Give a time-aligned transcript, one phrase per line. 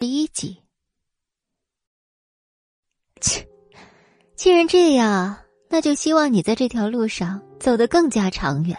[0.00, 0.56] 第一集。
[3.20, 3.46] 切，
[4.34, 5.36] 既然这样，
[5.68, 8.74] 那就希望你在这条路上走得更加长远。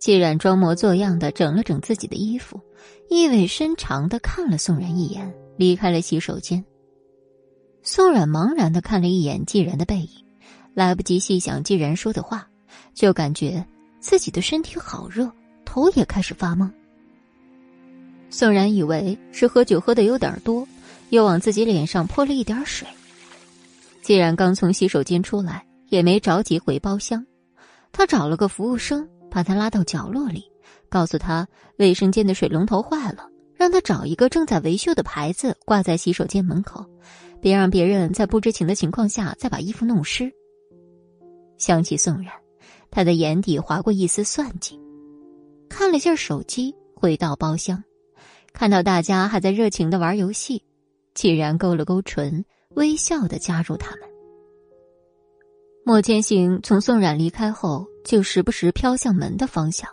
[0.00, 2.60] 季然装模作样的整了整自己的衣服，
[3.08, 6.64] 意味深长的看了宋然一眼，离开了洗手间。
[7.84, 10.26] 宋冉茫然的看了一眼季然的背影，
[10.74, 12.50] 来不及细想季然说的话，
[12.92, 13.64] 就感觉
[14.00, 15.30] 自己的身体好热，
[15.64, 16.68] 头也开始发懵。
[18.36, 20.66] 宋然以为是喝酒喝的有点多，
[21.10, 22.84] 又往自己脸上泼了一点水。
[24.02, 27.24] 既然刚从洗手间出来，也没着急回包厢，
[27.92, 30.42] 他找了个服务生，把他拉到角落里，
[30.88, 31.46] 告诉他
[31.78, 36.84] 卫生间的水龙头坏了，让他找一个正在维修的牌子挂在洗手间门口，
[37.40, 40.28] 别让别人在不知情的情况下再把衣服弄湿。
[41.56, 42.32] 想起宋然，
[42.90, 44.76] 他的眼底划过一丝算计，
[45.68, 47.80] 看了下手机，回到包厢。
[48.54, 50.62] 看到大家还在热情的玩游戏，
[51.12, 54.08] 既然勾了勾唇，微笑的加入他们。
[55.84, 59.90] 莫千行从宋冉离开后，就时不时飘向门的方向，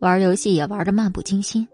[0.00, 1.66] 玩游戏也玩的漫不经心。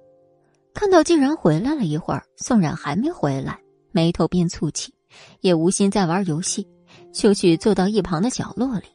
[0.73, 3.59] 看到竟然回来了一会儿，宋冉还没回来，
[3.91, 4.95] 眉头便蹙起，
[5.41, 6.65] 也无心再玩游戏，
[7.13, 8.87] 就去坐到一旁的角落里。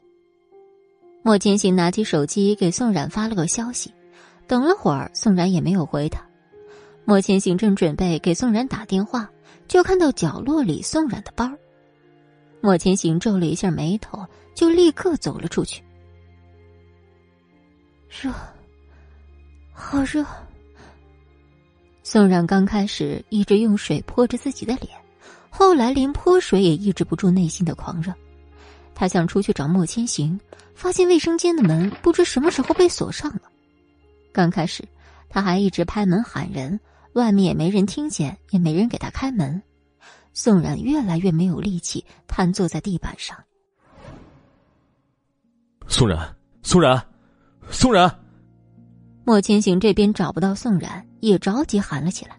[1.22, 3.94] 莫千行拿起手机给宋冉发了个消息，
[4.48, 6.25] 等了会儿，宋冉也没有回他。
[7.08, 9.30] 莫千行正准备给宋冉打电话，
[9.68, 11.50] 就看到角落里宋冉的包。
[12.62, 14.26] 莫千行皱了一下眉头，
[14.56, 15.84] 就立刻走了出去。
[18.10, 18.32] 热，
[19.72, 20.26] 好热。
[22.02, 24.92] 宋冉刚开始一直用水泼着自己的脸，
[25.52, 28.12] 后来连泼水也抑制不住内心的狂热。
[28.96, 30.40] 他想出去找莫千行，
[30.74, 33.42] 发现卫生间的门不知什么时候被锁上了。
[34.34, 34.84] 刚开始，
[35.30, 36.80] 他还一直拍门喊人。
[37.16, 39.62] 外面也没人听见，也没人给他开门。
[40.34, 43.42] 宋冉越来越没有力气，瘫坐在地板上。
[45.88, 47.02] 宋冉，宋冉，
[47.70, 48.14] 宋冉！
[49.24, 52.38] 莫千行这边找不到宋冉，也着急喊了起来。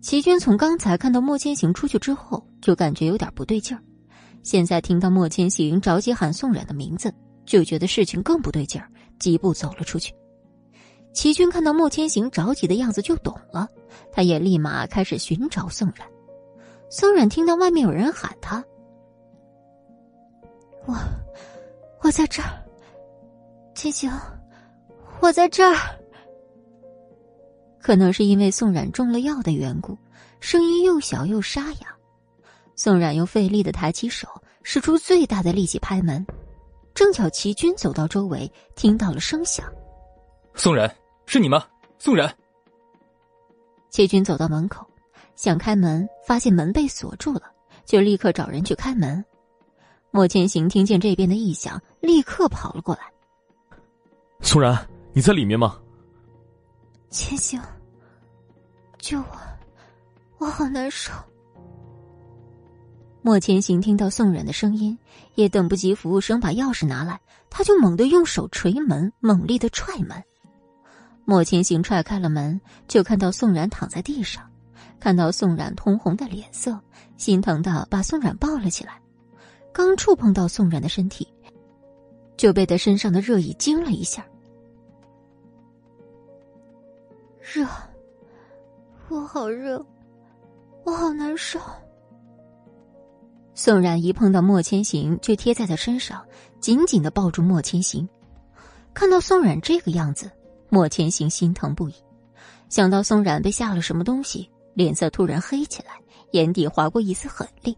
[0.00, 3.82] 齐军从刚才看到莫千行出去之后，就感觉有点不对劲儿。
[4.44, 7.12] 现在听到莫千行着急喊宋冉的名字，
[7.44, 10.14] 就觉得事情更不对劲儿，几步走了出去。
[11.12, 13.68] 齐军看到莫千行着急的样子，就懂了，
[14.10, 16.06] 他也立马开始寻找宋冉。
[16.90, 18.64] 宋冉听到外面有人喊他
[20.86, 20.94] ：“我，
[22.00, 22.48] 我在这儿。”
[23.74, 24.10] 千行，
[25.20, 25.76] 我在这儿。
[27.80, 29.96] 可能是因为宋冉中了药的缘故，
[30.40, 31.94] 声音又小又沙哑。
[32.74, 34.28] 宋冉又费力的抬起手，
[34.62, 36.24] 使出最大的力气拍门，
[36.94, 39.66] 正巧齐军走到周围，听到了声响。
[40.54, 40.90] 宋冉。
[41.32, 41.64] 是你吗，
[41.98, 42.30] 宋冉？
[43.88, 44.86] 谢军走到门口，
[45.34, 47.50] 想开门，发现门被锁住了，
[47.86, 49.24] 就立刻找人去开门。
[50.10, 53.10] 莫千行听见这边的异响，立刻跑了过来。
[54.42, 54.76] 宋然，
[55.14, 55.80] 你在里面吗？
[57.08, 57.58] 千行，
[58.98, 59.26] 救我，
[60.36, 61.14] 我好难受。
[63.22, 64.98] 莫千行听到宋冉的声音，
[65.34, 67.18] 也等不及服务生把钥匙拿来，
[67.48, 70.22] 他就猛地用手捶门，猛力的踹门。
[71.24, 74.42] 莫千行踹开了门，就看到宋冉躺在地上，
[74.98, 76.78] 看到宋冉通红的脸色，
[77.16, 79.00] 心疼的把宋冉抱了起来。
[79.72, 81.26] 刚触碰到宋冉的身体，
[82.36, 84.26] 就被他身上的热意惊了一下。
[87.40, 87.66] 热，
[89.08, 89.84] 我好热，
[90.84, 91.58] 我好难受。
[93.54, 96.24] 宋冉一碰到莫千行，就贴在他身上，
[96.60, 98.08] 紧紧的抱住莫千行。
[98.92, 100.30] 看到宋冉这个样子。
[100.72, 101.94] 莫千行心疼不已，
[102.70, 106.00] 想到宋冉被下了什么东西，脸色突然黑起来，
[106.30, 107.76] 眼底划过一丝狠厉。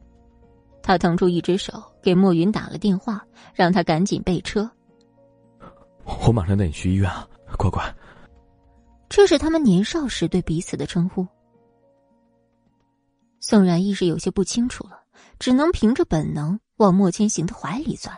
[0.80, 3.20] 他腾出一只手给莫云打了电话，
[3.52, 4.70] 让他赶紧备车。
[6.24, 7.28] 我马上带你去医院啊，
[7.58, 7.82] 乖乖。
[9.08, 11.26] 这是他们年少时对彼此的称呼。
[13.40, 15.00] 宋冉意识有些不清楚了，
[15.40, 18.16] 只能凭着本能往莫千行的怀里钻。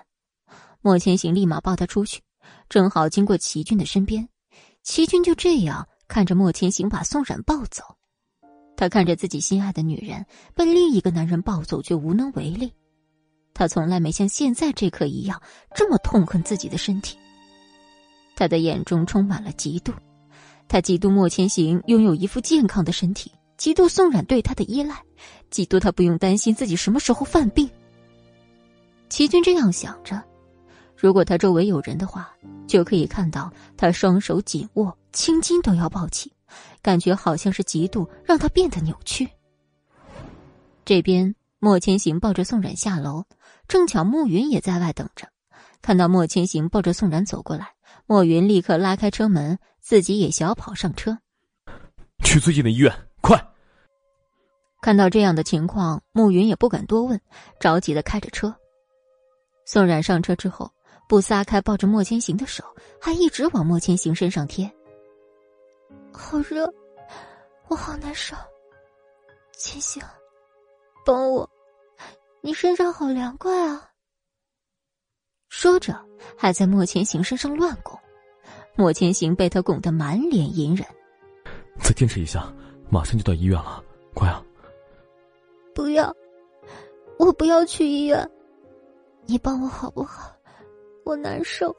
[0.82, 2.20] 莫千行立马抱他出去，
[2.68, 4.28] 正好经过齐俊的身边。
[4.86, 7.82] 齐军就这样看着莫千行把宋冉抱走，
[8.76, 10.24] 他看着自己心爱的女人
[10.54, 12.72] 被另一个男人抱走，却无能为力。
[13.52, 15.42] 他从来没像现在这刻一样
[15.74, 17.18] 这么痛恨自己的身体。
[18.36, 19.92] 他的眼中充满了嫉妒，
[20.68, 25.02] 他嫉妒莫千行拥有一副健康的身体，嫉妒宋冉对他的依赖，
[25.50, 27.68] 嫉妒他不用担心自己什么时候犯病。
[29.08, 30.22] 齐军这样想着。
[30.96, 32.34] 如果他周围有人的话，
[32.66, 36.32] 就可以看到他双手紧握，青筋都要暴起，
[36.82, 39.28] 感觉好像是嫉妒让他变得扭曲。
[40.84, 43.24] 这边莫千行抱着宋冉下楼，
[43.68, 45.28] 正巧慕云也在外等着。
[45.82, 47.74] 看到莫千行抱着宋冉走过来，
[48.06, 51.18] 莫云立刻拉开车门，自己也小跑上车，
[52.24, 53.40] 去最近的医院，快！
[54.80, 57.20] 看到这样的情况，慕云也不敢多问，
[57.60, 58.54] 着急的开着车。
[59.64, 60.70] 宋冉上车之后，
[61.08, 62.64] 不撒开抱着莫千行的手，
[63.00, 64.70] 还一直往莫千行身上贴。
[66.12, 66.72] 好热，
[67.68, 68.34] 我好难受。
[69.52, 70.02] 千行，
[71.04, 71.48] 帮我，
[72.40, 73.90] 你身上好凉快啊！
[75.48, 75.98] 说着，
[76.36, 77.98] 还在莫千行身上乱拱。
[78.74, 80.86] 莫千行被他拱得满脸隐忍。
[81.80, 82.52] 再坚持一下，
[82.90, 83.82] 马上就到医院了，
[84.12, 84.44] 快啊！
[85.74, 86.14] 不要，
[87.18, 88.28] 我不要去医院。
[89.24, 90.35] 你帮我好不好？
[91.06, 91.74] 我难受，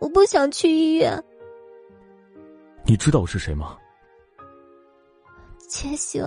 [0.00, 1.22] 我不想去医院。
[2.86, 3.76] 你知道我是谁吗？
[5.68, 6.24] 千行，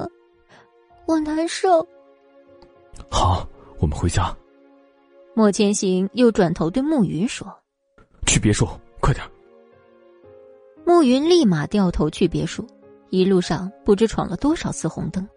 [1.08, 1.82] 我难受。
[3.10, 3.44] 好，
[3.80, 4.32] 我们回家。
[5.34, 7.52] 莫千行又转头对暮云说
[8.28, 8.68] ：“去别墅，
[9.00, 9.26] 快点。”
[10.86, 12.68] 暮云立马掉头去别墅，
[13.10, 15.28] 一路上不知闯了多少次红灯。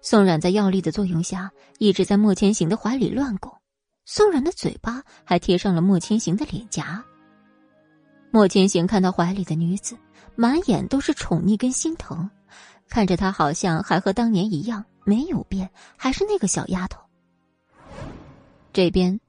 [0.00, 3.52] 宋冉在药力的作用下，一直在莫千行的怀里乱拱。
[4.04, 7.02] 宋冉的嘴巴还贴上了莫千行的脸颊。
[8.30, 9.96] 莫千行看到怀里的女子，
[10.34, 12.28] 满眼都是宠溺跟心疼，
[12.88, 17.00] 看着她好像还和当年一样没有变，还是那个小丫头。
[18.72, 19.20] 这边，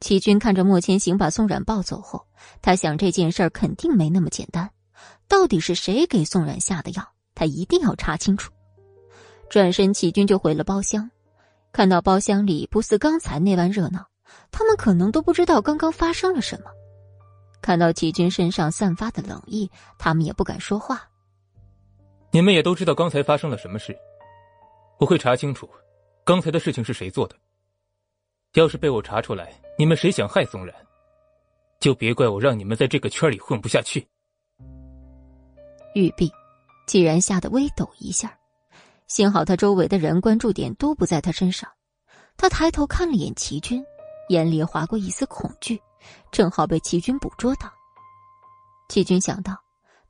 [0.00, 2.26] 齐军看着莫千行把宋冉抱走后，
[2.62, 4.70] 他想这件事儿肯定没那么简单，
[5.28, 7.06] 到底是谁给宋冉下的药？
[7.34, 8.50] 他一定要查清楚。
[9.50, 11.10] 转身，齐军就回了包厢。
[11.72, 14.06] 看到包厢里不似刚才那般热闹，
[14.50, 16.70] 他们可能都不知道刚刚发生了什么。
[17.62, 21.02] 看到齐军身上散发的冷意，他们也不敢说话。
[22.30, 23.96] 你们也都知道刚才发生了什么事，
[24.98, 25.68] 我会查清楚，
[26.24, 27.34] 刚才的事情是谁做的。
[28.54, 30.74] 要是被我查出来，你们谁想害宋然，
[31.80, 34.06] 就别怪我让你们在这个圈里混不下去。
[35.94, 36.30] 玉璧，
[36.86, 38.36] 既然吓得微抖一下。
[39.08, 41.70] 幸好他周围的人关注点都不在他身上，
[42.36, 43.84] 他抬头看了眼齐军，
[44.28, 45.80] 眼里划过一丝恐惧，
[46.30, 47.72] 正好被齐军捕捉到。
[48.88, 49.56] 齐军想到，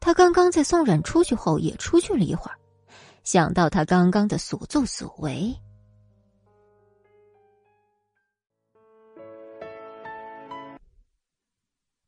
[0.01, 2.59] 他刚刚在宋冉出去后也出去了一会儿，
[3.25, 5.55] 想到他刚刚的所作所为，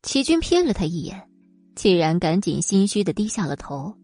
[0.03, 1.29] 齐军瞥了他一眼，
[1.75, 3.95] 既然赶紧心虚的低下了头，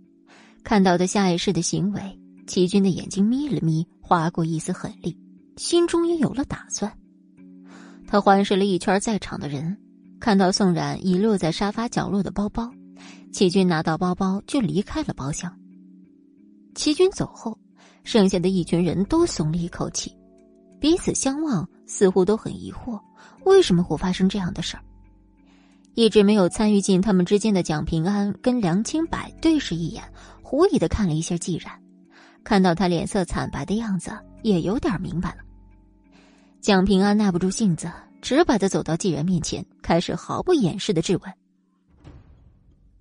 [0.63, 2.21] 看到他下意识的行为。
[2.47, 5.19] 齐军的眼睛眯了眯，划过一丝狠厉，
[5.57, 6.93] 心中也有了打算。
[8.15, 9.77] 他环视了一圈在场的人，
[10.21, 12.71] 看到宋冉遗落在沙发角落的包包，
[13.33, 15.53] 齐军拿到包包就离开了包厢。
[16.77, 17.59] 齐军走后，
[18.05, 20.17] 剩下的一群人都松了一口气，
[20.79, 23.01] 彼此相望，似乎都很疑惑，
[23.47, 24.83] 为什么会发生这样的事儿？
[25.95, 30.05] 一直没有参与进他们之间的蒋平安跟梁清柏对视一眼，
[30.41, 31.73] 狐疑的看了一下季然。
[32.45, 34.13] 看到他脸色惨白的样子，
[34.45, 35.39] 也有点明白了。
[36.61, 37.93] 蒋平安耐不住性子，
[38.25, 41.33] 直白的走到纪然面前，开始毫不掩饰的质问：“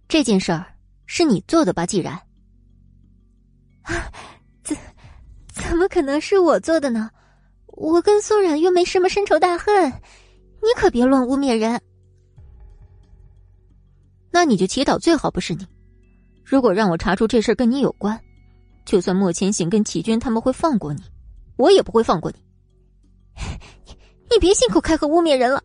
[0.10, 0.66] 这件事儿
[1.06, 2.14] 是你做的吧，纪然
[3.84, 4.12] ？”“啊，
[4.64, 4.76] 怎
[5.48, 7.10] 怎么可能是我做的呢？
[7.68, 9.90] 我跟苏冉又没什么深仇大恨，
[10.62, 11.82] 你可别乱污蔑人。
[14.30, 15.66] ”“那你就祈祷最好不是你。
[16.44, 18.20] 如果让我查出这事跟你有关。”
[18.84, 21.02] 就算莫千行跟齐军他们会放过你，
[21.56, 22.38] 我也不会放过你。
[24.34, 25.62] 你别信口开河污蔑人了。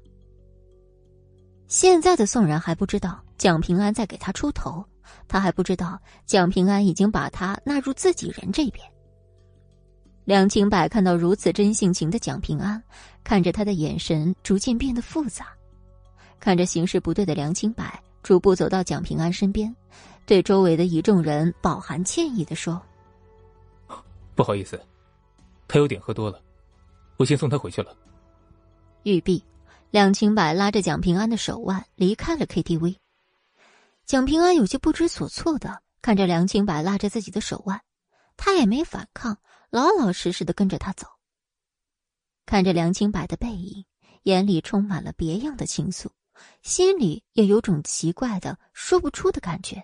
[1.68, 4.84] 现在的宋然还不知道蒋平安在给他出头，
[5.26, 8.84] 他还不知道蒋平安已经把他纳入自己人这边。
[10.24, 12.82] 梁清柏看到如此真性情的蒋平安，
[13.24, 15.46] 看着他的眼神逐渐变得复杂，
[16.38, 17.82] 看着形势不对的梁清柏
[18.22, 19.74] 逐步走到蒋平安身边，
[20.26, 22.78] 对周围的一众人饱含歉意的说。
[24.34, 24.78] 不好意思，
[25.66, 26.38] 他有点喝多了，
[27.16, 27.96] 我先送他回去了。
[29.08, 29.42] 玉璧，
[29.90, 32.96] 梁清白拉着蒋平安的手腕离开了 KTV。
[34.04, 37.80] 蒋平安有些不知所措的看着梁清白拉着自己的手腕，
[38.36, 39.38] 他也没反抗，
[39.70, 41.06] 老老实实的跟着他走。
[42.44, 43.86] 看着梁清白的背影，
[44.24, 46.08] 眼里充满了别样的情愫，
[46.62, 49.82] 心里也有种奇怪的说不出的感觉。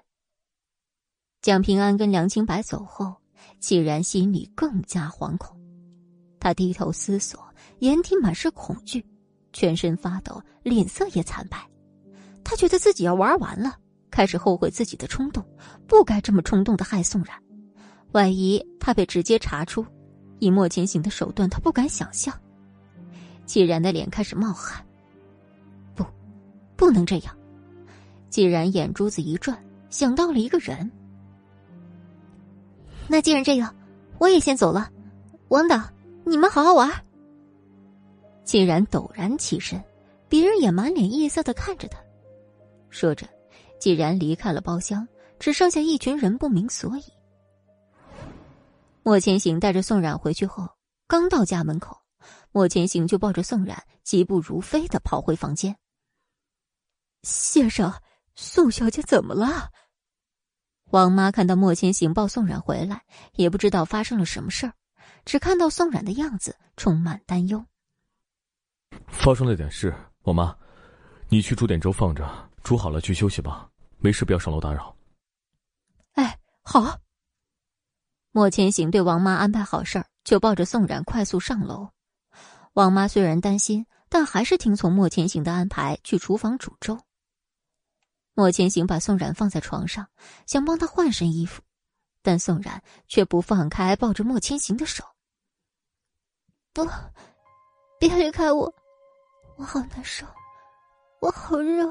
[1.41, 3.17] 蒋平安跟梁清白走后。
[3.61, 5.59] 既然心里更加惶恐，
[6.41, 7.47] 他低头思索，
[7.81, 9.05] 眼底满是恐惧，
[9.55, 11.57] 全身发抖，脸色也惨白。
[12.45, 13.79] 他觉得自己要玩完了，
[14.11, 15.43] 开始后悔自己的冲动，
[15.87, 17.35] 不该这么冲动的害宋然。
[18.13, 19.87] 万一他被直接查出，
[20.41, 22.39] 以莫千行的手段，他不敢想象。
[23.47, 24.85] 既然的脸开始冒汗，
[25.95, 26.05] 不，
[26.77, 27.35] 不能这样。
[28.29, 29.57] 既然眼珠子一转，
[29.89, 30.91] 想到了一个人。
[33.09, 33.75] 那既然这样，
[34.19, 34.91] 我也先走了。
[35.49, 35.81] 王导，
[36.25, 37.04] 你们好好玩。
[38.45, 39.83] 竟然陡然起身，
[40.29, 41.99] 别人也满脸异色的看着他。
[42.91, 43.27] 说着，
[43.81, 45.07] 既然离开了包厢，
[45.39, 47.05] 只剩下一群人不明所以。
[49.03, 50.69] 莫千行带着宋冉回去后，
[51.07, 51.97] 刚到家门口，
[52.53, 55.77] 莫千行就抱着宋冉疾步如飞的跑回房间。
[57.23, 57.93] 先生，
[58.35, 59.71] 宋小姐怎么了？
[60.91, 63.03] 王妈看到莫千行抱宋冉回来，
[63.35, 64.73] 也不知道发生了什么事儿，
[65.25, 67.65] 只看到宋冉的样子，充满担忧。
[69.09, 70.57] 发生了点事，王妈，
[71.29, 72.29] 你去煮点粥放着。
[72.63, 73.69] 煮好了，去休息吧。
[73.99, 74.95] 没事，不要上楼打扰。
[76.15, 76.99] 哎，好。
[78.33, 81.91] 莫千行对王妈安排好事儿，就抱着宋冉快速上楼。
[82.73, 86.99] 王妈虽然担心，但还是听从莫千行的安排，去厨房煮粥。
[88.35, 90.09] 莫千行把宋冉放在床上，
[90.47, 91.63] 想帮他换身衣服，
[92.23, 95.05] 但宋冉却不放开抱着莫千行的手。
[96.73, 96.85] 不，
[98.01, 98.75] 别离开我，
[99.57, 100.27] 我好难受，
[101.21, 101.89] 我好热。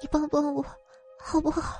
[0.00, 0.64] 你帮帮我，
[1.18, 1.76] 好不好？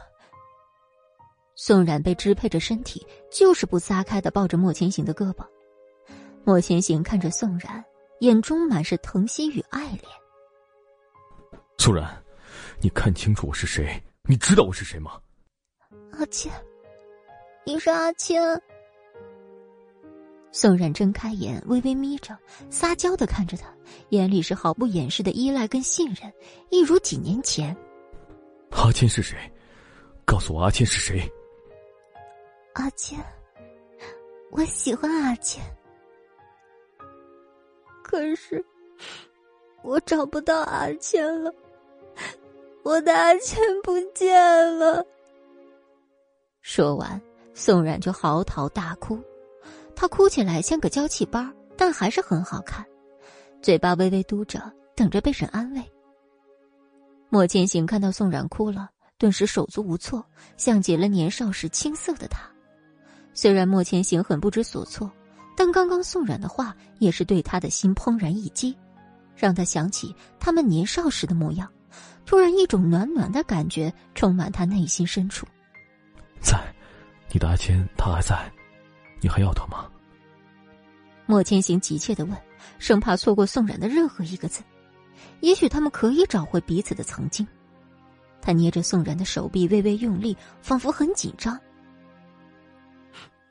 [1.54, 5.46] 宋冉被支配着身体，就是不撒开的抱着莫千行的胳膊。
[6.44, 7.84] 莫千行看着宋冉，
[8.20, 10.04] 眼中满是疼惜与爱怜。
[11.78, 12.22] 宋冉，
[12.80, 14.02] 你看清楚我是谁？
[14.28, 15.20] 你知道我是谁吗？
[16.12, 16.52] 阿谦，
[17.64, 18.42] 你是阿谦。
[20.56, 22.34] 宋冉睁开眼，微微眯着，
[22.70, 23.68] 撒娇的看着他，
[24.08, 26.32] 眼里是毫不掩饰的依赖跟信任，
[26.70, 27.76] 一如几年前。
[28.70, 29.36] 阿谦是谁？
[30.24, 31.30] 告诉我阿谦是谁？
[32.72, 33.22] 阿谦，
[34.50, 35.62] 我喜欢阿谦，
[38.02, 38.64] 可是
[39.82, 41.54] 我找不到阿谦了，
[42.82, 45.04] 我的阿谦不见了。
[46.62, 47.20] 说完，
[47.52, 49.22] 宋冉就嚎啕大哭，
[49.96, 51.44] 她哭起来像个娇气包，
[51.76, 52.84] 但还是很好看，
[53.60, 54.60] 嘴巴微微嘟着，
[54.94, 55.82] 等着被人安慰。
[57.30, 58.88] 莫千行看到宋冉哭了，
[59.18, 60.24] 顿时手足无措，
[60.56, 62.48] 像极了年少时青涩的他。
[63.34, 65.10] 虽然莫千行很不知所措，
[65.56, 68.76] 但刚刚宋冉的话也是对他的心怦然一击，
[69.34, 71.66] 让他想起他们年少时的模样。
[72.26, 75.46] 突然，一种暖暖的感觉充满他内心深处。
[76.40, 76.58] 在，
[77.32, 78.52] 你的阿谦他还在，
[79.26, 79.90] 你还要他吗？
[81.26, 82.36] 莫千行急切的问，
[82.78, 84.62] 生怕错过宋冉的任何一个字。
[85.40, 87.44] 也许他们可以找回彼此的曾经。
[88.40, 91.58] 他捏着宋然的手臂，微微用力，仿佛很紧张。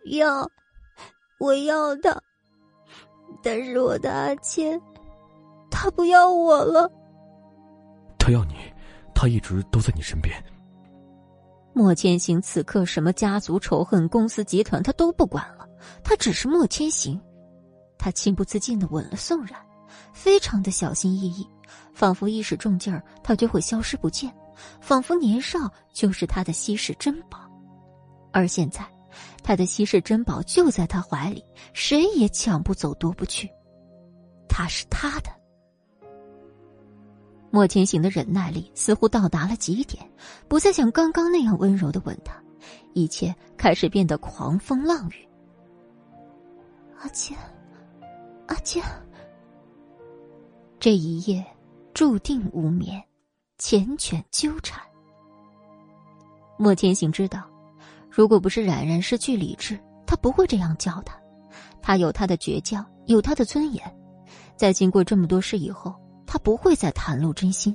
[0.06, 0.50] 要，
[1.40, 2.18] 我要他，
[3.44, 4.82] 但是我的阿谦，
[5.70, 6.90] 他不要我了。
[8.18, 8.56] 他要你，
[9.14, 10.34] 他一直都在你身边。
[11.74, 15.55] 莫千行此刻什么家族仇恨、公司集团，他都不管了，
[16.04, 17.20] 他只是莫千行。
[17.98, 19.60] 他情不自禁的吻了宋冉，
[20.14, 21.48] 非常的小心翼翼。
[21.94, 24.30] 仿佛一使重劲儿，他就会消失不见；
[24.82, 27.40] 仿佛年少就是他的稀世珍宝，
[28.32, 28.86] 而现在，
[29.42, 33.50] 他的稀世珍宝就在他怀里，谁也抢不走、夺不去。
[34.48, 35.30] 他是他的。
[37.50, 40.08] 莫千行的忍耐力似乎到达了极点，
[40.48, 42.36] 不再像刚刚那样温柔的吻他，
[42.94, 45.25] 一切开始变得狂风浪雨。
[47.02, 47.38] 阿谦，
[48.48, 48.84] 阿谦，
[50.80, 51.46] 这一夜。
[51.94, 53.02] 注定无眠，
[53.58, 54.84] 缱绻纠缠。
[56.58, 57.50] 莫千行知道，
[58.12, 61.18] 如果不是冉冉失去理智，他不会这样叫他。
[61.82, 63.82] 他有他的倔强，有他的尊严。
[64.58, 65.96] 在经过这么多事以后，
[66.28, 67.74] 他不会再袒露真心，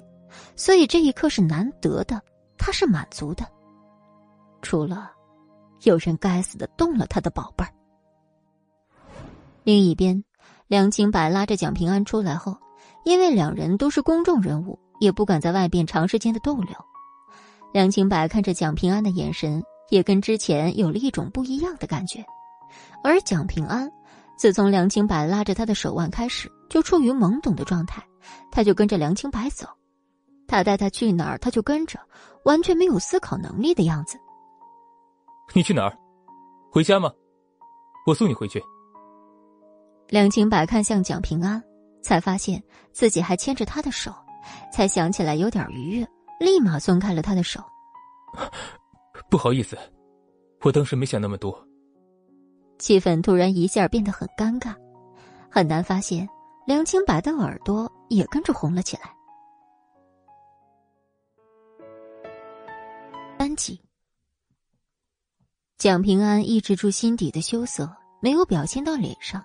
[0.54, 2.20] 所以这一刻是难得的，
[2.58, 3.50] 他是满足的。
[4.60, 5.10] 除了，
[5.84, 7.72] 有人该死的动了他的宝贝儿。
[9.64, 10.24] 另一边，
[10.68, 12.56] 梁清白拉着蒋平安出来后。
[13.02, 16.74] 因为两人都是公众人物，也不敢在外边长时间的逗留。
[17.72, 22.22] 梁清白看着蒋平安的眼神，也跟之前有了一种不一样的感觉。
[23.02, 23.90] 而蒋平安，
[24.36, 28.06] 自从梁清白拉着他的手腕开始，就处于懵懂的状态，
[28.50, 29.66] 他就跟着梁清白走，
[30.46, 31.98] 他带他去哪儿，他就跟着，
[32.44, 34.18] 完全没有思考能力的样子。
[35.54, 35.96] 你去哪儿？
[36.70, 37.10] 回家吗？
[38.06, 38.62] 我送你回去。
[40.10, 41.62] 梁清白看向蒋平安。
[42.02, 42.62] 才发现
[42.92, 44.10] 自己还牵着他的手，
[44.72, 46.08] 才想起来有点愉悦，
[46.40, 47.62] 立马松开了他的手。
[49.28, 49.76] 不好意思，
[50.62, 51.54] 我当时没想那么多，
[52.78, 54.74] 气氛突然一下变得很尴尬，
[55.50, 56.26] 很难发现
[56.66, 59.14] 梁清白的耳朵也跟着红了起来。
[63.38, 63.78] 三级，
[65.76, 69.44] 蒋平安抑制住心底的羞涩，没有表现到脸上。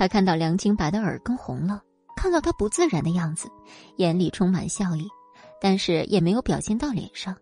[0.00, 1.82] 他看到梁清白的耳根红了，
[2.16, 3.50] 看到他不自然的样子，
[3.96, 5.06] 眼里充满笑意，
[5.60, 7.36] 但是也没有表现到脸上。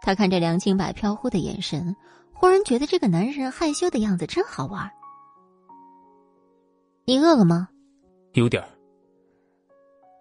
[0.00, 1.94] 他看着梁清白飘忽的眼神，
[2.32, 4.90] 忽然觉得这个男人害羞的样子真好玩。
[7.04, 7.68] 你饿了吗？
[8.32, 8.64] 有点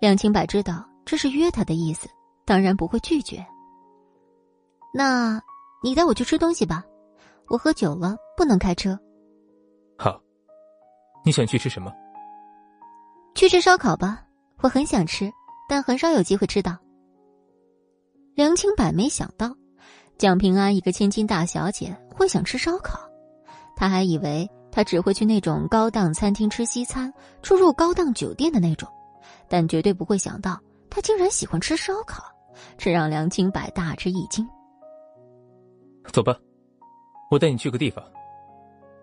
[0.01, 2.09] 梁清白知道这是约他的意思，
[2.43, 3.47] 当然不会拒绝。
[4.93, 5.41] 那，
[5.81, 6.83] 你带我去吃东西吧，
[7.47, 8.99] 我喝酒了，不能开车。
[11.19, 11.93] 好，你想去吃什么？
[13.35, 14.23] 去吃烧烤吧，
[14.61, 15.31] 我很想吃，
[15.67, 16.77] 但很少有机会吃到。
[18.35, 19.53] 梁清柏没想到，
[20.17, 22.99] 蒋平安一个千金大小姐会想吃烧烤，
[23.75, 28.87] 他还以为他只会去那种高档餐厅吃西餐，出入高档酒店的那种，
[29.47, 30.59] 但绝对不会想到
[30.89, 32.23] 他竟然喜欢吃烧烤，
[32.77, 34.47] 这让梁清柏大吃一惊。
[36.11, 36.35] 走吧，
[37.29, 38.03] 我带你去个地方，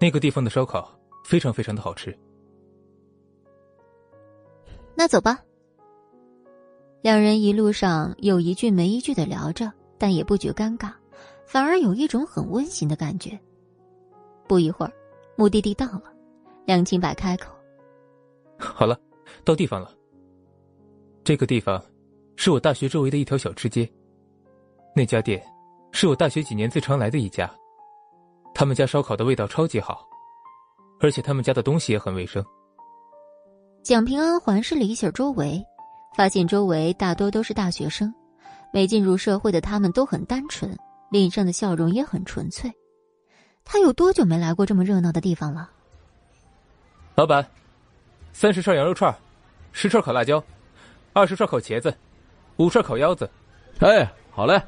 [0.01, 0.91] 那个地方的烧烤
[1.27, 2.17] 非常非常的好吃。
[4.95, 5.43] 那走吧。
[7.03, 10.93] 两人一路上有一句没一句的聊着，但也不觉尴尬，
[11.45, 13.37] 反而有一种很温馨的感觉。
[14.47, 14.93] 不一会儿，
[15.37, 16.05] 目的地到了，
[16.65, 17.53] 梁清白开口
[18.57, 18.97] ：“好了，
[19.45, 19.93] 到地方了。
[21.25, 21.85] 这个地方
[22.37, 23.91] 是我大学周围的一条小吃街，
[24.95, 25.45] 那家店。”
[25.93, 27.51] 是我大学几年最常来的一家，
[28.55, 30.07] 他们家烧烤的味道超级好，
[31.01, 32.45] 而且他们家的东西也很卫生。
[33.83, 35.65] 蒋平安环视了一下周围，
[36.17, 38.13] 发现周围大多都是大学生，
[38.73, 40.77] 没进入社会的他们都很单纯，
[41.11, 42.73] 脸上的笑容也很纯粹。
[43.65, 45.71] 他有多久没来过这么热闹的地方了？
[47.15, 47.47] 老板，
[48.33, 49.15] 三十串羊肉串，
[49.73, 50.43] 十串烤辣椒，
[51.13, 51.97] 二十串烤茄子，
[52.57, 53.29] 五串烤腰子。
[53.81, 54.61] 哎，好嘞。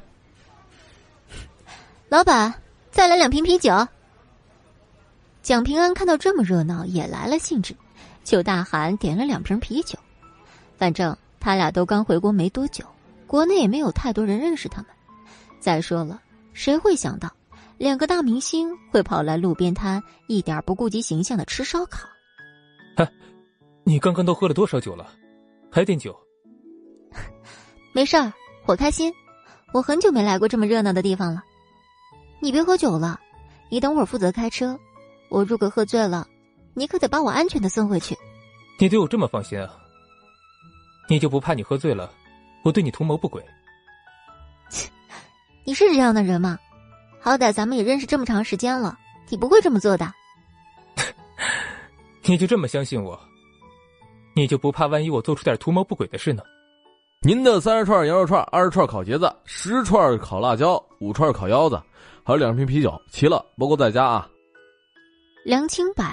[2.09, 2.53] 老板，
[2.89, 3.71] 再来两瓶啤酒。
[5.41, 7.75] 蒋平安看到这么热闹，也来了兴致，
[8.23, 9.97] 就大喊点了两瓶啤酒。
[10.77, 12.85] 反正他俩都刚回国没多久，
[13.25, 14.87] 国内也没有太多人认识他们。
[15.59, 16.21] 再说了，
[16.53, 17.31] 谁会想到
[17.77, 22.07] 两个大明星会跑来路边摊，一点不顾及形象的吃烧烤？
[22.95, 23.11] 哎，
[23.83, 25.07] 你刚刚都喝了多少酒了？
[25.71, 26.15] 还点酒？
[27.93, 28.31] 没事儿，
[28.65, 29.13] 我开心。
[29.71, 31.43] 我很久没来过这么热闹的地方了。
[32.39, 33.19] 你别喝酒了，
[33.69, 34.79] 你等会儿负责开车。
[35.29, 36.27] 我如果喝醉了，
[36.73, 38.17] 你可得把我安全的送回去。
[38.79, 39.69] 你对我这么放心啊？
[41.07, 42.11] 你就不怕你喝醉了，
[42.63, 43.43] 我对你图谋不轨？
[44.69, 44.89] 切，
[45.65, 46.57] 你是这样的人吗？
[47.21, 48.97] 好歹咱们也认识这么长时间了，
[49.29, 50.11] 你不会这么做的。
[52.23, 53.19] 你就这么相信我？
[54.35, 56.43] 你就不怕万一我做出点图谋不轨的事呢？
[57.21, 61.81] 您的三十串羊肉串，二十串烤茄子，十串烤辣椒，五串烤腰子。
[62.23, 64.29] 还有两瓶啤酒，齐了，不够再加啊！
[65.43, 66.03] 梁清柏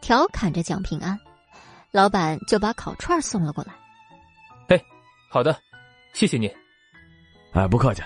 [0.00, 1.18] 调侃着蒋平安，
[1.90, 3.74] 老板就把烤串送了过来。
[4.68, 4.82] 哎，
[5.30, 5.58] 好的，
[6.12, 6.50] 谢谢你。
[7.52, 8.02] 哎，不客气。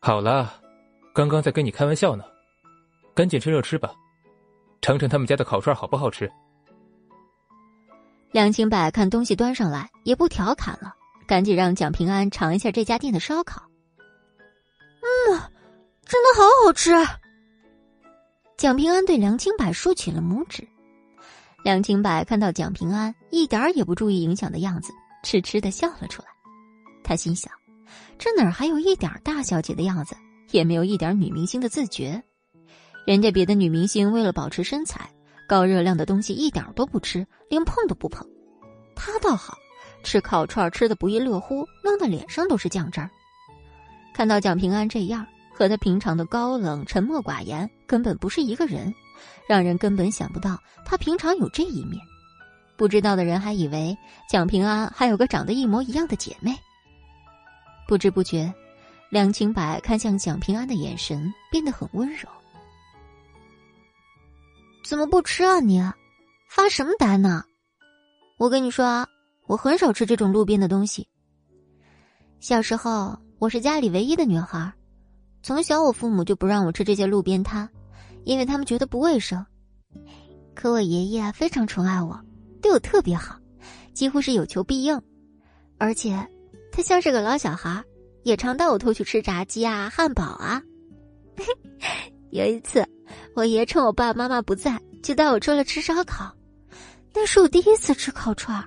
[0.00, 0.52] 好了，
[1.14, 2.24] 刚刚在跟你开玩笑呢，
[3.14, 3.92] 赶紧趁热吃吧，
[4.82, 6.30] 尝尝他们家的烤串好不好吃。
[8.32, 10.94] 梁清柏看东西端上来，也不调侃了，
[11.26, 13.62] 赶紧让蒋平安尝一下这家店的烧烤。
[15.00, 15.40] 嗯。
[16.06, 16.92] 真的好好吃！
[18.60, 20.68] 蒋平安对梁清柏竖起了拇指。
[21.64, 24.92] 梁清柏看到蒋平安一点儿也不注意影响的样子，
[25.22, 26.28] 痴痴的笑了出来。
[27.02, 27.50] 他心想：
[28.18, 30.14] 这哪儿还有一点大小姐的样子，
[30.50, 32.22] 也没有一点女明星的自觉。
[33.06, 35.10] 人家别的女明星为了保持身材，
[35.48, 38.28] 高热量的东西一点都不吃，连碰都不碰。
[38.94, 39.56] 他倒好，
[40.04, 43.08] 吃烤串吃的不亦乐乎，弄得脸上都是酱汁儿。
[44.12, 45.26] 看到蒋平安这样。
[45.60, 48.94] 和他平常的高冷、沉默寡言根本不是一个人，
[49.46, 52.00] 让人根本想不到他平常有这一面。
[52.78, 53.94] 不知道的人还以为
[54.26, 56.56] 蒋平安还有个长得一模一样的姐妹。
[57.86, 58.50] 不知不觉，
[59.10, 62.26] 梁清白看向蒋平安的眼神变得很温柔。
[64.82, 65.78] 怎么不吃啊你？
[66.48, 67.44] 发什么呆呢？
[68.38, 69.06] 我跟你说啊，
[69.46, 71.06] 我很少吃这种路边的东西。
[72.40, 74.72] 小时候，我是家里唯一的女孩。
[75.42, 77.68] 从小，我父母就不让我吃这些路边摊，
[78.24, 79.44] 因为他们觉得不卫生。
[80.54, 82.20] 可我爷爷非常宠爱我，
[82.60, 83.38] 对我特别好，
[83.94, 85.00] 几乎是有求必应。
[85.78, 86.28] 而且，
[86.70, 87.82] 他像是个老小孩，
[88.22, 90.62] 也常带我偷去吃炸鸡啊、汉堡啊。
[92.30, 92.86] 有一次，
[93.34, 96.30] 我爷趁我爸爸妈妈不在，就带我出来吃烧烤。
[97.14, 98.62] 那是我第一次吃烤串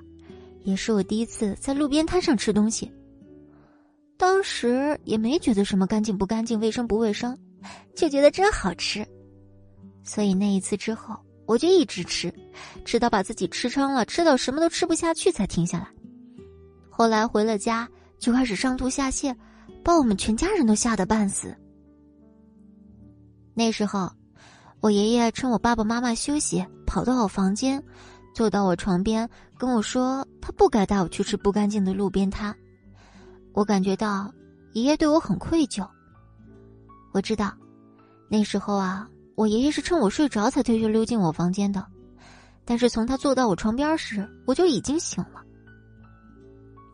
[0.63, 2.91] 也是我第一次在路边摊上吃东西。
[4.23, 7.37] 当时也没觉得什么干净不干净、卫生不卫生，
[7.93, 9.05] 就觉得真好吃。
[10.01, 11.13] 所以那一次之后，
[11.45, 12.33] 我就一直吃，
[12.85, 15.89] 吃到把自己吃撑了，吃到什么都吃不下去才停下来。
[16.89, 17.85] 后来回了家，
[18.17, 19.35] 就开始上吐下泻，
[19.83, 21.53] 把我们全家人都吓得半死。
[23.53, 24.09] 那时候，
[24.79, 27.83] 我爷爷趁我爸爸妈妈休息，跑到我房间，
[28.33, 32.55] 坐到我床边，跟我说他不该带我去吃不干净的路边摊。
[33.53, 34.33] 我感觉到
[34.73, 35.87] 爷爷对我很愧疚。
[37.13, 37.53] 我知道，
[38.27, 41.85] 那时候啊，我爷爷是趁我睡着才推着溜进我房间的，
[42.65, 45.43] 但是从他坐到我床边时，我就已经醒了。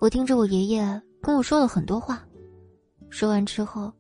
[0.02, 2.22] 我听着我爷爷跟我说了很多话，
[3.10, 3.92] 说完之后，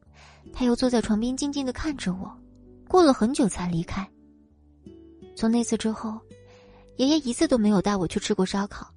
[0.51, 2.31] 他又坐在床边静静的看着我。
[2.87, 4.05] 过了很久才离开。
[5.35, 6.19] 从那次之后，
[6.97, 8.87] 爷爷一次都没有带我去吃过烧烤，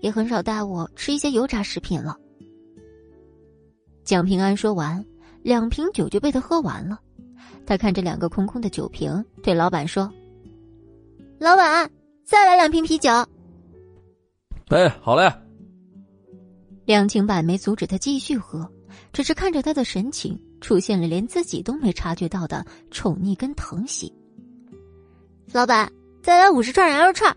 [0.00, 2.16] 也很少带我吃一些油炸食品了。
[4.10, 5.04] 蒋平安说完，
[5.44, 6.98] 两瓶酒就被他喝完了。
[7.64, 10.12] 他看着两个空空的酒瓶，对老板说
[11.38, 11.88] ：“老板，
[12.24, 13.08] 再来两瓶啤酒。”
[14.66, 15.32] 哎，好嘞。
[16.86, 18.68] 梁清柏没阻止他继续喝，
[19.12, 20.36] 只是看着他的神情。
[20.60, 24.12] 出现了连自己都没察觉到的宠溺跟疼惜。
[25.52, 25.88] 老板，
[26.20, 27.34] 再来五十串羊肉串。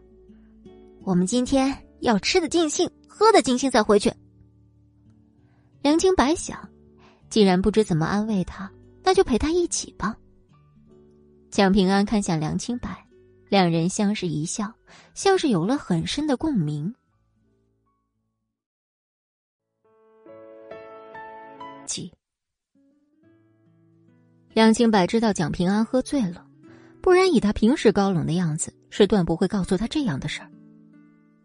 [1.03, 4.11] 我们今天要吃的尽兴，喝的尽兴，再回去。
[5.83, 6.57] 梁清白想，
[7.29, 8.71] 既然不知怎么安慰他，
[9.03, 10.17] 那就陪他一起吧。
[11.51, 13.05] 蒋平安看向梁清白，
[13.49, 14.73] 两人相视一笑，
[15.13, 16.95] 像是有了很深的共鸣。
[21.85, 22.09] 几。
[24.53, 26.47] 梁清白知道蒋平安喝醉了，
[27.01, 30.49] 不然以他平时高冷的样子，是断不会告诉他这样的事儿。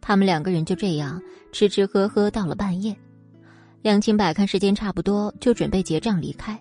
[0.01, 1.21] 他们两个人就这样
[1.51, 2.97] 吃吃喝喝到了半夜。
[3.83, 6.59] 梁清柏看时间差不多，就准备结账离开。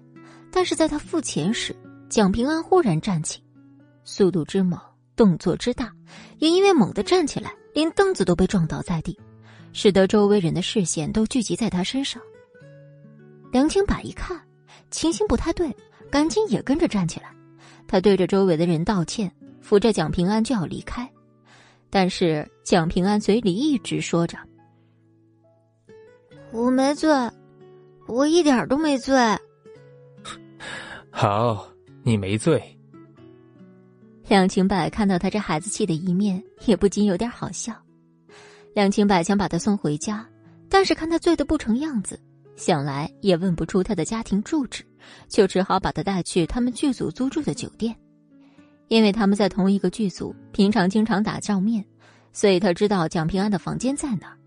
[0.51, 1.75] 但是在他付钱时，
[2.09, 3.41] 蒋平安忽然站起，
[4.03, 4.79] 速度之猛，
[5.15, 5.91] 动作之大，
[6.39, 9.17] 也因为猛地站起来，连凳子都被撞倒在地，
[9.73, 12.21] 使得周围人的视线都聚集在他身上。
[13.51, 14.39] 梁清柏一看，
[14.91, 15.75] 情形不太对。
[16.09, 17.29] 赶紧也跟着站起来，
[17.85, 21.05] 他对着周围的人道歉，扶着蒋平安就要离开，
[21.89, 24.37] 但是蒋平安嘴里一直说着
[26.51, 27.09] ：“我没醉，
[28.07, 29.15] 我一点都没醉。”
[31.11, 31.67] 好，
[32.03, 32.61] 你没醉。
[34.27, 37.73] 梁清柏看到他这孩子气的一面，也不禁有点好笑。
[38.73, 40.27] 梁清柏想把他送回家，
[40.69, 42.19] 但是看他醉得不成样子。
[42.55, 44.83] 想来也问不出他的家庭住址，
[45.27, 47.95] 就只好把他带去他们剧组租住的酒店，
[48.87, 51.85] 因为他们在同一个剧组，平常经常打照面，
[52.33, 54.37] 所以他知道蒋平安的房间在哪儿。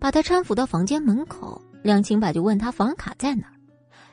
[0.00, 3.54] 把他搀扶到房间门口，梁清柏就问他房卡在哪儿。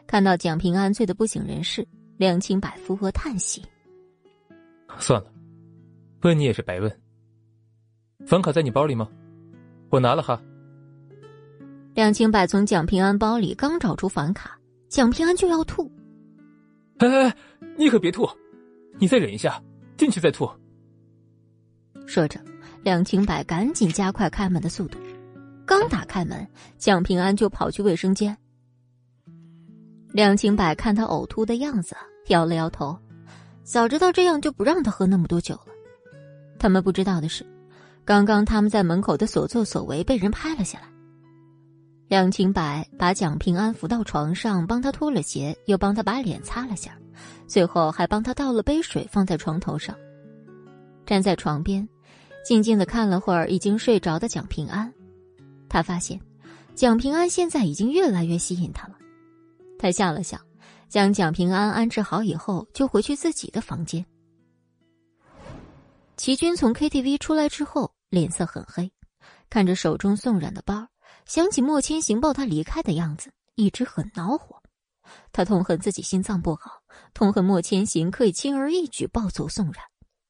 [0.06, 3.64] 看到蒋平安醉得不省人事，梁清柏附和叹息
[5.00, 5.32] ：“算了，
[6.22, 7.02] 问你也是白问。
[8.26, 9.08] 房卡在你包里吗？
[9.90, 10.42] 我拿了哈。”
[11.96, 15.90] 梁清柏从蒋平安包里刚找出房卡，蒋平安就要吐。
[16.98, 17.36] 哎哎，
[17.78, 18.28] 你可别吐，
[19.00, 19.62] 你再忍一下，
[19.98, 20.50] 进去再吐。
[22.06, 22.40] 说着，
[22.84, 25.00] 梁清柏赶紧加快开门的速度。
[25.68, 28.36] 刚打开门，蒋平安就跑去卫生间。
[30.14, 31.94] 梁清柏看他呕吐的样子，
[32.30, 32.98] 摇了摇头。
[33.64, 35.74] 早知道这样，就不让他喝那么多酒了。
[36.58, 37.46] 他们不知道的是，
[38.06, 40.88] 刚刚他们在门口的所作所为被人拍了下来。
[42.08, 42.62] 梁清柏
[42.98, 46.98] 把蒋平安扶到床上，帮他脱了鞋，又帮他把脸擦了下，
[47.46, 49.94] 最后还帮他倒了杯水放在床头上。
[51.06, 51.86] 站在床边，
[52.46, 54.94] 静静的看了会儿已经睡着的蒋平安，
[55.70, 56.20] 他发现
[56.76, 58.98] 蒋平安现在已经越来越吸引他了。
[59.80, 60.40] 他笑了笑，
[60.90, 64.06] 将蒋平安安置好以后，就回去自己的房间。
[66.16, 68.92] 齐军从 KTV 出来之后，脸色很黑，
[69.50, 70.88] 看着手中送染的包。
[71.26, 74.62] 想起莫千行抱他离开的样子，一直很恼火。
[75.32, 76.82] 他痛恨自己心脏不好，
[77.14, 79.84] 痛恨莫千行可以轻而易举抱走宋冉，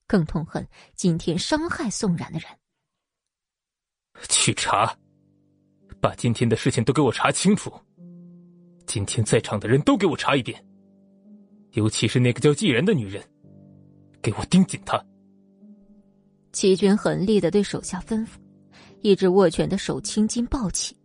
[0.08, 2.50] 更痛恨今天伤害宋冉的人。
[4.28, 4.95] 去查，
[6.00, 7.72] 把今天的事情都给我查清楚。
[8.86, 10.64] 今天在场的人都给我查一遍，
[11.74, 13.24] 尤其是那个叫季然的女人，
[14.22, 15.04] 给我盯紧她。
[16.54, 18.30] 齐军狠厉的对手下吩咐。
[19.02, 20.98] 一只握拳的手青筋暴起，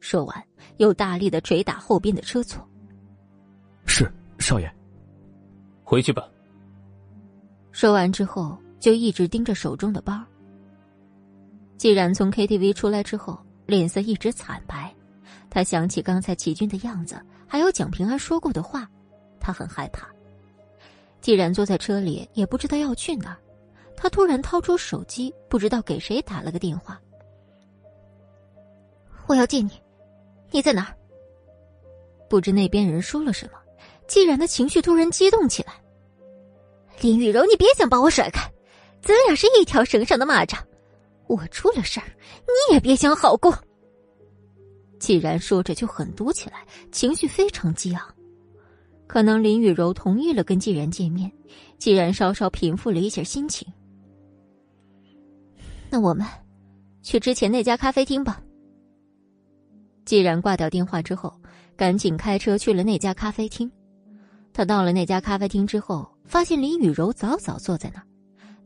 [0.00, 0.44] 说完
[0.78, 2.68] 又大力的捶打后边的车座。
[3.86, 4.68] 是少爷，
[5.84, 6.28] 回去吧。
[7.70, 10.20] 说完之后，就一直盯着手中的包。
[11.76, 14.90] 既然从 KTV 出来之后，脸色一直惨白，
[15.50, 18.88] 他想起刚才齐军的样子，还有蒋平安说过的话，
[19.38, 20.08] 他很害怕。
[21.20, 23.36] 既然坐在车里，也不知道要去哪儿，
[23.94, 26.98] 他突然掏出手机，不知道给谁打了个电话。
[29.26, 29.72] 我要见你，
[30.50, 30.96] 你在哪儿？
[32.26, 33.58] 不知那边人说了什么，
[34.06, 35.74] 既然的情绪突然激动起来。
[37.02, 38.50] 林雨柔，你别想把我甩开，
[39.02, 40.58] 咱俩是一条绳上的蚂蚱，
[41.28, 42.06] 我出了事儿，
[42.46, 43.56] 你也别想好过。
[44.98, 48.02] 既然说着就狠毒起来，情绪非常激昂。
[49.06, 51.30] 可能林雨柔同意了跟既然见面，
[51.78, 53.66] 既然稍稍平复了一下心情。
[55.88, 56.26] 那我们
[57.02, 58.42] 去之前那家咖啡厅吧。
[60.04, 61.32] 既然挂掉电话之后，
[61.76, 63.70] 赶紧开车去了那家咖啡厅。
[64.52, 68.06] 他到了那家咖啡厅之后，发现林雨柔早早坐在那儿。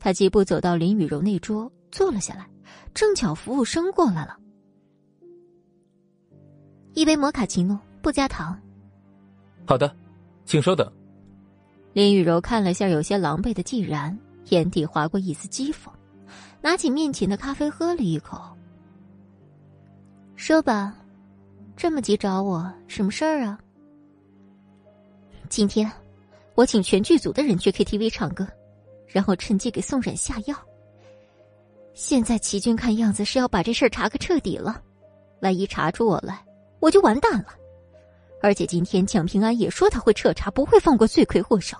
[0.00, 2.48] 他疾步走到林雨柔那桌坐了下来，
[2.92, 4.36] 正巧服务生过来了，
[6.94, 8.58] 一杯摩卡奇诺，不加糖。
[9.64, 9.94] 好的。
[10.44, 10.92] 请稍等。
[11.92, 15.88] 林雨柔看了下有些狼狈的季然，眼底划过一丝讥讽，
[16.60, 18.42] 拿起面前的咖啡喝了一口。
[20.34, 20.96] 说吧，
[21.76, 23.56] 这么急找我，什么事儿啊？
[25.48, 25.88] 今天
[26.56, 28.44] 我请全剧组的人去 KTV 唱歌，
[29.06, 30.56] 然后趁机给宋冉下药。
[31.94, 34.82] 现在齐军看样子是要把这事儿查个彻底了，
[35.40, 36.44] 万一查出我来，
[36.80, 37.48] 我就完蛋了。
[38.42, 41.76] 而且今天蒋平安也说他会彻查，不会放过罪魁祸首，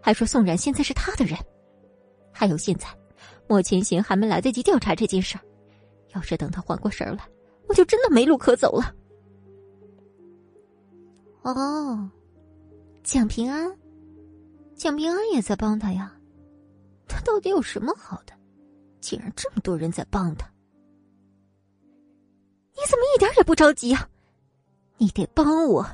[0.00, 1.38] 还说宋冉现在是他的人。
[2.32, 2.86] 还有现在，
[3.46, 5.40] 莫千行还没来得及调查这件事儿，
[6.14, 7.24] 要是等他缓过神来，
[7.68, 8.94] 我就真的没路可走了。
[11.42, 12.10] 哦，
[13.02, 13.70] 蒋平安，
[14.74, 16.12] 蒋平安也在帮他呀？
[17.08, 18.32] 他到底有什么好的？
[19.02, 20.50] 竟然这么多人在帮他？
[22.74, 24.08] 你怎么一点也不着急呀？
[24.96, 25.86] 你得帮我！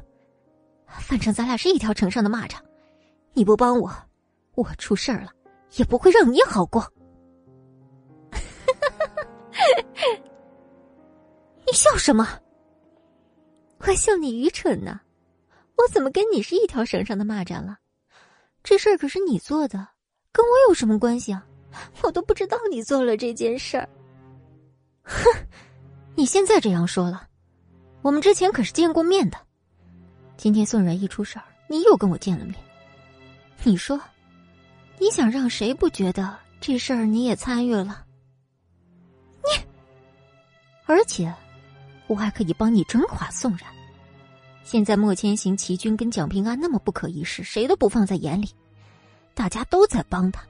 [0.87, 2.57] 反正咱俩是一条城上的蚂蚱，
[3.33, 3.91] 你不帮我，
[4.55, 5.33] 我出事儿了
[5.77, 6.93] 也不会让你好过。
[11.67, 12.29] 你笑什么？
[13.79, 15.01] 我笑你愚蠢呢！
[15.77, 17.79] 我怎么跟你是一条绳上的蚂蚱了？
[18.63, 19.89] 这事儿可是你做的，
[20.33, 21.47] 跟我有什么关系啊？
[22.03, 23.89] 我都不知道你做了这件事儿。
[25.03, 25.25] 哼，
[26.15, 27.27] 你现在这样说了，
[28.03, 29.39] 我们之前可是见过面的。
[30.37, 32.55] 今天宋然一出事儿，你又跟我见了面。
[33.65, 34.01] 你说，
[34.99, 38.05] 你想让谁不觉得这事儿你也参与了？
[39.43, 39.65] 你，
[40.87, 41.33] 而且，
[42.07, 43.63] 我还可以帮你整垮宋然。
[44.63, 48.49] 现在莫千行、齐军跟蒋平安那么不可一世，谁都不放在眼里，
[49.35, 50.43] 大家都在帮他。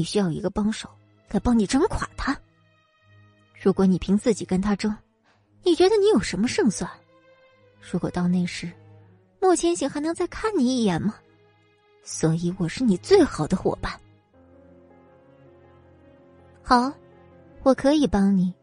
[0.00, 0.88] 你需要一个帮手
[1.28, 2.34] 来帮你整垮他。
[3.62, 4.96] 如果你凭自己跟他争，
[5.62, 6.90] 你觉得你有什么胜算？
[7.78, 8.72] 如果到那时，
[9.42, 11.16] 莫千行还能再看你一眼吗？
[12.02, 13.92] 所以我是你最好的伙伴。
[16.62, 16.90] 好，
[17.62, 18.54] 我可以帮你。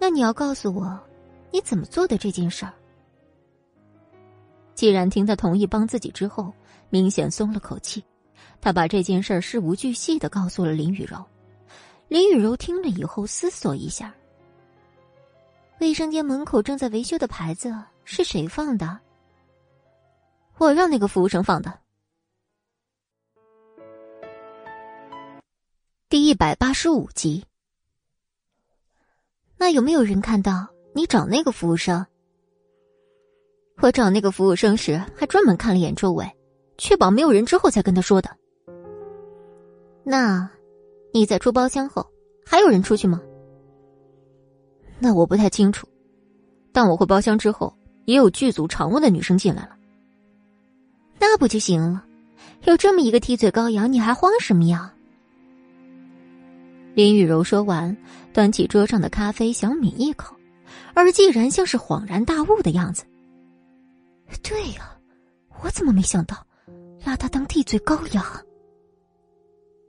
[0.00, 1.00] 那你要告诉我，
[1.52, 2.74] 你怎么做的这件事儿？
[4.74, 6.52] 既然听他同意帮自己之后，
[6.90, 8.04] 明显松了口气。
[8.62, 11.22] 他把这件事事无巨细的告诉了林雨柔。
[12.06, 14.14] 林雨柔听了以后思索一下：
[15.80, 19.00] 卫生间门口正在维修的牌子是谁放的？
[20.58, 21.76] 我让那个服务生放的。
[26.08, 27.44] 第一百八十五集。
[29.56, 32.06] 那有没有人看到你找那个服务生？
[33.78, 36.30] 我找那个服务生时，还专门看了眼周围，
[36.78, 38.30] 确保没有人之后才跟他说的。
[40.04, 40.50] 那，
[41.12, 42.06] 你在出包厢后，
[42.44, 43.20] 还有人出去吗？
[44.98, 45.86] 那我不太清楚，
[46.72, 49.76] 但我回包厢之后，也有剧组常问的女生进来了。
[51.20, 52.04] 那不就行了？
[52.64, 54.92] 有这么一个替罪羔羊，你还慌什么呀？
[56.94, 57.96] 林雨柔说完，
[58.32, 60.36] 端起桌上的咖啡想抿一口，
[60.94, 63.04] 而既然像是恍然大悟的样子。
[64.42, 64.96] 对呀，
[65.62, 66.36] 我怎么没想到
[67.04, 68.24] 拉他当替罪羔羊？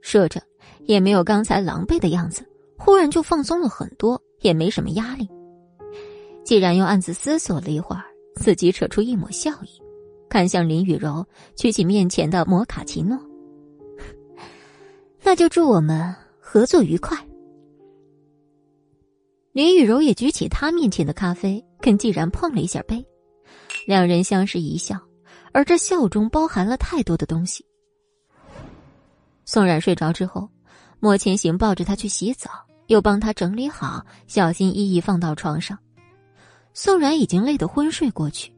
[0.04, 0.38] 说着，
[0.84, 2.44] 也没有刚才狼狈的样子，
[2.76, 5.26] 忽然就放松了很多，也没什么压力。
[6.44, 8.04] 既然又暗自思索了一会儿，
[8.36, 9.82] 自己扯出一抹笑意。
[10.28, 11.24] 看向林雨柔，
[11.56, 13.18] 举起面前的摩卡奇诺。
[15.24, 17.16] 那就祝我们合作愉快。
[19.52, 23.02] 林雨柔也举起他面前的咖啡，跟既然碰了一下杯，
[23.86, 25.00] 两人相视一笑，
[25.54, 27.64] 而这笑中包含了太多的东西。
[29.54, 30.50] 宋冉睡着之后，
[30.98, 32.50] 莫千行抱着他去洗澡，
[32.88, 35.78] 又帮他整理好，小心翼翼放到床上。
[36.72, 38.52] 宋冉已经累得昏睡过去，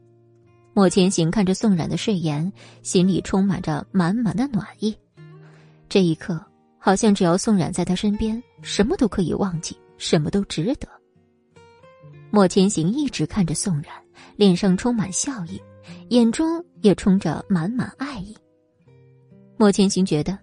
[0.73, 4.97] 莫千行看着宋冉的睡颜，心里充满着满满的暖意。
[5.87, 6.43] 这一刻，
[6.79, 10.87] 好像只要宋冉在他身边，什么都可以忘记，什么都值得。
[12.31, 13.93] 莫千行一直看着宋冉，
[14.35, 15.61] 脸上充满笑意，
[16.09, 18.35] 眼中也充着满满爱意。
[19.57, 20.35] 莫千行觉得，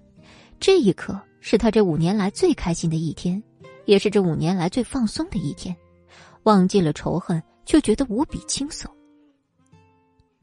[0.61, 3.43] 这一刻是他这五年来最开心的一天，
[3.85, 5.75] 也是这五年来最放松的一天，
[6.45, 8.91] 忘记了仇恨，就觉得无比轻松。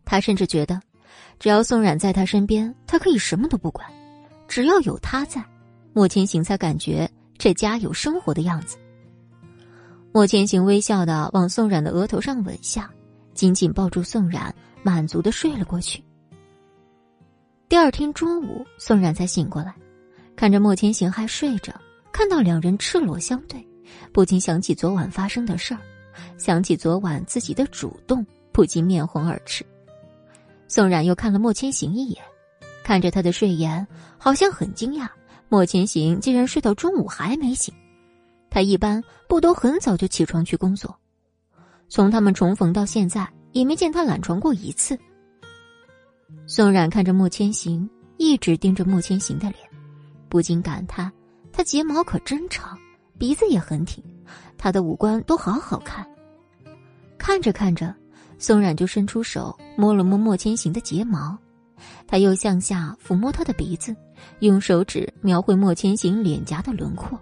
[0.06, 0.80] 他甚至觉得，
[1.39, 3.88] 只要宋冉在他身边，他可以什么都不管。
[4.47, 5.43] 只要有他在，
[5.93, 8.78] 莫千行才感觉这家有生活的样子。
[10.13, 12.91] 莫千行微笑的往宋冉的额头上吻下，
[13.34, 16.04] 紧紧抱住宋冉，满足的睡了过去。
[17.69, 19.74] 第二天中午，宋冉才醒过来，
[20.36, 21.74] 看着莫千行还睡着，
[22.12, 23.65] 看到两人赤裸相对，
[24.12, 25.80] 不禁想起昨晚发生的事儿，
[26.38, 29.65] 想起昨晚自己的主动，不禁面红耳赤。
[30.67, 32.22] 宋冉又看了莫千行一眼。
[32.84, 33.86] 看着他的睡颜，
[34.17, 35.08] 好像很惊讶。
[35.50, 37.72] 莫千行竟然睡到中午还没醒。
[38.50, 40.94] 他一般不都很早就起床去工作？
[41.88, 44.98] 从他们重逢到现在，也没见他懒床过一次。
[46.48, 49.58] 宋冉看着莫千行，一直盯着莫千行的脸，
[50.32, 51.12] 不禁感叹：
[51.52, 52.80] 他睫毛可真长，
[53.17, 54.02] 鼻子也很挺，
[54.58, 56.08] 他的五官都好好看。
[57.17, 57.94] 看着看着，
[58.39, 61.38] 宋冉就伸出手摸了摸莫千行的睫毛。
[62.08, 63.94] 他又向下抚摸他的鼻子，
[64.39, 67.20] 用手指描绘莫千行脸颊的轮廓。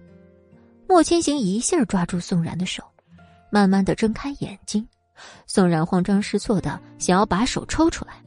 [0.87, 2.83] 莫千行一下抓住宋冉的手，
[3.49, 4.87] 慢慢的睁开眼睛。
[5.47, 8.23] 宋冉慌张失措的想要把手抽出来。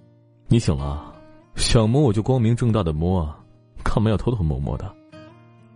[0.48, 1.14] 你醒了，
[1.54, 3.38] 想摸我就光明正大的摸啊，
[3.82, 4.94] 干嘛要偷偷摸摸的？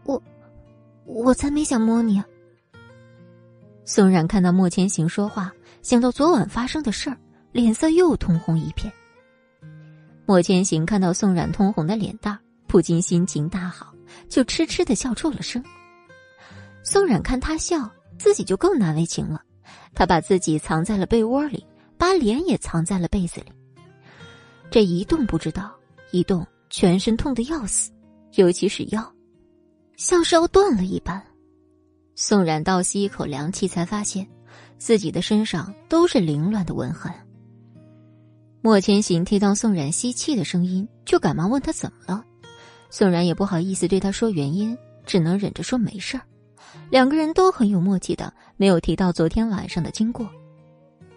[0.05, 0.23] 我，
[1.05, 2.23] 我才没想摸你。
[3.85, 7.17] 宋冉看到莫千行说话，想到昨晚发生的事儿，
[7.53, 8.93] 脸色又通红一片。
[10.27, 13.95] 莫千行看到宋冉通红的脸蛋，不禁心情大好，
[14.29, 15.63] 就痴痴的笑出了声。
[16.83, 17.89] 宋冉看他笑，
[18.19, 19.41] 自己就更难为情了。
[19.95, 21.65] 他把自己藏在了被窝里，
[21.97, 23.53] 把脸也藏在了被子里。
[24.69, 25.73] 这一动不知道，
[26.11, 27.93] 一动全身痛的要死，
[28.37, 29.13] 尤其是腰，
[29.97, 31.21] 像是要断了一般。
[32.15, 34.27] 宋冉倒吸一口凉气，才发现
[34.79, 37.13] 自己的身上都是凌乱的吻痕。
[38.61, 42.25] 莫千行听到宋冉吸气的声音，就赶忙问他怎么了。
[42.91, 46.23] 宋冉也不好意思对他说原因，只能忍着说没事儿。
[46.91, 50.29] 两个人都很有默契的，没有提到昨天晚上的经过。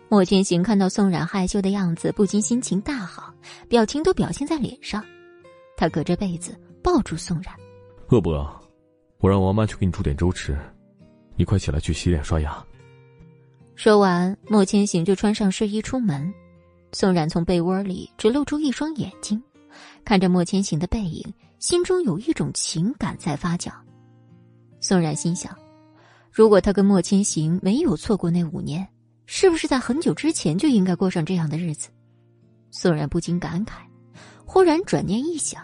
[0.08, 3.34] 莫千行看到宋冉害羞的样子，不禁心情大好，
[3.68, 5.04] 表情都表现在脸上。
[5.78, 7.54] 他隔着被子抱住宋冉
[8.10, 8.50] ：“饿不饿？
[9.20, 10.58] 我让王妈去给你煮点粥吃。
[11.36, 12.64] 你快起来去洗脸刷牙。”
[13.76, 16.34] 说完，莫千行就穿上睡衣出门。
[16.92, 19.42] 宋冉从被窝里只露出一双眼睛，
[20.04, 21.24] 看着莫千行的背影，
[21.60, 23.72] 心中有一种情感在发酵。
[24.82, 25.56] 宋冉心想，
[26.32, 28.88] 如果他跟莫千行没有错过那五年，
[29.28, 31.90] 是不是在很久之前就应该过上这样的日子？
[32.72, 33.74] 宋冉不禁感慨，
[34.46, 35.62] 忽然转念一想，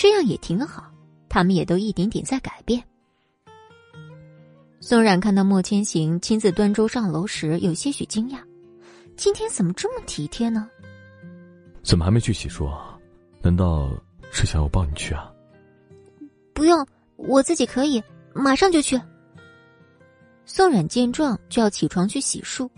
[0.00, 0.84] 这样也挺好，
[1.28, 2.80] 他们也都一点点在改变。
[4.78, 8.38] 宋冉看到莫千行亲自端粥上楼时，有些许惊讶。
[9.16, 10.70] 今天怎么这么体贴呢？
[11.82, 12.96] 怎么还没去洗漱啊？
[13.42, 13.90] 难道
[14.30, 15.32] 是想我抱你去啊？
[16.54, 18.00] 不用，我自己可以，
[18.32, 18.96] 马上就去。
[20.44, 22.70] 宋冉见状就要起床去洗漱，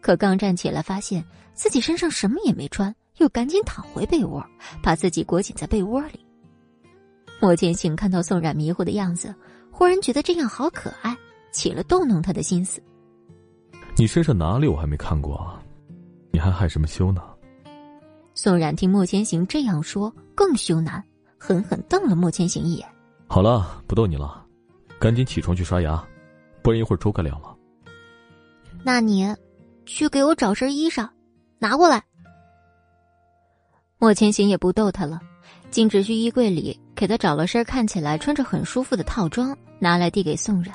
[0.00, 4.40] 可刚站起来，发现自己身上什么也没穿，又赶紧躺回被窝，
[4.80, 6.24] 把自己裹紧在被窝里。
[7.40, 9.34] 莫千行看到宋冉迷糊的样子，
[9.70, 11.16] 忽然觉得这样好可爱，
[11.52, 12.82] 起了逗弄他的心思。
[13.96, 15.62] 你身上哪里我还没看过啊？
[16.32, 17.22] 你还害什么羞呢？
[18.34, 21.02] 宋冉听莫千行这样说，更羞难，
[21.38, 22.86] 狠狠瞪了莫千行一眼。
[23.26, 24.44] 好了，不逗你了，
[24.98, 26.04] 赶紧起床去刷牙，
[26.62, 27.56] 不然一会儿粥该凉了。
[28.84, 29.34] 那你
[29.86, 31.08] 去给我找身衣裳，
[31.58, 32.02] 拿过来。
[33.98, 35.20] 莫千行也不逗他了，
[35.70, 40.74] 径直去衣柜里给他找了身看起来穿着很舒服的套装，拿来递给宋冉。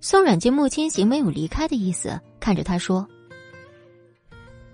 [0.00, 3.06] 宋冉见莫千行没有离开的意思，看着他说。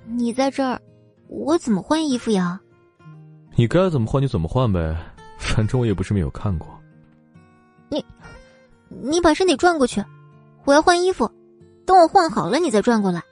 [0.06, 0.80] 你在这儿，
[1.28, 2.58] 我怎么换衣服呀？
[3.54, 4.96] 你该怎么换就怎么换呗，
[5.36, 6.66] 反正我也不是没有看过。
[7.90, 8.02] 你，
[8.88, 10.02] 你把身体转过去，
[10.64, 11.30] 我要换衣服，
[11.84, 13.22] 等我换好了你再转过来。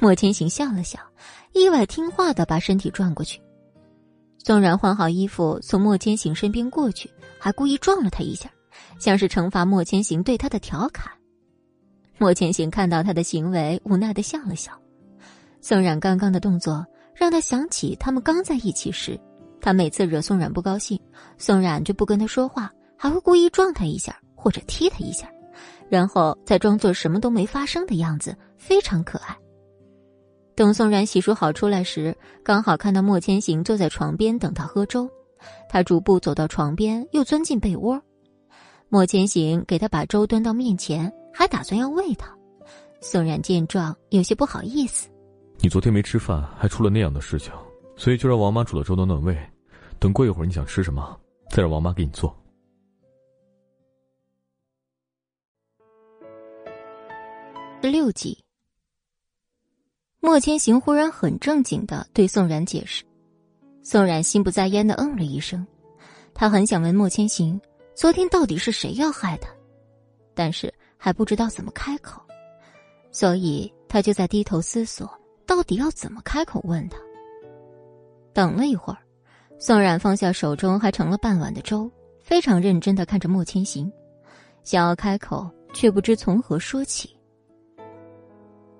[0.00, 0.98] 莫千行笑了笑，
[1.52, 3.40] 意外听话的把身体转过去。
[4.44, 8.50] 宋冉换好衣服，从莫千行身边过去，还故意撞了他一下，
[8.98, 11.12] 像是惩罚莫千行对他的调侃。
[12.18, 14.72] 莫千行看到他的行为，无奈的笑了笑。
[15.60, 16.84] 宋冉刚刚的动作
[17.14, 19.18] 让他想起他们刚在一起时，
[19.60, 21.00] 他每次惹宋冉不高兴，
[21.38, 25.30] 宋冉就不跟他说话，还会故意撞他一下或者踢他一下，
[25.88, 29.36] 然后再装作什么都没发生的样子，非常可爱。
[30.54, 35.08] 等宋然洗漱好出来时，刚好看到莫千行坐在床边等他喝粥。
[35.68, 38.00] 他逐步走到床边，又钻进被窝。
[38.88, 42.36] 莫千行给他把粥端到面前，还打算要喂他。
[43.00, 45.08] 宋冉见状，有些不好意思
[45.58, 47.52] ：“你昨天没吃饭，还出了那样的事情，
[47.96, 49.36] 所以就让王妈煮了粥暖暖胃。
[49.98, 51.18] 等过一会儿你想吃什么，
[51.50, 52.36] 再让王妈给你做。”
[57.80, 58.38] 六集。
[60.24, 63.02] 莫千行忽然很正经的对宋冉解释，
[63.82, 65.66] 宋冉心不在焉的嗯了一声，
[66.32, 67.60] 他很想问莫千行，
[67.96, 69.50] 昨天到底是谁要害他，
[70.32, 72.22] 但是还不知道怎么开口，
[73.10, 75.10] 所以他就在低头思索，
[75.44, 76.96] 到底要怎么开口问他。
[78.32, 79.00] 等了一会儿，
[79.58, 83.92] 宋冉放下手中还盛了半碗的粥，非常认真的看着莫千行，
[84.62, 87.10] 想要开口，却不知从何说起。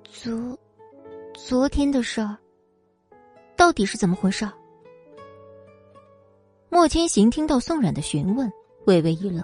[0.04, 0.56] 昨。
[1.34, 2.36] 昨天的事儿，
[3.56, 4.48] 到底是怎么回事？
[6.68, 8.50] 莫千行听到宋冉的询问，
[8.86, 9.42] 微微一愣，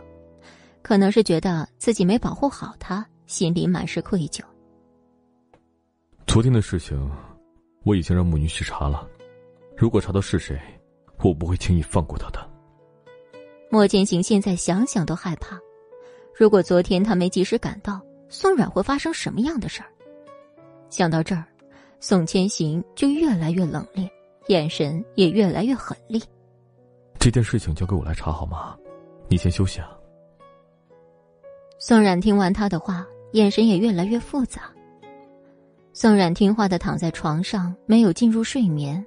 [0.82, 4.42] 可能是觉得自己没保护好他，心里满是愧疚。
[6.26, 7.10] 昨天的事情，
[7.84, 9.08] 我已经让慕云去查了，
[9.76, 10.60] 如果查到是谁，
[11.24, 12.50] 我不会轻易放过他的。
[13.70, 15.58] 莫千行现在想想都害怕，
[16.34, 19.88] 如果昨天他没及时赶到，宋冉会发生什么样的事儿？
[20.90, 21.44] 想到这儿。
[22.00, 24.08] 宋千行就越来越冷冽，
[24.46, 26.22] 眼神也越来越狠厉。
[27.18, 28.76] 这件事情交给我来查好吗？
[29.28, 29.90] 你先休息啊。
[31.78, 34.62] 宋冉听完他的话，眼神也越来越复杂。
[35.92, 39.04] 宋冉听话的躺在床上，没有进入睡眠。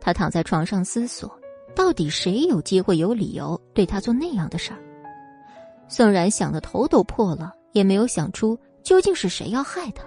[0.00, 1.30] 他躺在床上思索，
[1.74, 4.78] 到底谁有机会、有理由对他做那样的事儿？
[5.88, 10.02] 宋冉想的头都破了，也没有想出究竟是谁要害他。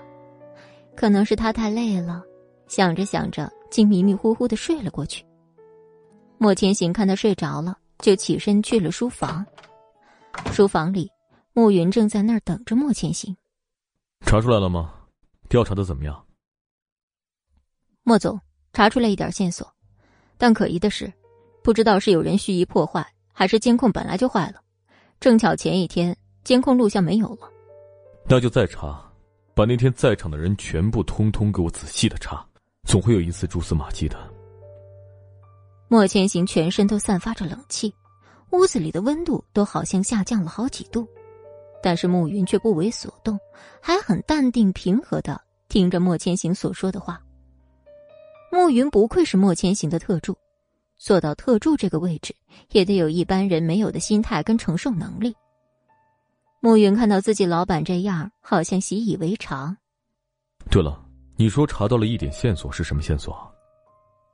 [0.95, 2.23] 可能是他太累了，
[2.67, 5.25] 想着想着，竟迷迷糊糊的睡了过去。
[6.37, 9.45] 莫千行看他睡着了，就起身去了书房。
[10.51, 11.09] 书房里，
[11.53, 13.35] 慕云正在那儿等着莫千行。
[14.21, 14.93] 查出来了吗？
[15.49, 16.25] 调查的怎么样？
[18.03, 18.39] 莫总，
[18.73, 19.71] 查出来一点线索，
[20.37, 21.11] 但可疑的是，
[21.63, 24.61] 不知道是有人蓄意破坏，还是监控本来就坏了。
[25.19, 27.49] 正巧前一天监控录像没有了，
[28.27, 29.12] 那就再查。
[29.55, 32.43] 把那天在场的人全部通通给我仔细的查，
[32.87, 34.17] 总会有一丝蛛丝马迹的。
[35.87, 37.93] 莫千行全身都散发着冷气，
[38.51, 41.07] 屋子里的温度都好像下降了好几度，
[41.83, 43.37] 但是暮云却不为所动，
[43.79, 45.39] 还很淡定平和的
[45.69, 47.21] 听着莫千行所说的话。
[48.51, 50.35] 暮云不愧是莫千行的特助，
[50.97, 52.35] 做到特助这个位置，
[52.71, 55.35] 也得有一般人没有的心态跟承受能力。
[56.63, 59.75] 暮云看到自己老板这样，好像习以为常。
[60.71, 60.97] 对了，
[61.35, 63.35] 你说查到了一点线索，是什么线索？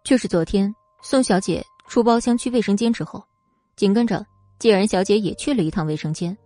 [0.03, 0.71] 就是昨天
[1.01, 3.19] 宋小姐出包厢去卫生间之后，
[3.75, 4.23] 紧跟着
[4.59, 6.38] 季然小姐也去了一趟卫生间。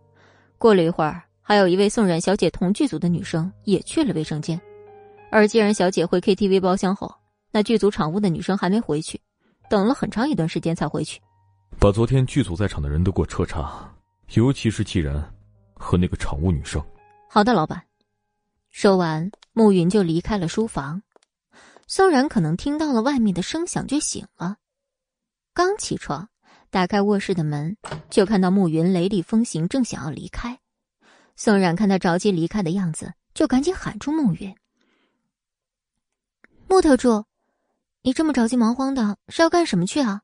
[0.57, 4.57] 过了一会儿，还有一位宋冉小姐同剧组的女生也去了卫生间。
[5.31, 7.13] 而既然小姐回 KTV 包厢后，
[7.51, 9.19] 那剧组场务的女生还没回去，
[9.69, 11.19] 等了很长一段时间才回去。
[11.77, 13.93] 把昨天剧组在场的人都给我彻查，
[14.35, 15.21] 尤其是季然。
[15.83, 16.81] 和那个场务女生。
[17.29, 17.83] 好的，老板。
[18.69, 21.03] 说完，暮云就离开了书房。
[21.85, 24.57] 宋然可能听到了外面的声响，就醒了。
[25.53, 26.29] 刚起床，
[26.69, 27.75] 打开卧室的门，
[28.09, 30.57] 就看到暮云雷厉风行，正想要离开。
[31.35, 34.55] 宋冉看他着急离开的样子，就赶紧喊住暮云
[36.67, 37.25] ：“穆特助，
[38.01, 40.21] 你这么着急忙慌的，是要干什么去啊？”“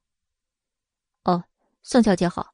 [1.25, 1.43] 哦，
[1.83, 2.53] 宋小姐好，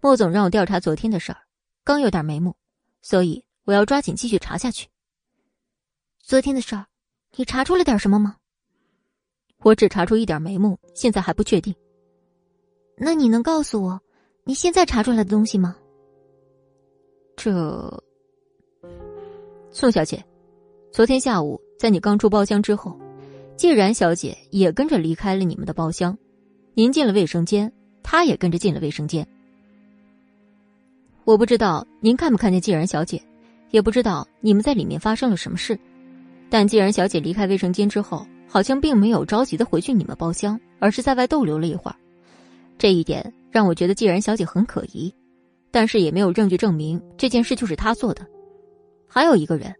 [0.00, 1.42] 莫总让我调查昨天的事儿。”
[1.86, 2.56] 刚有点眉目，
[3.00, 4.88] 所以我要抓紧继续查下去。
[6.18, 6.84] 昨天的事儿，
[7.36, 8.38] 你查出了点什么吗？
[9.58, 11.72] 我只查出一点眉目，现在还不确定。
[12.96, 14.00] 那你能告诉我，
[14.42, 15.76] 你现在查出来的东西吗？
[17.36, 18.02] 这，
[19.70, 20.24] 宋小姐，
[20.90, 22.98] 昨天下午在你刚出包厢之后，
[23.56, 26.18] 既然小姐也跟着离开了你们的包厢，
[26.74, 27.72] 您进了卫生间，
[28.02, 29.24] 她也跟着进了卫生间。
[31.26, 33.20] 我不知道您看不看见季然小姐，
[33.72, 35.76] 也不知道你们在里面发生了什么事，
[36.48, 41.96] 但季然小姐离开卫生间之后，好像并没有着急的回去你们包厢，而是在外逗留了一会儿，
[42.78, 45.12] 这一点让我觉得既然小姐很可疑，
[45.72, 48.24] 但是也没有证据证明这件事就是她做的。
[49.08, 49.74] 还有一个人，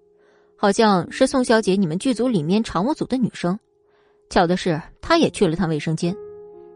[0.56, 3.56] 好像是宋小姐你们剧组里面常务组的女生，
[4.30, 6.12] 巧的是她也去了趟卫生间。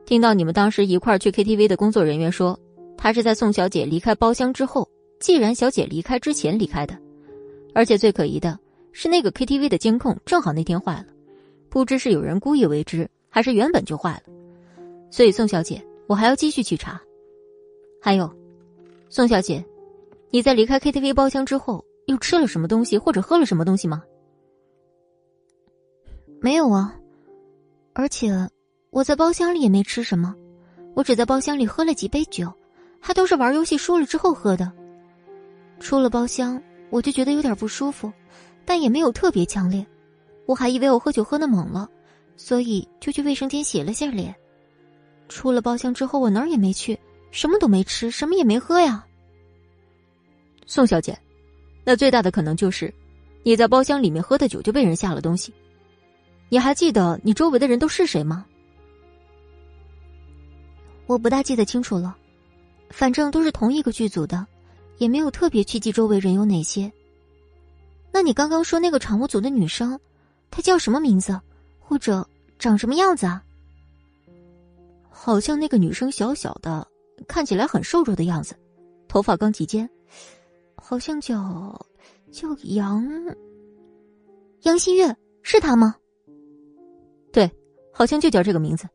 [0.07, 2.57] 听到你们当时一块去 KTV 的工作人员说，
[3.03, 4.87] 他是在宋小姐离开包厢之后，
[5.19, 6.95] 既然小姐离开之前离开的。
[7.75, 8.59] 而且最可疑的
[8.93, 11.07] 是，那个 KTV 的监控正好那天坏了，
[11.71, 14.33] 不知是有人故意为之，还是原本就坏了。
[15.11, 17.01] 所以宋小姐，我还要继续去查。
[18.03, 18.31] 还有，
[19.09, 19.65] 宋小姐，
[20.29, 24.03] 你在离开 KTV 包厢之后，又吃了什么东西或者喝了什么东西吗？
[26.39, 26.95] 没有啊，
[27.95, 28.31] 而且
[28.91, 30.35] 我在包厢里也没吃什么，
[30.95, 32.53] 我只在包厢里喝了几杯酒，
[33.01, 34.71] 还都是玩游戏输了之后喝的。
[35.81, 36.63] 出了包厢。
[36.91, 38.13] 我就觉得有点不舒服，
[38.65, 39.87] 但也没有特别强烈。
[40.45, 41.89] 我还以为我喝酒喝的猛了，
[42.37, 44.35] 所以就去卫生间洗了下脸。
[45.29, 46.99] 出了包厢之后，我哪儿也没去，
[47.31, 49.07] 什么都没吃，什么也没喝呀。
[50.67, 51.17] 宋小姐，
[51.85, 52.93] 那最大的可能就是
[53.45, 55.55] 你在包厢里面喝的酒就被人下了东西。
[56.49, 58.45] 你还记得你周围的人都是谁吗？
[61.07, 62.17] 我不大记得清楚了，
[62.91, 64.47] 反正都是同一个剧组的。
[64.99, 66.93] 也没有特别去记周围人有哪些。
[68.12, 69.99] 那你刚刚说那个场务组的女生，
[70.51, 71.41] 她叫什么名字，
[71.78, 72.28] 或者
[72.59, 73.43] 长什么样子啊？
[75.09, 76.86] 好像那个女生小小的，
[77.26, 78.55] 看起来很瘦弱的样子，
[79.09, 79.88] 头发刚及肩，
[80.74, 81.80] 好像叫
[82.30, 83.03] 叫杨
[84.64, 85.97] 杨新月，是她吗？
[87.32, 87.51] 对，
[87.91, 88.86] 好像就叫这个名字。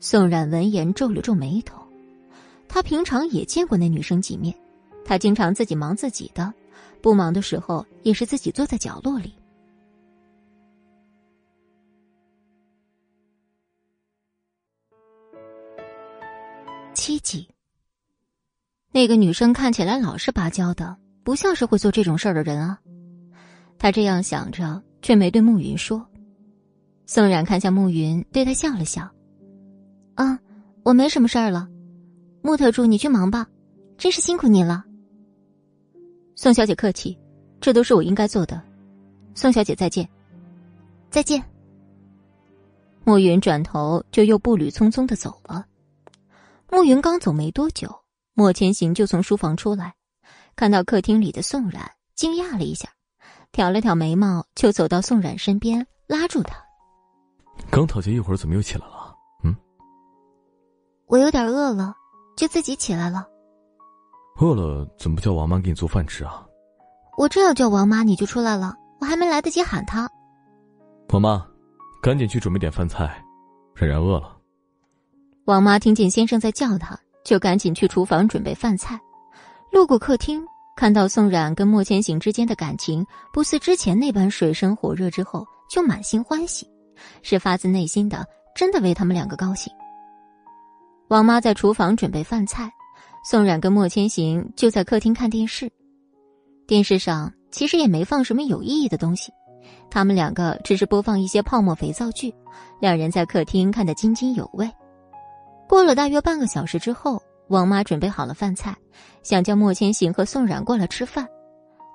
[0.00, 1.83] 宋冉闻言皱了皱眉头。
[2.68, 4.54] 他平常也见过那女生几面，
[5.04, 6.52] 他经常自己忙自己的，
[7.00, 9.32] 不忙的时候也是自己坐在角落里。
[16.94, 17.46] 七集，
[18.90, 22.80] 那个女生看起来老实巴交的，不像是会做这种事儿的人啊。
[23.78, 26.04] 他这样想着，却没对暮云说。
[27.04, 29.06] 宋冉看向暮云，对他笑了笑
[30.16, 30.38] ：“啊，
[30.82, 31.68] 我没什么事儿了。”
[32.44, 33.46] 木特助，你去忙吧，
[33.96, 34.84] 真是辛苦你了。
[36.36, 37.18] 宋小姐客气，
[37.58, 38.62] 这都是我应该做的。
[39.34, 40.06] 宋小姐再见，
[41.08, 41.42] 再见。
[43.02, 45.64] 暮云转头就又步履匆匆的走了。
[46.70, 47.88] 暮云刚走没多久，
[48.34, 49.94] 莫千行就从书房出来，
[50.54, 52.90] 看到客厅里的宋冉，惊讶了一下，
[53.52, 56.62] 挑了挑眉毛，就走到宋冉身边，拉住他。
[57.70, 59.16] 刚讨结一会儿，怎么又起来了？
[59.44, 59.56] 嗯，
[61.06, 61.96] 我有点饿了。
[62.36, 63.26] 就自己起来了。
[64.40, 66.44] 饿了怎么不叫王妈给你做饭吃啊？
[67.16, 70.10] 我正要叫王妈，你就出来了，我还没来得及喊她。
[71.10, 71.46] 王妈，
[72.02, 73.24] 赶紧去准备点饭菜，
[73.74, 74.36] 冉冉饿了。
[75.44, 78.98] 王妈听见先生在叫她，就赶紧去厨房准备饭菜。
[79.70, 80.44] 路过客厅，
[80.76, 86.68] 看到宋冉跟莫千行之间的感情不似之前那般水深火热，之后就满心欢喜，
[87.22, 88.26] 是发自内心的，
[88.56, 89.72] 真的为他们两个高兴。
[91.14, 92.68] 王妈在厨房准备饭菜，
[93.24, 95.70] 宋冉跟莫千行就在客厅看电视。
[96.66, 99.30] 电视上其实也没放什么有意义的东西，
[99.88, 102.34] 他们两个只是播放一些泡沫肥皂剧，
[102.80, 104.68] 两人在客厅看得津津有味。
[105.68, 108.74] 过了大约半个小时之后，王妈准备好了饭菜，
[109.22, 111.28] 想叫莫千行和宋冉过来吃饭，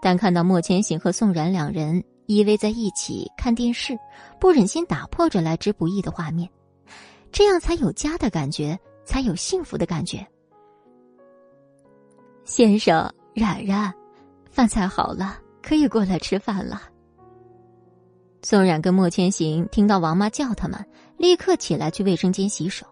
[0.02, 4.00] 但看到莫千行和宋冉两人依偎在一起看电视，
[4.40, 6.50] 不忍心打破这来之不易的画面，
[7.34, 8.80] 这样才有家的感觉。
[9.10, 10.24] 才有幸福的感觉。
[12.46, 13.92] 先生，冉冉，
[14.52, 16.84] 饭菜好了，可以过来吃饭了。
[18.44, 20.86] 宋冉跟莫千行听到王妈叫他们，
[21.18, 22.86] 立刻起来去卫生间洗手。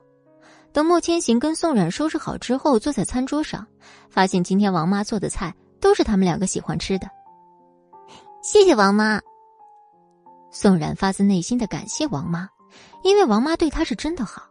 [0.74, 3.68] 等莫千行跟宋冉收拾好之后，坐在餐桌上，
[4.10, 7.08] 发现今天王妈做的菜都是他们两个喜欢吃的。
[8.42, 9.22] 谢谢王妈。
[10.50, 12.50] 宋冉发自内心的感谢王妈，
[13.04, 14.42] 因为王妈对他是真的好。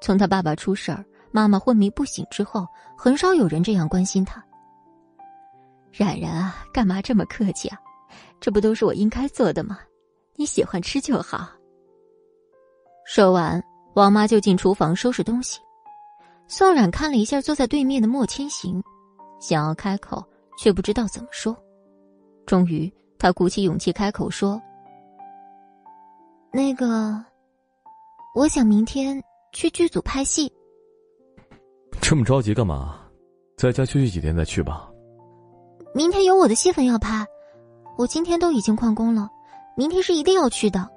[0.00, 4.42] 从他爸爸出事儿、妈妈昏迷不醒之后，很少有人这样关心他。
[5.92, 7.78] 冉冉啊，干嘛这么客气啊？
[8.40, 9.78] 这不都是我应该做的吗？
[10.36, 11.48] 你喜欢吃就好。
[13.04, 13.62] 说完，
[13.94, 15.60] 王妈就进厨房收拾东西。
[16.46, 18.82] 宋冉看了一下坐在对面的莫千行，
[19.38, 20.24] 想要开口，
[20.58, 21.56] 却不知道怎么说。
[22.46, 24.60] 终于，他鼓起勇气开口说
[26.50, 27.22] ：“那个，
[28.34, 29.22] 我想明天。”
[29.52, 30.52] 去剧组拍戏，
[32.00, 32.98] 这么着急干嘛？
[33.56, 34.88] 在家休息几天再去吧。
[35.94, 37.26] 明天有我的戏份要拍，
[37.98, 39.28] 我今天都已经旷工了，
[39.76, 40.88] 明天是一定要去的。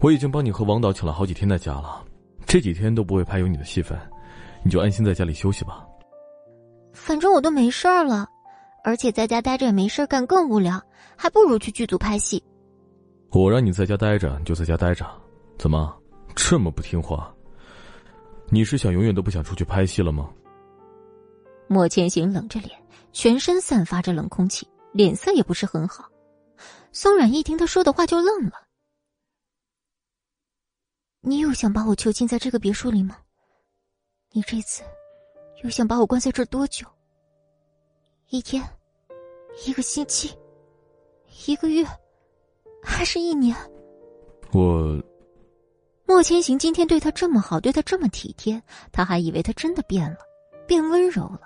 [0.00, 2.04] 我已经帮你和王导请了好几天的假了，
[2.46, 3.98] 这几天都不会拍有你的戏份，
[4.64, 5.86] 你就安心在家里休息吧。
[6.92, 8.26] 反正我都没事儿了，
[8.82, 10.82] 而且在家待着也没事干，更无聊，
[11.14, 12.42] 还不如去剧组拍戏。
[13.30, 15.06] 我让你在家待着，你就在家待着，
[15.58, 15.94] 怎么
[16.34, 17.32] 这么不听话？
[18.48, 20.32] 你是想永远都不想出去拍戏了吗？
[21.68, 22.80] 莫千行冷着脸，
[23.12, 26.08] 全身散发着冷空气，脸色也不是很好。
[26.92, 28.52] 宋软一听他说的话就愣了
[31.22, 33.18] ：“你又想把我囚禁在这个别墅里吗？
[34.30, 34.84] 你这次
[35.64, 36.86] 又想把我关在这儿多久？
[38.28, 38.62] 一天，
[39.66, 40.32] 一个星期，
[41.46, 41.84] 一个月，
[42.82, 43.56] 还是一年？”
[44.54, 45.02] 我。
[46.06, 50.18] 莫千行今天对他这么好，对他这么体贴，他还以为他真的变了，
[50.66, 51.40] 变温柔了。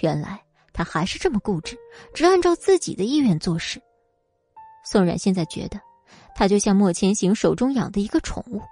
[0.00, 1.76] 原来他还是这么固执，
[2.14, 3.80] 只按照自己的意愿做事。
[4.82, 5.78] 宋冉现在觉得，
[6.34, 8.62] 他就像莫千行手中养的一个宠物，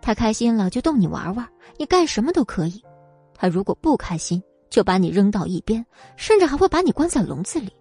[0.00, 2.82] 他开心了就逗你玩玩，你干什么都可以；
[3.34, 5.86] 他如果不开心，就把你扔到一边，
[6.16, 7.72] 甚至还会把你关在笼子里。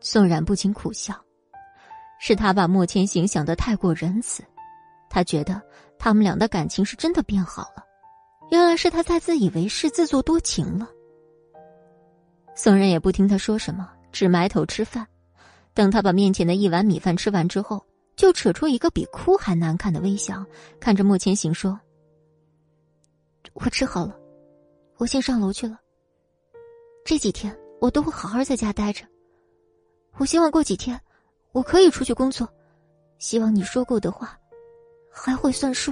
[0.00, 1.20] 宋冉不禁苦笑。
[2.18, 4.42] 是他把莫千行想得太过仁慈，
[5.10, 5.60] 他觉得
[5.98, 7.84] 他们俩的感情是真的变好了，
[8.50, 10.88] 原来是他在自以为是、自作多情了。
[12.54, 15.06] 宋人也不听他说什么，只埋头吃饭。
[15.74, 17.84] 等他把面前的一碗米饭吃完之后，
[18.16, 20.42] 就扯出一个比哭还难看的微笑，
[20.80, 21.78] 看着莫千行说
[23.52, 24.18] ：“我吃好了，
[24.96, 25.78] 我先上楼去了。
[27.04, 29.04] 这几天我都会好好在家待着，
[30.16, 30.98] 我希望过几天。”
[31.56, 32.46] 我可以出去工作，
[33.18, 34.38] 希望你说过的话
[35.10, 35.90] 还会算数。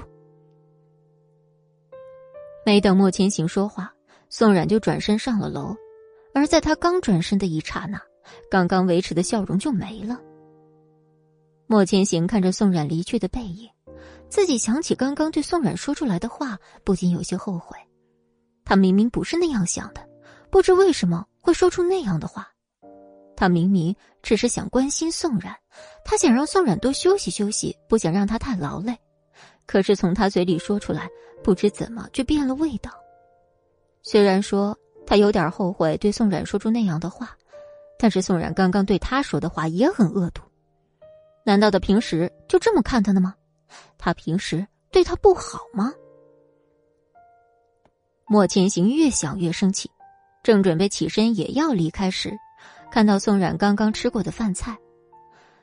[2.67, 3.91] 没等莫千行说话，
[4.29, 5.75] 宋冉就转身上了楼。
[6.35, 7.99] 而在他刚转身的一刹那，
[8.51, 10.21] 刚刚维持的笑容就没了。
[11.67, 13.71] 莫千行看着宋冉离去的背影，
[14.29, 17.75] 自己想起刚刚对宋冉说出来的话，不禁有些后悔。
[18.67, 20.07] 他明明不是那样想的，
[20.51, 22.54] 不知为什么会说出那样的话。
[23.37, 25.55] 他明明只是想关心宋冉，
[26.05, 28.97] 他想让宋冉多休息休息，不想让他太劳累。
[29.67, 31.09] 可是从他嘴里说出来，
[31.43, 32.91] 不知怎么就变了味道。
[34.03, 37.37] 虽然说他有点后悔对宋冉说出那样的话，
[37.99, 40.43] 但是宋冉刚刚对他说的话也很恶毒。
[41.45, 43.35] 难道他平时就这么看他的吗？
[43.99, 45.93] 他平时对他不好吗？
[48.27, 49.91] 莫千行越想越生气，
[50.43, 52.35] 正准备起身也要离开时。
[52.95, 54.79] 看到宋冉刚刚吃过的饭菜，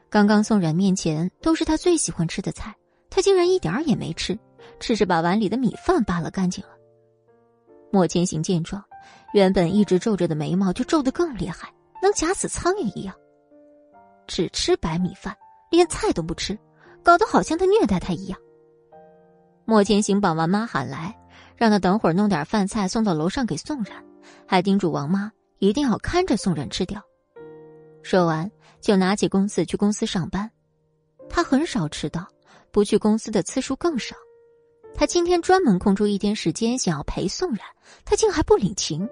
[0.09, 2.75] 刚刚宋冉面前都是他最喜欢吃的菜，
[3.09, 4.37] 他竟然一点儿也没吃，
[4.81, 6.71] 只是把碗里的米饭扒了干净了。
[7.89, 8.83] 莫千行见状，
[9.31, 11.73] 原本一直皱着的眉毛就皱得更厉害，
[12.03, 13.15] 能夹死苍蝇一样。
[14.27, 15.33] 只吃白米饭，
[15.69, 16.59] 连菜都不吃，
[17.01, 18.37] 搞得好像他虐待他一样。
[19.63, 21.17] 莫千行把王妈喊来，
[21.55, 24.03] 让他等会儿弄点饭菜送到楼上给宋冉，
[24.45, 27.01] 还叮嘱王妈一定要看着宋冉吃掉。
[28.03, 28.49] 说完，
[28.79, 30.49] 就拿起公司去公司上班。
[31.29, 32.27] 他很少迟到，
[32.71, 34.15] 不去公司的次数更少。
[34.93, 37.59] 他今天专门空出一天时间，想要陪宋冉，
[38.03, 39.07] 他竟还不领情。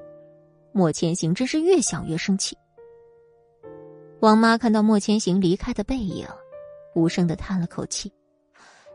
[0.73, 2.57] 莫千行真是越想越生气。
[4.19, 6.27] 王妈看到莫千行离开的背影，
[6.95, 8.11] 无声的叹了口气。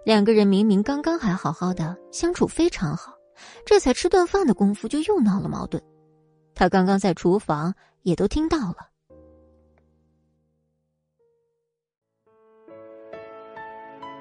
[0.05, 3.15] 两个人明明刚刚还好好的相处非常好，
[3.65, 5.83] 这才吃顿饭的功夫就又闹了矛盾。
[6.55, 8.94] 他刚刚在厨房也都听到了。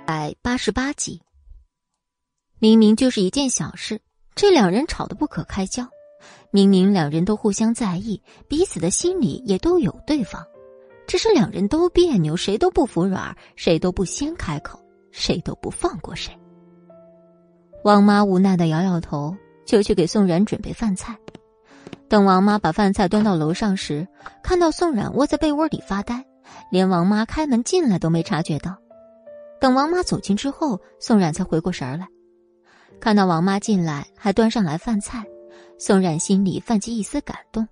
[0.06, 1.22] 百八十八集，
[2.60, 4.02] 明明就是一件小事，
[4.36, 5.88] 这两人吵得不可开交。
[6.52, 10.46] 明明两人都互相在意，彼此的心里也都有对方，
[11.08, 14.78] 只是两人都别扭，谁都不服软，谁都不先开口，
[15.12, 16.38] 谁都不放过谁。
[17.86, 19.34] 王妈无奈的摇摇头，
[19.66, 21.18] 就去给宋冉准备饭菜。
[22.10, 24.06] 等王妈把饭菜端到楼上时，
[24.44, 26.26] 看到宋冉窝在被窝里发呆，
[26.70, 28.78] 连王妈开门进来都没察觉到。
[29.64, 32.06] 等王妈走近之后，宋冉才回过神儿来，
[33.00, 35.26] 看到王妈进来，还端上来饭菜，
[35.80, 37.66] 宋冉心里泛起一丝感动，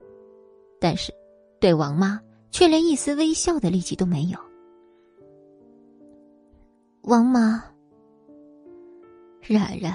[0.79, 1.13] 但是
[1.59, 2.17] 对王妈
[2.49, 4.39] 却连一丝微笑的力气都没有。
[7.01, 7.61] 王妈，
[9.41, 9.93] 冉冉，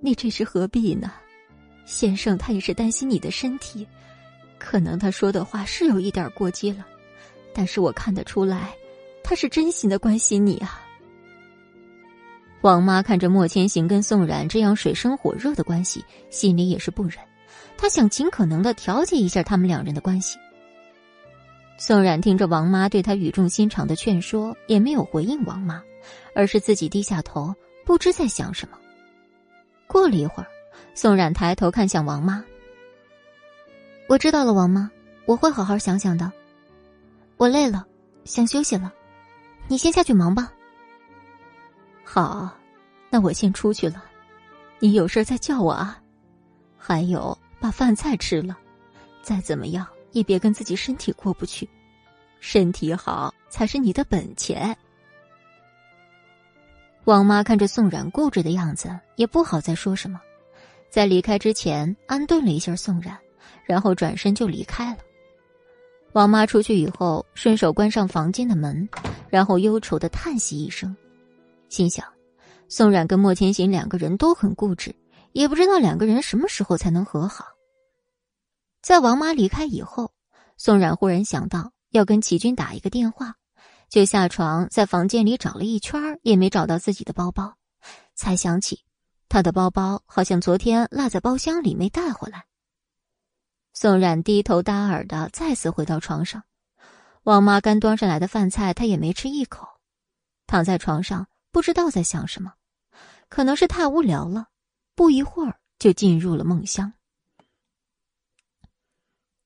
[0.00, 1.12] 你这是何必呢？
[1.86, 3.86] 先生他也是担心你的身体，
[4.58, 6.84] 可能他说的话是有一点过激了，
[7.54, 8.74] 但是我看得出来，
[9.22, 10.80] 他是真心的关心你啊。
[12.70, 17.18] 王妈看着莫千行跟宋冉这样水深火热的关系，心里也是不忍。
[17.76, 20.38] 她想尽可能的调节一下他们两人的关系。
[21.76, 25.82] 宋冉听着王妈对他语重心长的劝说，也没有回应王妈，
[26.34, 27.54] 而是自己低下头，
[27.84, 28.78] 不知在想什么。
[29.86, 30.46] 过了一会儿，
[30.94, 32.42] 宋冉抬头看向王妈
[34.08, 34.90] ：“我知道了，王妈，
[35.26, 36.32] 我会好好想想的。
[37.36, 37.84] 我累了，
[38.24, 38.90] 想休息了，
[39.68, 40.50] 你先下去忙吧。”
[42.04, 42.50] 好，
[43.10, 44.04] 那我先出去了，
[44.78, 46.00] 你有事再叫我啊。
[46.76, 48.56] 还有，把饭菜吃了，
[49.22, 51.68] 再怎么样也别跟自己身体过不去，
[52.40, 54.76] 身体好才是你的本钱。
[57.04, 60.20] 王妈看着宋冉固执的样子，也不好再说什么，
[60.90, 63.18] 在离开之前安顿了一下宋冉，
[63.64, 64.98] 然后转身就离开了。
[66.12, 68.88] 王妈出去以后，顺手关上房间的门，
[69.28, 70.94] 然后忧愁的叹息一声。
[71.74, 72.06] 心想，
[72.68, 74.94] 宋冉跟莫千行两个人都很固执，
[75.32, 77.46] 也不知道两个人什么时候才能和好。
[78.80, 80.12] 在王妈离开以后，
[80.56, 83.34] 宋冉忽然想到要跟齐军打一个电话，
[83.88, 87.56] 就下床在房间里找了一圈，也没找到自己的包包，
[88.14, 88.84] 才想起
[89.28, 92.44] 他的包包好像昨天落在包厢里没带回来。
[93.72, 96.44] 宋冉低头耷耳的再次回到床上，
[97.24, 99.66] 王妈刚端上来的饭菜他也没吃一口，
[100.46, 101.26] 躺在床上。
[101.54, 102.52] 不知道在想什么，
[103.28, 104.48] 可能是太无聊了，
[104.96, 106.92] 不一会儿就进入了梦乡。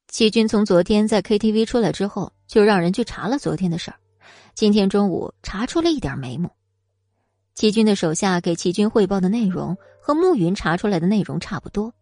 [0.09, 4.01] 齐军从昨天在 KTV 出来之后，就让人去查了昨天的事儿。
[4.55, 6.51] 今天中午查出了一点眉目。
[7.55, 11.93] 齐军的手下给齐军汇报的内容和暮云查出来的内容差不多，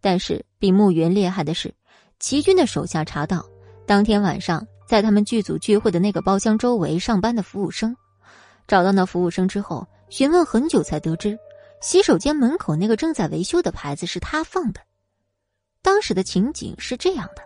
[0.00, 1.74] 但是比暮云厉害的是，
[2.20, 3.44] 齐军的手下查到
[3.84, 7.96] 当天晚上在他们剧组聚会的那个包厢周围上班的服务生。
[8.66, 11.38] 找到那服务生之后，询问很久才得知，
[11.80, 14.80] 洗手间门口那个正在维修的牌子是他放的。
[15.82, 17.42] 当时的情景是这样的：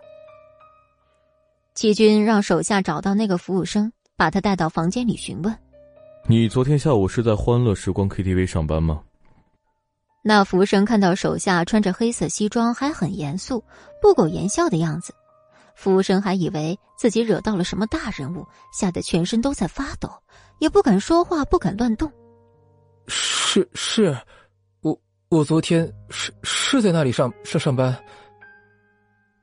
[1.75, 5.55] 齐军让手下找到那个服务生，把他带到房间里询问
[6.27, 9.03] ：“你昨天下午是在欢乐时光 KTV 上班吗？”
[10.23, 13.63] 那服务生看到手下穿着黑色西装，还很严肃、
[14.01, 15.13] 不苟言笑的样子，
[15.75, 20.09] 服务生还以为自己惹到了什么大人物，吓得全身都在发抖。
[20.61, 22.09] 也不敢说话，不敢乱动。
[23.07, 24.15] 是是，
[24.81, 24.97] 我
[25.27, 27.91] 我昨天是是在那里上上上班。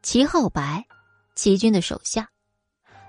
[0.01, 0.87] 齐浩白，
[1.35, 2.29] 齐军的手下，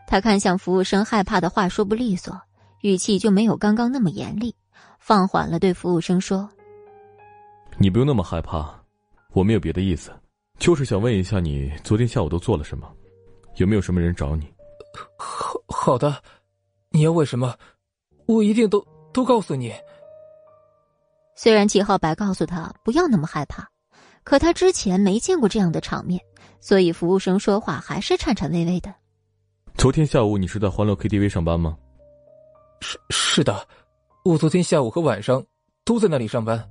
[0.07, 2.36] 他看向服务生，害怕的话说不利索，
[2.82, 4.55] 语气就没有刚刚那么严厉，
[4.97, 6.49] 放缓了对服务生说
[7.78, 8.84] ：“你不用那么害怕，
[9.34, 10.12] 我没有别的意思，
[10.57, 12.91] 就是想问一下你昨天下午都做了什么，
[13.57, 14.51] 有没有什么人找你？”
[15.16, 16.20] 好好的，
[16.89, 17.55] 你要问什么？
[18.30, 19.74] 我一定都都告诉你。
[21.36, 23.68] 虽然齐浩白告诉他不要那么害怕，
[24.24, 26.22] 可他之前没见过这样的场面，
[26.60, 28.94] 所以服务生说话还是颤颤巍巍的。
[29.74, 31.76] 昨天下午你是在欢乐 KTV 上班吗？
[32.82, 33.68] 是是的，
[34.24, 35.44] 我昨天下午和晚上
[35.84, 36.64] 都在那里上班。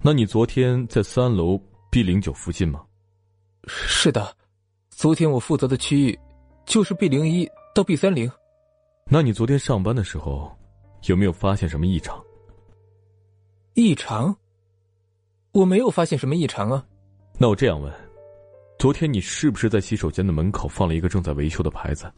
[0.00, 1.56] 那你昨天在三楼
[1.92, 2.84] B 零九附近吗？
[3.68, 4.34] 是的，
[4.90, 6.18] 昨天我负责的区域
[6.66, 8.28] 就是 B 零一到 B 三零。
[9.06, 10.50] 那你昨天上班的时候？
[11.06, 12.22] 有没有发现什么异常？
[13.74, 14.34] 异常？
[15.52, 16.84] 我没有发现什么异常啊。
[17.38, 17.92] 那我这样问：
[18.78, 22.10] 昨天你是不是在洗手间的门口放了一个正在维修的牌子？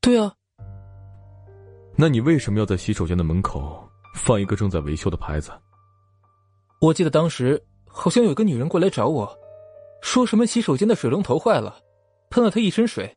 [0.00, 0.32] 对啊。
[1.96, 5.50] 那你为什么要在洗手间的门口放一个正在维修的牌子？
[6.80, 9.36] 我记得当时好像有个女人过来找我，
[10.00, 11.76] 说什么洗手间的水龙头坏了，
[12.30, 13.16] 喷了她一身水。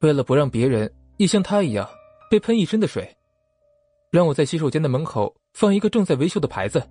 [0.00, 1.88] 为了不让别人也像她一样
[2.30, 3.14] 被喷一身的水。
[4.10, 6.82] 让我在洗手间的门口放一个正在维修的牌子，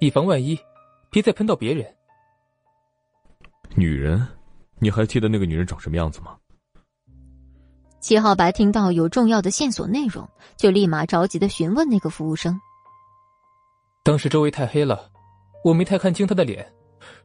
[0.00, 0.58] 以防万一，
[1.10, 1.86] 别再喷到别人。
[3.76, 4.26] 女人，
[4.80, 6.36] 你还记得那个女人长什么样子吗？
[8.00, 12.60] 齐浩白听到有重要的线索内容，就立马着急的询问那个服务生。
[14.02, 15.10] 当时周围太黑了，
[15.64, 16.70] 我没太看清她的脸，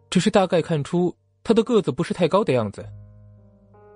[0.10, 2.88] 只是大概看出她的个子不是太高的样子，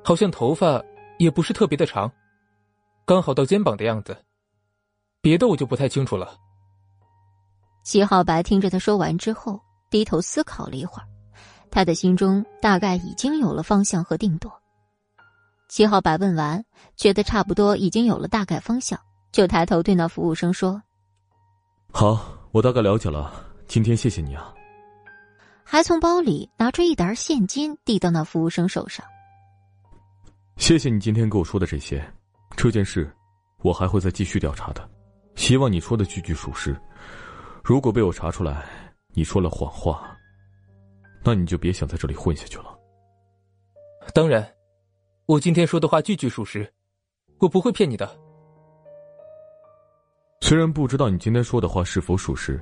[0.04, 0.84] 好像头发
[1.20, 2.12] 也不是特别的长，
[3.06, 4.18] 刚好到肩膀的样子。
[5.24, 6.38] 别的我就不太清楚了。
[7.82, 9.58] 齐浩白听着他说完之后，
[9.90, 11.08] 低头思考了一会儿，
[11.72, 14.52] 他的心中大概已经有了方向和定夺。
[15.70, 16.62] 齐浩白问完，
[16.98, 19.00] 觉得差不多已经有了大概方向，
[19.32, 20.84] 就抬头对那服务生说
[21.94, 22.20] ：“好，
[22.52, 23.32] 我大概了解了。
[23.66, 24.54] 今天谢谢你啊。”
[25.64, 29.06] 还从包里拿出一沓现金递到那服务生手上。
[30.58, 32.06] 谢谢你今天给我说的这些，
[32.58, 33.10] 这件事
[33.60, 34.90] 我还会再继续调查的。
[35.36, 36.76] 希望你说的句句属实。
[37.64, 38.66] 如果被我查出来
[39.14, 40.18] 你说了谎话，
[41.24, 42.78] 那你就别想在这里混下去了。
[44.14, 44.46] 当然，
[45.26, 46.72] 我今天说的话句句属实，
[47.40, 48.20] 我不会骗你的。
[50.42, 52.62] 虽然不知道你今天说的话是否属实，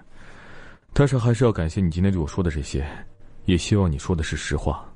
[0.93, 2.87] 但是还是要感谢你今天对我说的这些，
[3.45, 4.87] 也希望你说的是实话。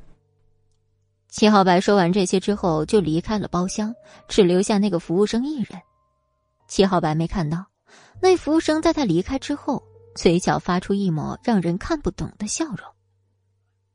[1.30, 3.94] 七号白说完这些之后，就离开了包厢，
[4.28, 5.82] 只留下那个服务生一人。
[6.68, 7.66] 齐浩白没看到，
[8.22, 9.84] 那服务生在他离开之后，
[10.16, 12.80] 嘴角发出一抹让人看不懂的笑容。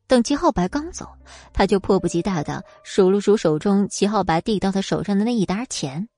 [0.07, 1.09] 等齐浩白刚走，
[1.53, 6.09] 他就迫不及待的数了数手中齐浩白递到他手上的那一沓钱。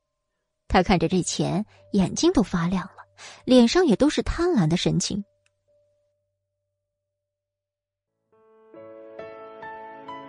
[0.69, 3.05] 他看着这钱，眼睛都发亮了，
[3.45, 5.23] 脸上也都是贪婪的神情。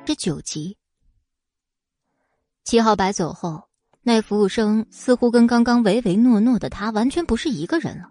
[0.05, 0.77] 这九集，
[2.65, 3.69] 齐浩白走后，
[4.03, 8.09] 那服务生似乎跟刚刚唯唯诺诺的他完全不是一个人了。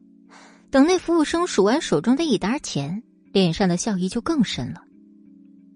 [0.70, 4.82] 等那服务生数完手中的一沓钱，脸上的笑意就更深了。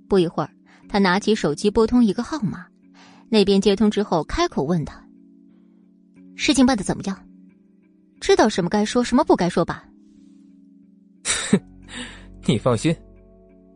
[0.08, 0.50] 不一会儿，
[0.88, 2.66] 他拿起手机拨通一个号码，
[3.28, 5.06] 那边接通之后，开口问他
[6.34, 7.18] ：“事情办的怎么样？
[8.18, 9.84] 知道什么该说，什么不该说吧？”
[11.50, 11.60] 哼，
[12.46, 12.96] 你放心，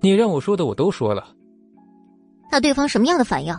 [0.01, 1.37] 你让我说的我都说了。
[2.51, 3.55] 那对方什么样的反应？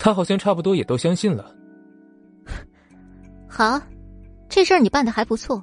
[0.00, 1.54] 他好像差不多也都相信了。
[3.46, 3.78] 好，
[4.48, 5.62] 这事儿你办的还不错，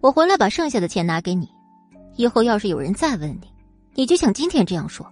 [0.00, 1.46] 我回来把剩下的钱拿给你。
[2.16, 3.46] 以后要是有人再问你，
[3.94, 5.06] 你就像今天这样说。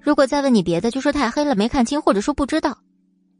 [0.00, 2.78] 如果再问你别的，就说太黑了没看清，或者说不知道。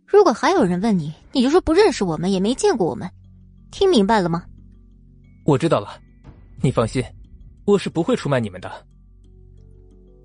[0.05, 3.09] 如果还有人问你，你就说不认识我们，也没见过我们。
[3.71, 4.45] 听明白了吗？
[5.47, 5.91] 我知道了，
[6.61, 7.03] 你放心，
[7.65, 8.71] 我是不会出卖你们的。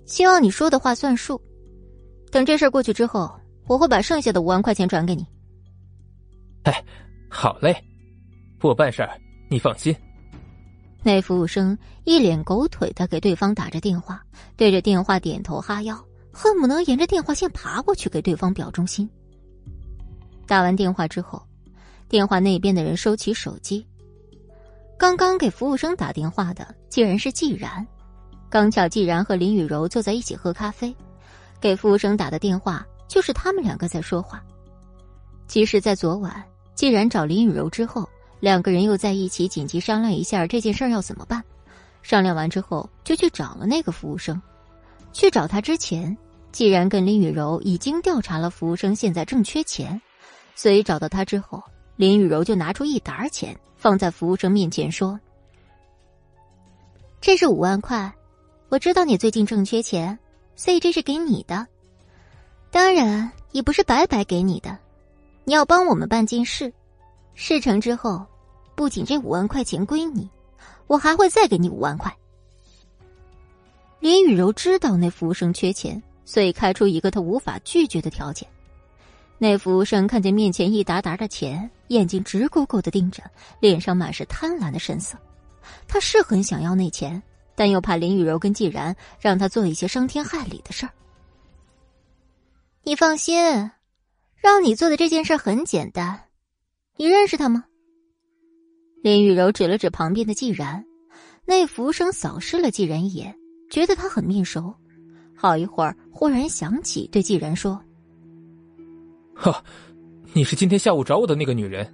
[0.05, 1.39] 希望你说的话算数。
[2.31, 3.31] 等这事儿过去之后，
[3.69, 5.23] 我会把剩下的五万块钱转给你。
[6.63, 6.83] 哎，
[7.29, 7.75] 好嘞，
[8.61, 9.95] 我办事儿，你放心。
[11.03, 14.21] 那服务生一脸狗腿的给对方打着电话，
[14.57, 16.03] 对着电话点头哈腰，
[16.33, 19.07] 恨不能沿着电话线爬过去给对方表忠心。
[20.47, 21.39] 打完电话之后，
[22.09, 23.85] 电话那边的人收起手机。
[24.97, 27.85] 刚刚给服务生打电话的竟然是季然。
[28.49, 30.93] 刚巧季然和林雨柔坐在一起喝咖啡，
[31.61, 34.41] 给服务生打的电话就是他们两个在说话。
[35.47, 36.41] 其实，在昨晚
[36.75, 38.07] 既然找林雨柔之后，
[38.39, 41.43] 两个人又在一起紧急商量一下这件事要怎么办。
[42.03, 44.41] 商量完之后，就去找了那个服务生。
[45.11, 46.15] 去找他之前，
[46.51, 49.99] 既然跟林雨柔已经调查了服务生现在正缺钱，
[50.55, 51.61] 所以找到他之后，
[51.95, 55.19] 林雨柔就拿出一沓钱放在服务生面前说
[57.19, 58.13] ：“这是五万块。”
[58.69, 60.17] 我知道你最近正缺钱，
[60.55, 61.67] 所以这是给你的。
[62.71, 64.77] 当然也不是白白给你的，
[65.43, 66.71] 你要帮我们办件事，
[67.33, 68.25] 事成之后，
[68.75, 70.29] 不仅这五万块钱归你，
[70.87, 72.15] 我还会再给你五万块。
[73.99, 78.47] 林雨柔知道那服务生缺钱，所以开出一个他无法拒绝的条件。
[79.37, 83.23] 那服务生看见面前一沓沓的钱，眼睛直勾勾的盯着，
[83.59, 85.17] 脸上满是贪婪的神色。
[85.87, 87.21] 他是很想要那钱。
[87.55, 90.93] 但又怕林雨柔跟季然让他做一些伤天害理的事儿。
[92.83, 93.37] 你放心，
[94.37, 96.21] 让你做的这件事很简单。
[96.97, 97.65] 你认识他吗？
[99.03, 100.83] 林雨柔指了指旁边的季然，
[101.45, 103.35] 那服务生扫视了季然一眼，
[103.69, 104.73] 觉得他很面熟。
[105.35, 107.79] 好一会儿，忽然想起对季然说
[109.35, 109.63] ：“哈，
[110.33, 111.87] 你是今天下午找我的那个女人。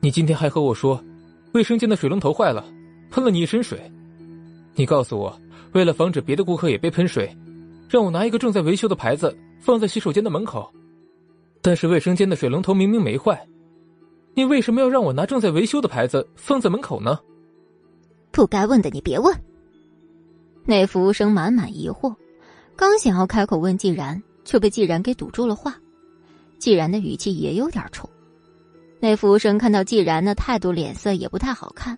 [0.00, 1.02] 你今天还和我说，
[1.54, 2.64] 卫生间的水龙头坏了，
[3.10, 3.80] 喷了你一身水。”
[4.74, 5.40] 你告诉我，
[5.72, 7.34] 为了防止别的顾客也被喷水，
[7.88, 10.70] 让我拿一个正在维修的牌子放在洗手间的门口。
[11.62, 13.46] 但是卫生间的水龙头明明没坏，
[14.34, 17.18] 你为什么要让我拿正在维修的牌子放在门口呢？
[18.32, 19.32] 不该问的你别问。
[20.64, 22.14] 那服务生满满疑惑，
[22.74, 25.76] 刚想要开口问既然，却被既然给堵住了话。
[26.58, 28.08] 既然的语气也有点冲。
[29.00, 31.96] 那服务生看到既然的态度，脸色也不太好看，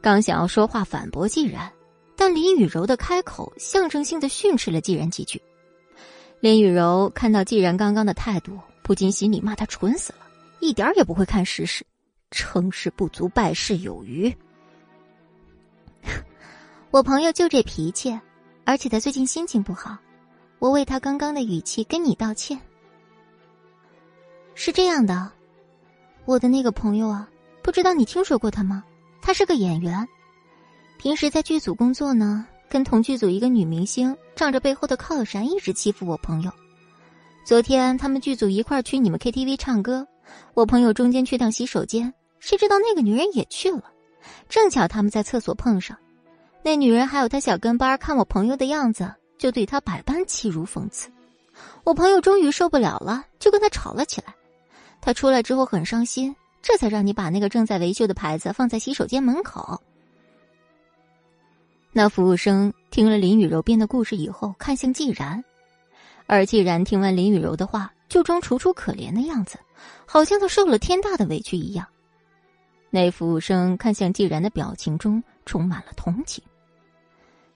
[0.00, 1.70] 刚想要说话反驳既然。
[2.14, 5.40] 但林雨柔的开口象征性的训斥了既然几句，
[6.46, 10.20] 林雨柔看到季然刚刚的态度，不禁心里骂他蠢死了，
[10.60, 11.84] 一点也不会看时事，
[12.30, 14.32] 成事不足败事有余。
[16.92, 18.16] 我朋友就这脾气，
[18.64, 19.98] 而且他最近心情不好，
[20.60, 22.60] 我为他刚刚的语气跟你道歉。
[24.54, 25.32] 是这样的，
[26.26, 27.28] 我的那个朋友啊，
[27.60, 28.84] 不知道你听说过他吗？
[29.20, 30.06] 他是个演员。
[30.96, 36.50] 平时在剧组工作呢，跟同剧组一个女明星仗着背后的靠山，一直欺负我朋友。
[37.44, 40.06] 昨天他们剧组一块去你们 KTV 唱歌，
[40.54, 43.84] 我朋友中间去趟洗手间，谁知道那个女人也去了，
[44.48, 45.96] 正巧他们在厕所碰上。
[46.62, 51.08] 那女人还有她小跟班看我朋友的样子，就对他百般欺辱讽刺。
[51.84, 54.34] 我朋友终于受不了了，就跟他吵了起来。
[55.00, 59.80] 他出来之后很伤心，这才让你把那个正在维修的牌子放在洗手间门口。
[61.98, 65.42] 那服务生听了林雨柔编的故事以后，看向季然，
[66.26, 69.58] 而季然听完林雨柔的话，就装楚楚可怜的样子，
[70.04, 71.86] 好像他受了天大的委屈一样。
[72.90, 76.44] 那服务生看向季然的表情中充满了同情。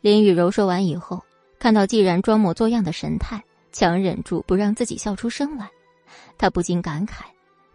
[0.01, 1.23] 林雨柔说完以后，
[1.59, 5.69] 看到季然装模作样的神态，强忍住不让自己笑出声来，
[6.39, 7.25] 他不禁感慨：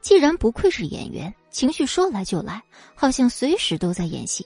[0.01, 2.59] 既然不愧是演员，情绪说来就来，
[2.95, 4.43] 好像随时都在演戏。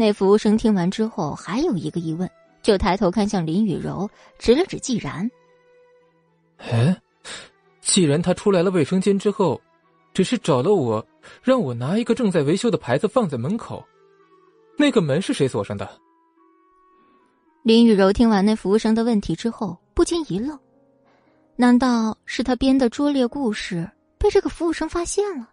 [0.00, 2.26] 那服务生听完之后，还有一个疑问，
[2.62, 5.30] 就抬头看向林雨柔，指了指季然。
[6.56, 6.98] 哎，
[7.82, 9.60] 既然他出来了卫生间之后，
[10.14, 11.06] 只是找了我，
[11.42, 13.84] 让我拿一个正在维修的牌子放在门口，
[14.78, 15.86] 那个门是谁锁上的？
[17.62, 20.58] 林雨柔听完那服务生的问题之后，不禁一愣，
[21.56, 23.86] 难道是他编的拙劣故事
[24.16, 25.50] 被这个服务生发现了？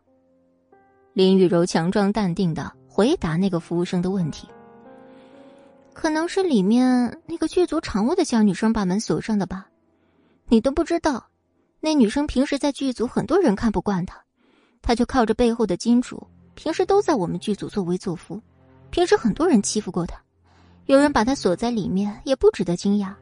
[1.11, 2.76] 林雨柔强装淡定的。
[2.97, 4.47] 回答那个服务生的问题，
[5.93, 9.67] 可能是里面那个剧组常务的小女生把门锁上的吧？
[10.47, 11.27] 你都不知道，
[11.79, 14.19] 那女生平时在剧组很多人看不惯她，
[14.81, 16.25] 她就靠着背后的金主，
[16.55, 18.41] 平时都在我们剧组作威作福，
[18.89, 20.19] 平时很多人欺负过她，
[20.87, 23.13] 有人把她锁在里面也不值得惊讶。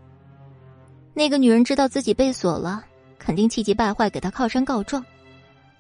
[1.13, 2.85] 那个女人知道自己被锁了，
[3.19, 5.05] 肯定气急败坏给她靠山告状。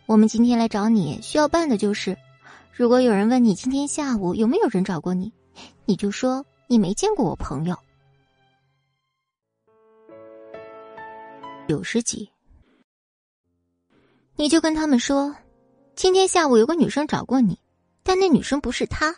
[0.05, 2.17] 我们今天来找你，需要办的就是。
[2.77, 5.31] 如果有人问你今天下午有没有人找过你，
[5.85, 7.77] 你就说你没见过我朋友。
[11.69, 12.29] 九十几，
[14.35, 15.33] 你就跟他们说，
[15.95, 17.57] 今天下午有个女生找过你，
[18.03, 19.15] 但那女生不是他。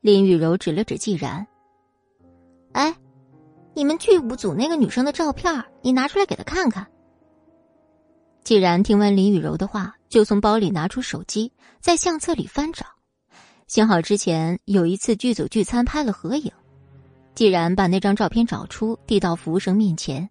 [0.00, 1.44] 林雨柔指了指季然，
[2.74, 2.94] 哎，
[3.74, 6.88] 你们剧务组那个女生的照片，你拿出来给她看看。
[8.44, 12.84] 既然听完林雨柔的话，就从包里拿出手机，在相册里翻找，
[13.68, 16.52] 幸好之前有一次剧组聚餐拍了合影。
[17.34, 20.28] 既然把那张照片找出，递到服务生面前。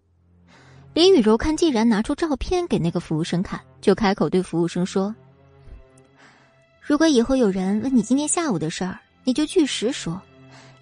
[0.92, 5.12] 林雨柔看既然拿出照片给那个服务生看，就开口对服务生说
[6.80, 10.22] ：“如果以后有人问你今天下午的事儿，你就据实说，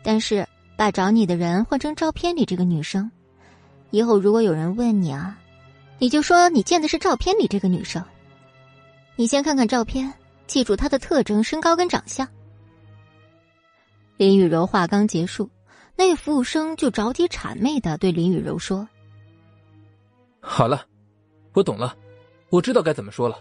[0.02, 3.10] 但是把找你的人换成照片里这个女生。
[3.88, 5.38] 以后如果有人问你啊。”
[6.02, 8.04] 你就说你见的是照片里这个女生。
[9.14, 10.12] 你先看看照片，
[10.48, 12.26] 记住她的特征、身高跟长相。
[14.16, 15.48] 林雨柔话刚结束，
[15.94, 18.88] 那个服务生就着急谄媚的对林雨柔说
[20.42, 20.84] ：“好了，
[21.52, 21.96] 我懂了，
[22.50, 23.38] 我知道该怎么说了。”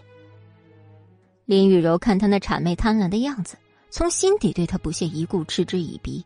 [1.46, 3.56] 林雨柔看他那谄媚贪婪的样子，
[3.90, 6.24] 从心底对他不屑一顾，嗤之以鼻，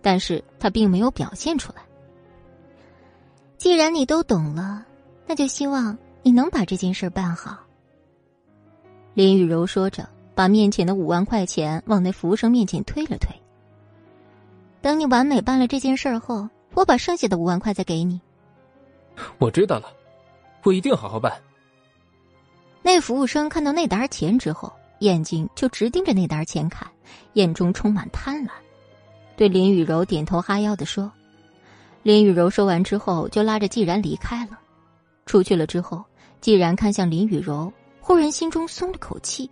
[0.00, 1.82] 但是他并没有表现出来。
[3.58, 4.86] 既然你都懂了。
[5.26, 7.58] 那就希望你能把这件事办好。”
[9.14, 13.34] 林雨柔说着，把面前的五万块钱往那服务生面前推了推。
[14.82, 18.20] 等你完美办了这件事后，我把剩下的五万块再给你。
[19.38, 19.86] 我知道了，
[20.62, 21.32] 我一定好好办。
[22.82, 26.86] 那服务生看到那沓钱之后，眼睛就直盯着那沓钱看，
[27.32, 28.50] 眼中充满贪婪，
[29.36, 31.10] 对林雨柔点头哈腰的说
[32.04, 34.60] ：“林雨柔说完之后，就拉着季然离开了。”
[35.26, 36.02] 出去了之后，
[36.40, 39.50] 既然看向林雨柔，忽然心中松了口气。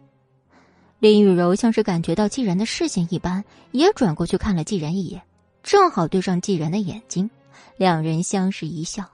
[1.01, 5.20] 林雨柔像是感觉到季然的视线一般，也转过去看了季然一眼，
[5.62, 7.29] 正好对上季然的眼睛，
[7.77, 9.05] 两人相视一笑。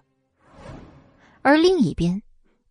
[1.43, 2.23] 而另一边，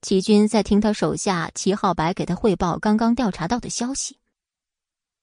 [0.01, 4.15] 齐军在听他手下齐浩白给他汇报刚刚调查到的消息。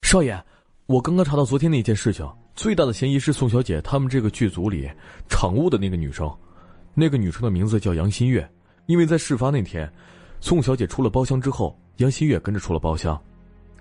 [0.03, 0.39] 少爷，
[0.85, 4.87] 我刚刚查到昨天那件事情，最大的嫌疑是宋小姐他们这个剧组里
[5.29, 6.29] 场务的那个女生，
[6.93, 8.47] 那个女生的名字叫杨新月。
[8.87, 9.89] 因为在事发那天，
[10.41, 13.21] 宋小姐出了包厢之后，杨新月跟着出了包厢。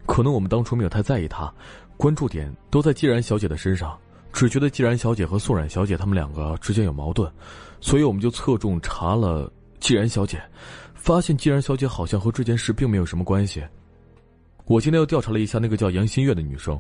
[0.04, 1.52] 可能我们当初没有太在意她，
[1.96, 3.96] 关注点都在既然小姐的身上，
[4.32, 7.32] 只觉得既然小姐和宋冉小姐他们两个之间有矛盾，
[7.80, 10.42] 所以我们就侧重查了既然小姐，
[10.94, 13.64] 发现既然小姐好像和这件事并没有什么关系。
[14.64, 16.76] 我今天又调查了一下那个叫杨新月的女生，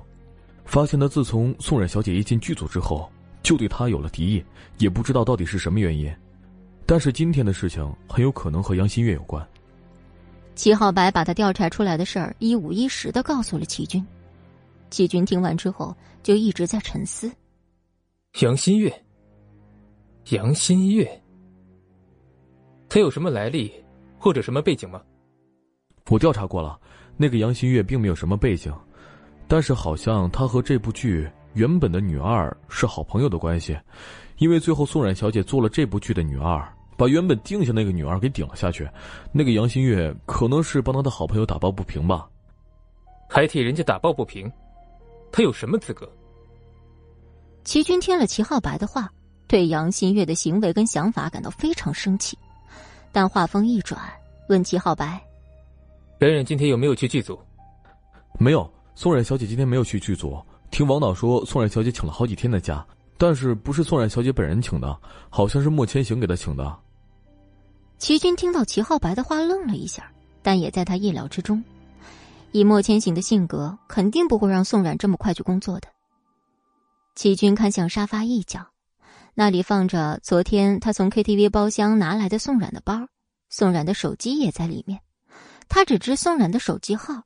[0.64, 3.08] 发现她自从宋冉小姐一进剧组之后，
[3.42, 4.44] 就对她有了敌意，
[4.78, 6.12] 也不知道到底是什么原因。
[6.88, 9.44] 但是今天的事情很有可能和杨新月有关。
[10.54, 14.06] 齐浩白把他调查出来的事儿一五一十的告诉了齐军。
[14.88, 17.30] 齐军听完之后就一直在沉思。
[18.40, 19.04] 杨新月，
[20.30, 21.22] 杨新月，
[22.88, 23.72] 他有什么来历
[24.16, 25.02] 或者什么背景吗？
[26.08, 26.78] 我调查过了，
[27.16, 28.72] 那个杨新月并没有什么背景，
[29.48, 33.76] 但是好像他和这部剧原本的女二是好朋友的关系，
[34.38, 36.64] 因为最后宋冉小姐做了这部剧的女二。
[36.96, 38.88] 把原本定下那个女儿给顶了下去，
[39.32, 42.26] 那个杨新月可能是帮他的好朋友打抱不平吧，
[43.28, 44.50] 还替人家打抱不平，
[45.30, 46.08] 他有什么资格？
[47.64, 49.12] 齐军听了齐浩白的话，
[49.46, 52.38] 对杨新月的行为跟想法感到非常生气，
[53.12, 54.00] 但话锋一转，
[54.48, 55.20] 问齐浩白
[56.18, 57.38] ：“冉冉今天有没有去剧组
[58.38, 60.40] ？”“没有，宋冉小姐今天没有去剧组。
[60.70, 62.86] 听王导说，宋冉小姐请了好几天的假，
[63.18, 64.96] 但是不是宋冉小姐本人请的，
[65.28, 66.76] 好像是莫千行给她请的。”
[67.98, 71.62] 齐军听到齐浩白的话，愣了一下，但也在他意料之中。
[72.52, 75.88] 以莫千行的性格，肯定不会让宋冉这么快去工作的。
[77.14, 78.66] 齐军看向沙发一角，
[79.34, 83.08] 那里放着昨天他从 KTV 包厢拿来的宋冉的包，
[83.48, 85.00] 宋冉的手机也在里面。
[85.68, 87.22] 他只知宋冉的手机号，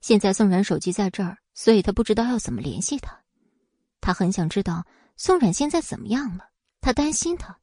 [0.00, 3.16] 现在宋冉手机在这儿，所以他不知道要怎么联系他。
[4.00, 4.84] 他很想知道
[5.16, 6.44] 宋冉现在怎么样了，
[6.80, 7.56] 他担心他。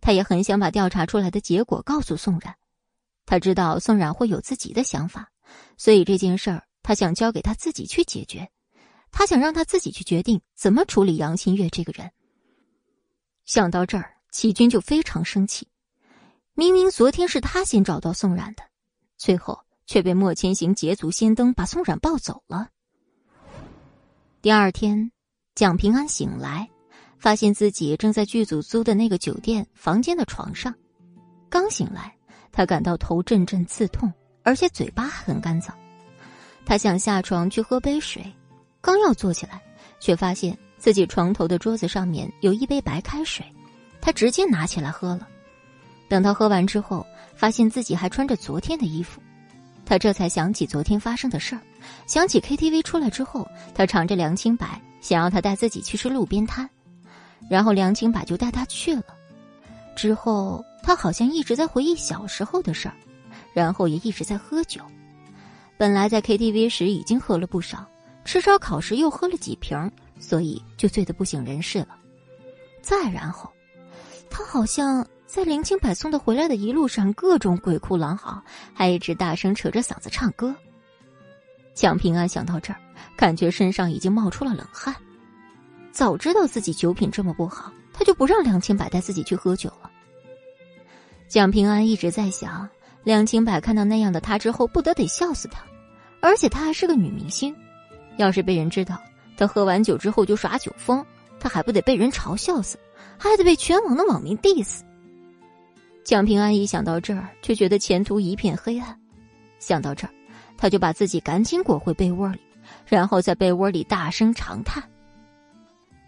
[0.00, 2.56] 他也很想把调查出来的结果告诉宋冉，
[3.26, 5.30] 他知道宋冉会有自己的想法，
[5.76, 8.50] 所以这件事儿他想交给他自己去解决，
[9.10, 12.10] 他想让他自己去决定怎么处理杨新月这个人。
[13.44, 15.68] 想到这儿，齐军就非常生气，
[16.54, 18.62] 明明昨天是他先找到宋冉的，
[19.16, 22.68] 最后却被莫千行捷足先登把宋冉抱走了。
[24.40, 25.10] 第二天，
[25.54, 26.70] 蒋平安醒来。
[27.20, 30.74] 发现自己正在剧组租的那个酒店房间的床上，
[31.50, 32.10] 刚醒来，
[32.50, 34.10] 他感到头阵阵刺痛，
[34.42, 35.68] 而且嘴巴很干燥。
[36.64, 38.24] 他想下床去喝杯水，
[38.80, 39.60] 刚要坐起来，
[40.00, 43.44] 却发现自己床头的桌子上面有一杯白开水，
[44.00, 45.28] 他直接拿起来喝了。
[46.08, 47.06] 等他喝完之后，
[47.36, 49.20] 发现自己还穿着昨天的衣服，
[49.84, 51.60] 他这才想起昨天发生的事儿，
[52.06, 56.68] 想起 KTV 出来之后，他尝着凉青白，想要他带自己去吃路边摊。
[57.50, 59.06] 然后梁清柏就带他去了，
[59.96, 62.94] 之后他好像一直在回忆小时候的事儿，
[63.52, 64.80] 然后也一直在喝酒。
[65.76, 67.84] 本来在 KTV 时已经喝了不少，
[68.24, 69.90] 吃烧烤时又喝了几瓶，
[70.20, 71.88] 所以就醉得不省人事了。
[72.80, 73.50] 再然后，
[74.30, 78.40] 他好像在林清柏送他回来的一路上各种鬼哭狼嚎，
[78.72, 80.54] 还一直大声扯着嗓子唱歌。
[81.74, 82.78] 蒋平安想到这儿，
[83.16, 84.94] 感觉身上已经冒出了冷汗。
[85.92, 89.90] 早知道自己酒品这么不好，他就不让梁清柏带自己去喝酒了。
[91.28, 92.68] 蒋平安一直在想，
[93.04, 95.62] 梁清柏看到那样的他之后，不得得笑死他。
[96.20, 97.54] 而且她还是个女明星，
[98.18, 99.00] 要是被人知道
[99.36, 101.04] 她喝完酒之后就耍酒疯，
[101.38, 102.78] 他还不得被人嘲笑死，
[103.16, 104.80] 还得被全网的网民 diss。
[106.04, 108.94] 蒋平安一想到这儿，就觉得前途一片黑暗。
[109.58, 110.10] 想到这儿，
[110.58, 112.40] 他就把自己赶紧裹回被窝里，
[112.86, 114.82] 然后在被窝里大声长叹。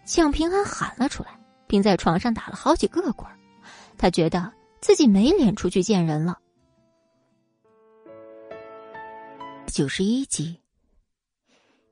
[0.05, 1.29] 蒋平安喊了出来，
[1.65, 3.27] 并在床上打了好几个滚
[3.97, 4.51] 他觉得
[4.81, 6.37] 自己没脸出去见人了。
[9.67, 10.59] 九十一集，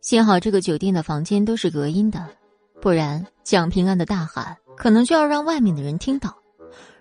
[0.02, 2.28] 幸好这个酒店的房间都是隔音的，
[2.82, 6.36] 不然蒋平安的大喊可能就要让外面的人听到。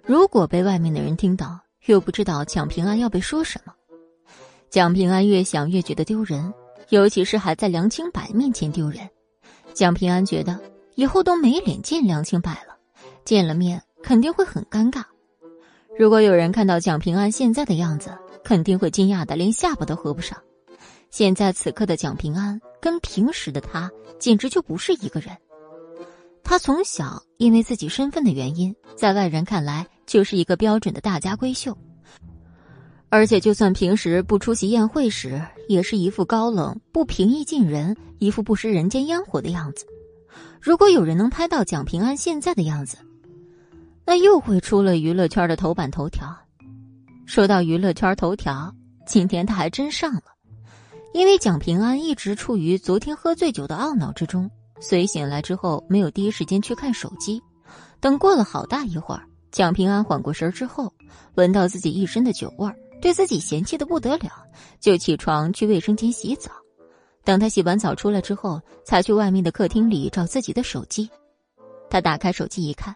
[0.03, 3.75] 如果被外面的人听到，又不知道蒋平安要被说什么。
[4.71, 6.55] 蒋平安越想越觉得丢人，
[6.91, 9.09] 尤其是还在梁清白面前丢人。
[9.75, 10.70] 蒋平安觉得。
[11.01, 12.77] 以后都没脸见梁清柏了，
[13.25, 15.03] 见了面肯定会很尴尬。
[15.99, 18.11] 如果有人看到蒋平安现在的样子，
[18.45, 20.37] 肯定会惊讶的连下巴都合不上。
[21.09, 25.35] 现在此刻的蒋平安跟平时的他简直就不是一个人。
[26.45, 31.75] 他从小因为自己身份的原因，在外人看来就是一个标准的大家闺秀，
[33.09, 39.87] 而且就算平时不出席宴会时，也是一副高冷、不平易近人、一副不食人间烟火的样子。
[40.61, 42.99] 如果有人能拍到蒋平安现在的样子，
[44.05, 46.37] 那又会出了娱乐圈的头版头条。
[47.25, 48.75] 说到娱乐圈头条，
[49.07, 50.23] 今天他还真上了，
[51.15, 54.51] 因为蒋平安一直处于昨天喝醉酒的懊恼之中，
[54.81, 57.41] 所以醒来之后没有第一时间去看手机。
[57.99, 60.93] 等过了好大一会儿，蒋平安缓过神之后，
[61.37, 64.31] 闻到自己一身的酒味儿，对自己嫌弃的不得了，
[64.79, 66.51] 就起床去卫生间洗澡。
[67.25, 71.09] 等他洗完澡出来之后，才去外面的客厅里找自己的手机。
[71.89, 72.95] 他打开手机一看，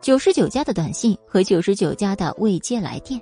[0.00, 3.20] 九十九加的短信和九十九加的未接来电，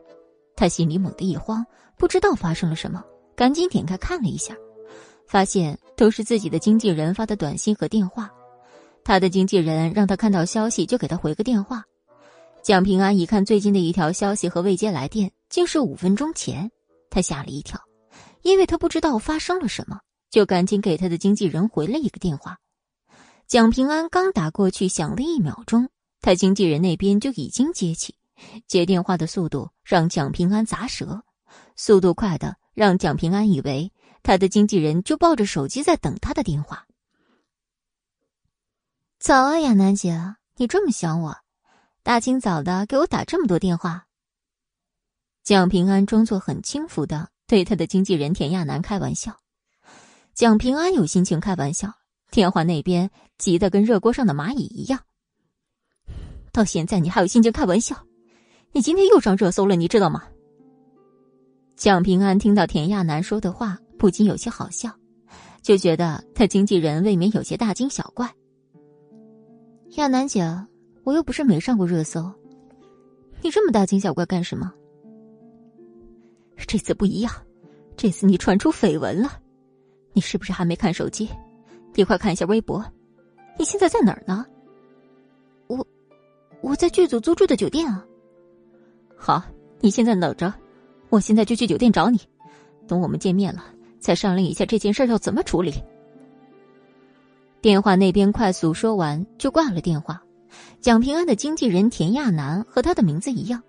[0.57, 1.65] 他心里猛地一慌，
[1.97, 3.05] 不知道发生了什么，
[3.37, 4.57] 赶紧点开看了一下，
[5.27, 8.31] 发现都是自己的经纪人发的短信和电话。
[9.05, 11.85] 他的经纪人让他看到消息就给他回个电话。
[12.63, 16.71] 蒋平安一看最近的一条消息和未接来电，竟是五分钟前，
[17.11, 17.81] 他吓了一跳，
[18.43, 19.99] 因为他不知道发生了什么。
[20.33, 22.59] 就赶紧给他的经纪人回了一个电话，
[23.47, 25.91] 蒋平安刚打过去，响了一秒钟，
[26.23, 28.15] 他经纪人那边就已经接起，
[28.67, 31.23] 接电话的速度让蒋平安砸舌，
[31.77, 33.93] 速度快的让蒋平安以为
[34.23, 36.87] 他的经纪人就抱着手机在等他的电话。
[39.19, 41.37] 早啊，亚楠姐，你这么想我，
[42.03, 44.07] 大清早的给我打这么多电话。
[45.45, 49.39] 蒋平安装作很轻浮的对他的经纪人田亚楠开玩笑。
[50.35, 51.93] 蒋平安有心情开玩笑，
[52.31, 54.99] 电话那边急得跟热锅上的蚂蚁一样。
[56.51, 57.97] 到现在你还有心情开玩笑？
[58.73, 60.23] 你今天又上热搜了，你知道吗？
[61.77, 64.91] 蒋平安听到田亚楠说的话，不禁有些好笑，
[65.61, 68.35] 就觉得他经纪人未免有些大惊小怪。
[69.97, 70.43] 亚楠姐，
[71.05, 72.33] 我又不是没上过热搜，
[73.43, 74.73] 你这么大惊小怪干什么？
[76.67, 77.31] 这次不一样，
[77.99, 79.42] 这次你传出绯闻了，
[80.13, 81.29] 你是不是还没看手机？
[81.95, 82.85] 你快看一下微博，
[83.59, 84.47] 你现在在哪儿呢？
[85.67, 85.87] 我，
[86.61, 88.05] 我在剧组租住的酒店啊。
[89.17, 89.43] 好，
[89.81, 90.53] 你现在等着，
[91.11, 92.19] 我现在就去酒店找你。
[92.89, 93.65] 等我们见面了，
[94.01, 95.75] 再商量一下这件事要怎么处理。
[97.61, 100.23] 电话那边快速说完就挂了电话。
[100.81, 103.63] 蒋平安的经纪人田亚楠和他的名字一样，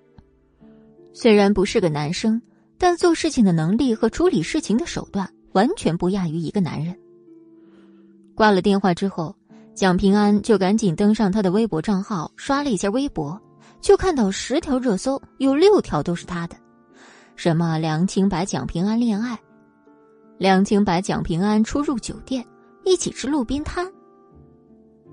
[1.14, 2.42] 虽然不是个男生，
[2.78, 6.96] 但做事情的能力和处理事情的手段完全不亚于一个男人。
[8.36, 9.36] 挂了电话之后，
[9.74, 13.40] 蒋平安就赶紧登上他的微博账号，刷了一下微博，
[13.80, 16.56] 就看到十条热搜有六条都是他的，
[17.36, 19.40] 什么梁清白、蒋平安恋爱，
[20.38, 22.46] 梁清白、蒋平安出入酒店。
[22.86, 23.90] 一起吃路边摊。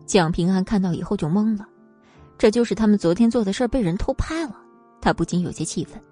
[0.04, 1.68] 蒋平安看到以后就懵了，
[2.36, 4.56] 这就是他们昨天做的事被人偷拍了，
[5.00, 6.02] 他不禁有些气愤。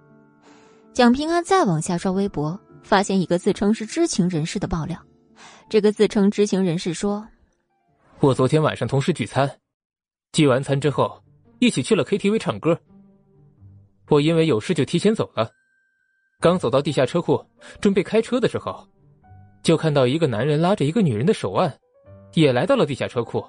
[0.93, 2.57] 蒋平安再往下刷微博，
[2.89, 4.99] 发现一个自称是知情人士的爆料。
[5.69, 7.29] 这个自称知情人士说
[8.19, 9.59] ：“我昨天晚上同事聚餐，
[10.33, 11.23] 聚完餐之后
[11.59, 12.81] 一起去了 KTV 唱歌。
[14.09, 15.51] 我因为有事就提前走了，
[16.41, 17.45] 刚走到地下车库
[17.79, 18.89] 准备开车的时候。”
[19.63, 21.79] 就看到一个男人拉着一个女人的手腕，
[22.33, 23.45] 也来到了地下车库。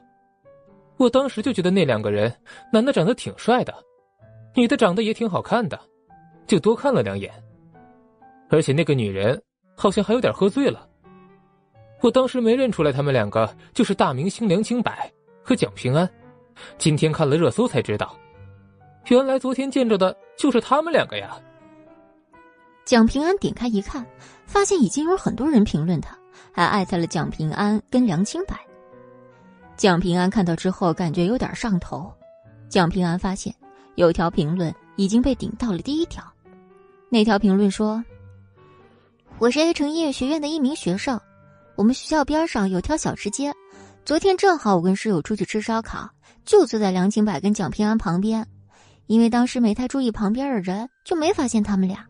[0.97, 2.35] 我当时就觉得那两个人，
[2.73, 3.73] 男的长得挺帅的，
[4.53, 5.79] 女的长得也挺好看的，
[6.45, 7.31] 就多看了两眼。
[8.49, 9.41] 而且那个女人
[9.75, 10.87] 好像还有点喝醉了。
[12.01, 14.91] 我当时没认出来他们两个就是大明星梁清柏
[15.43, 16.09] 和蒋平安，
[16.77, 18.15] 今天看了热搜才知道，
[19.07, 21.37] 原来昨天见着的就是他们两个呀。
[22.85, 24.05] 蒋平安点开一看，
[24.45, 26.17] 发现已经有很多人评论他，
[26.51, 28.57] 还艾特了蒋平安跟梁清白。
[29.75, 32.11] 蒋平安看到之后，感觉有点上头。
[32.67, 33.53] 蒋平安发现
[33.95, 36.23] 有条评论已经被顶到了第一条，
[37.09, 38.03] 那条评论说
[39.39, 41.17] ：“我是 A 城音乐学院的一名学生，
[41.77, 43.53] 我们学校边上有条小吃街，
[44.03, 46.09] 昨天正好我跟室友出去吃烧烤，
[46.43, 48.45] 就坐在梁清柏跟蒋平安旁边，
[49.07, 52.05] 因为当时没太注意旁边的人，就没发现他们俩。”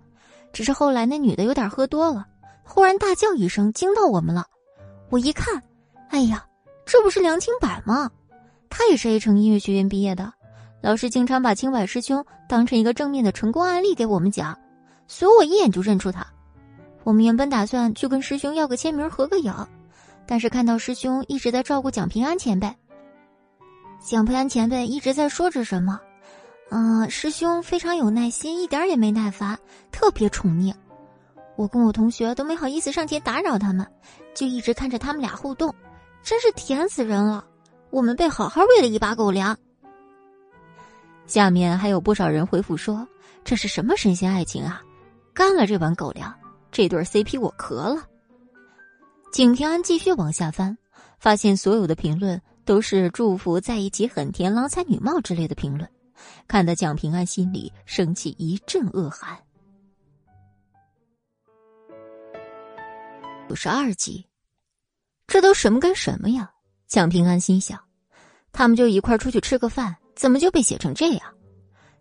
[0.52, 2.26] 只是后来那女的有点喝多了，
[2.64, 4.44] 忽然大叫一声，惊到我们了。
[5.12, 5.62] 我一看，
[6.10, 6.44] 哎呀，
[6.84, 8.10] 这不是梁清柏吗？
[8.72, 10.34] 他也是 A 城音乐学院毕业的，
[10.82, 14.58] 老师经常把清柏师兄当成一个正面的成功案例给我们讲，
[15.08, 16.26] 所以我一眼就认出他。
[17.10, 19.52] 我们原本打算去跟师兄要个签名、合个影，
[20.28, 22.72] 但是看到师兄一直在照顾蒋平安前辈，
[24.00, 26.00] 蒋平安前辈一直在说着什么。
[26.70, 29.58] 嗯，师兄非常有耐心，一点也没耐烦，
[29.92, 30.72] 特别宠溺。
[31.56, 33.88] 我跟我同学都没好意思上前打扰他们，
[34.36, 35.74] 就一直看着他们俩互动，
[36.22, 37.44] 真是甜死人了。
[37.90, 39.58] 我们被好好喂了一把狗粮。
[41.26, 43.08] 下面还有不少人回复说
[43.44, 44.80] ：“这是什么神仙爱情啊？
[45.34, 46.32] 干了这碗狗粮，
[46.72, 48.08] 这对 CP 我磕了。”
[49.32, 50.78] 景平安继续往下翻，
[51.20, 55.90] 发现所有的评论都是祝福在一起很甜、郎才女貌之类的评论。
[56.48, 59.38] 看得蒋平安心里升起一阵恶寒。
[63.50, 64.28] 五十二集，
[65.28, 66.52] 这都什么跟什么呀？
[66.88, 67.80] 蒋平安心想，
[68.52, 71.22] 他们就一块出去吃个饭，怎么就被写成这样？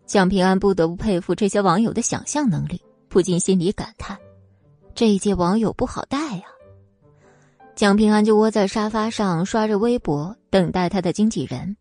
[0.05, 4.17] 蒋平安不得不佩服这些网友的想象能力，不禁心里感叹：
[4.99, 6.43] 这一届网友不好带呀。
[7.73, 11.77] 蒋平安就窝在沙发上刷着微博，等待他的经纪人。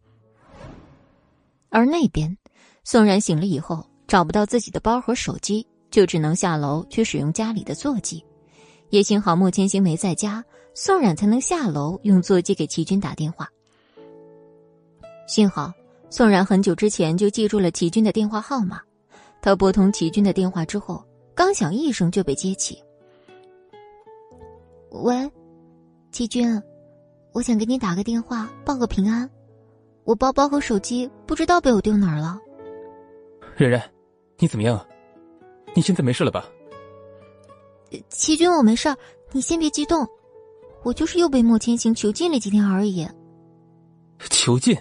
[1.69, 2.39] 而那边，
[2.85, 8.25] 宋然醒了以后找不到自己的包和手机，就只能下楼去使用家里的座机。
[8.91, 13.49] 也幸好莫千行没在家，宋冉才能下楼用座机给齐军打电话。
[15.27, 15.73] 幸好
[16.09, 18.81] 宋冉很久之前就记住了齐军的电话号码，
[19.43, 21.05] 他拨通齐军的电话之后，
[21.35, 22.81] 刚响一声就被接起。
[24.91, 25.31] 喂，
[26.11, 26.61] 齐军，
[27.33, 29.29] 我想给你打个电话报个平安。
[30.05, 32.39] 我包包和手机不知道被我丢哪儿了。
[33.57, 33.83] 冉冉，
[34.39, 34.85] 你怎么样？
[35.75, 36.49] 你现在没事了吧？
[38.09, 38.97] 齐军，我没事儿，
[39.33, 40.07] 你先别激动，
[40.83, 43.07] 我就是又被莫千行囚禁了几天而已。
[44.31, 44.77] 囚禁？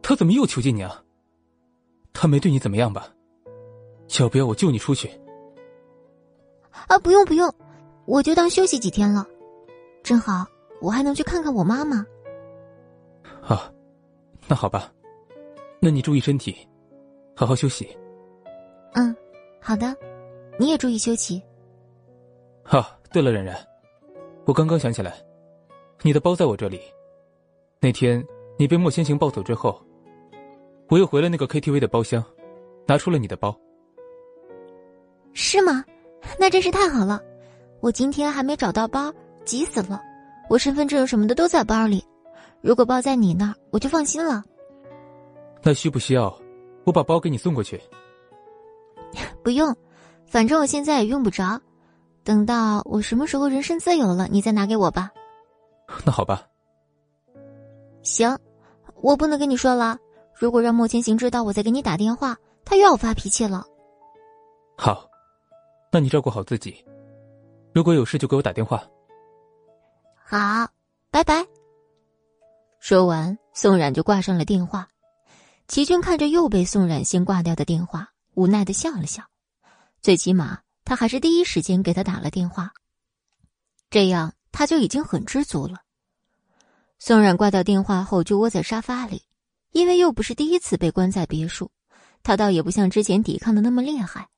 [0.00, 1.02] 他怎么又囚禁你啊？
[2.14, 3.08] 他没对你怎么样吧？
[4.18, 5.08] 要不要我救你出去？
[6.88, 7.54] 啊，不用不用，
[8.10, 9.24] 我就当休息几天了，
[10.02, 10.44] 正好
[10.80, 12.04] 我还能去看看我妈妈。
[13.40, 13.72] 啊，
[14.48, 14.92] 那好吧，
[15.78, 16.56] 那你注意身体，
[17.36, 17.88] 好好休息。
[18.94, 19.14] 嗯，
[19.60, 19.96] 好的，
[20.58, 21.40] 你也注意休息。
[22.64, 23.56] 啊，对了，冉冉，
[24.44, 25.14] 我刚刚想起来，
[26.02, 26.80] 你的包在我这里。
[27.78, 28.26] 那天
[28.58, 29.80] 你被莫千行抱走之后，
[30.88, 32.24] 我又回了那个 KTV 的包厢，
[32.88, 33.56] 拿出了你的包。
[35.32, 35.84] 是吗？
[36.40, 37.22] 那真是太好了！
[37.80, 39.12] 我今天还没找到包，
[39.44, 40.00] 急死了。
[40.48, 42.04] 我身份证什么的都在包里，
[42.60, 44.42] 如果包在你那儿，我就放心了。
[45.62, 46.34] 那需不需要
[46.84, 47.80] 我把包给你送过去？
[49.42, 49.74] 不用，
[50.26, 51.60] 反正我现在也用不着。
[52.22, 55.10] 等到我什么时候人身自由了，你再拿给我吧。
[56.04, 56.42] 那好吧。
[58.02, 58.36] 行，
[59.00, 59.96] 我不能跟你说了。
[60.34, 63.64] 如果让莫千行知道我在给你打电话，他又要发脾气了。
[64.76, 65.06] 好，
[65.92, 66.84] 那你照顾好自己。
[67.72, 68.82] 如果有事就给我打电话。
[70.14, 70.68] 好，
[71.10, 71.46] 拜拜。
[72.80, 74.88] 说完，宋冉就挂上了电话。
[75.68, 79.22] 齐军看着又被宋冉先挂掉的电话，无奈的笑了笑。
[80.02, 82.72] 最起码他还是第一时间给他打了电话，
[83.88, 85.82] 这样他就已经很知足了。
[86.98, 89.22] 宋冉挂掉电话后，就窝在沙发里，
[89.70, 91.70] 因为又不是第一次被关在别墅，
[92.22, 94.28] 他倒也不像之前抵抗的那么厉害。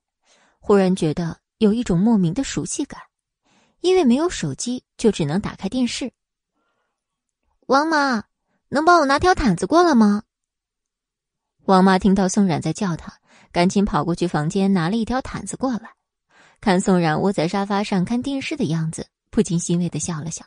[0.59, 3.01] 忽然觉得有一种莫名的熟悉感，
[3.83, 6.11] 因为没有手机，就只能打开电视。
[7.67, 8.25] 王妈，
[8.71, 10.23] 能帮我拿条毯子过来吗？
[11.67, 13.13] 王妈听到宋冉在叫她，
[13.53, 15.91] 赶紧跑过去房间拿了一条毯子过来。
[16.63, 20.47] 看宋冉窝在沙发上看电视的样子，不禁欣慰的笑了笑。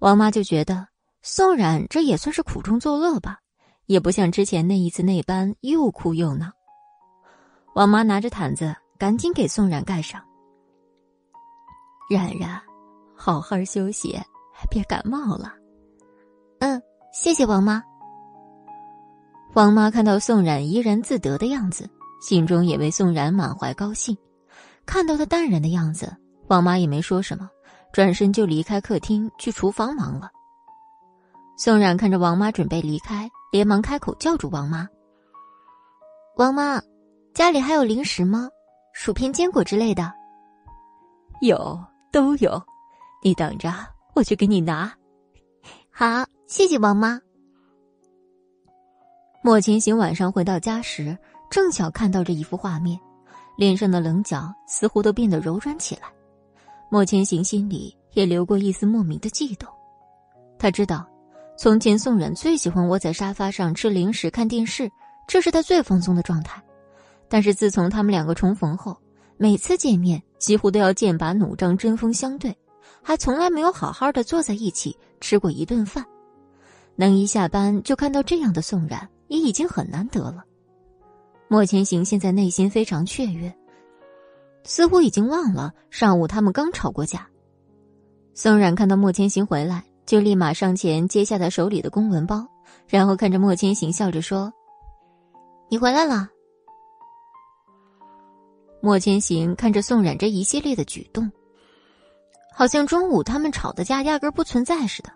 [0.00, 0.88] 王妈就觉得。
[1.24, 3.38] 宋冉这也算是苦中作乐吧，
[3.86, 6.50] 也不像之前那一次那般又哭又闹。
[7.76, 10.20] 王妈拿着毯子，赶紧给宋冉盖上。
[12.12, 12.60] 冉冉，
[13.16, 14.20] 好好休息，
[14.68, 15.54] 别感冒了。
[16.60, 16.80] 嗯，
[17.10, 17.82] 谢谢王妈。
[19.54, 21.88] 王妈看到宋冉怡然自得的样子，
[22.20, 24.14] 心中也为宋冉满怀高兴。
[24.84, 26.14] 看到他淡然的样子，
[26.48, 27.48] 王妈也没说什么，
[27.94, 30.30] 转身就离开客厅去厨房忙了。
[31.56, 34.86] 宋冉看着王妈准备离开，连忙开口叫住王妈
[36.36, 36.78] ：“王妈，
[37.32, 38.50] 家里还有零食吗？
[38.92, 40.12] 薯片、坚果之类的
[41.42, 41.78] ？”“有，
[42.12, 42.62] 都有。
[43.22, 43.72] 你等着，
[44.14, 44.92] 我去给你拿。
[45.90, 47.20] ”“好，谢谢王妈。”
[49.42, 51.16] 莫千行晚上回到家时，
[51.50, 52.98] 正巧看到这一幅画面，
[53.56, 56.02] 脸上的棱角似乎都变得柔软起来。
[56.88, 59.68] 莫千行心里也流过一丝莫名的悸动，
[60.58, 61.04] 他知道。
[61.56, 64.90] 从前，宋冉最喜欢窝在沙发上吃零食、看电视，
[65.26, 66.62] 这是他最放松的状态。
[67.28, 68.96] 但是自从他们两个重逢后，
[69.42, 72.56] 每次见面几乎都要剑拔弩张、针锋相对，
[73.02, 76.06] 还从来没有好好的坐在一起吃过一顿饭。
[76.94, 80.44] 能一下班就看到这样的宋冉，也已经很难得了。
[81.48, 83.52] 莫千行现在内心非常雀跃，
[84.62, 87.26] 似乎已经忘了上午他们刚吵过架。
[88.34, 89.82] 宋冉看到莫千行回来。
[90.06, 92.46] 就立马上前接下他手里的公文包，
[92.86, 94.52] 然后看着莫千行笑着说
[95.70, 96.28] ：“你回来了。”
[98.84, 101.30] 莫千行看着宋冉这一系列的举动，
[102.52, 105.10] 好像中午他们吵的架压根不存在似的。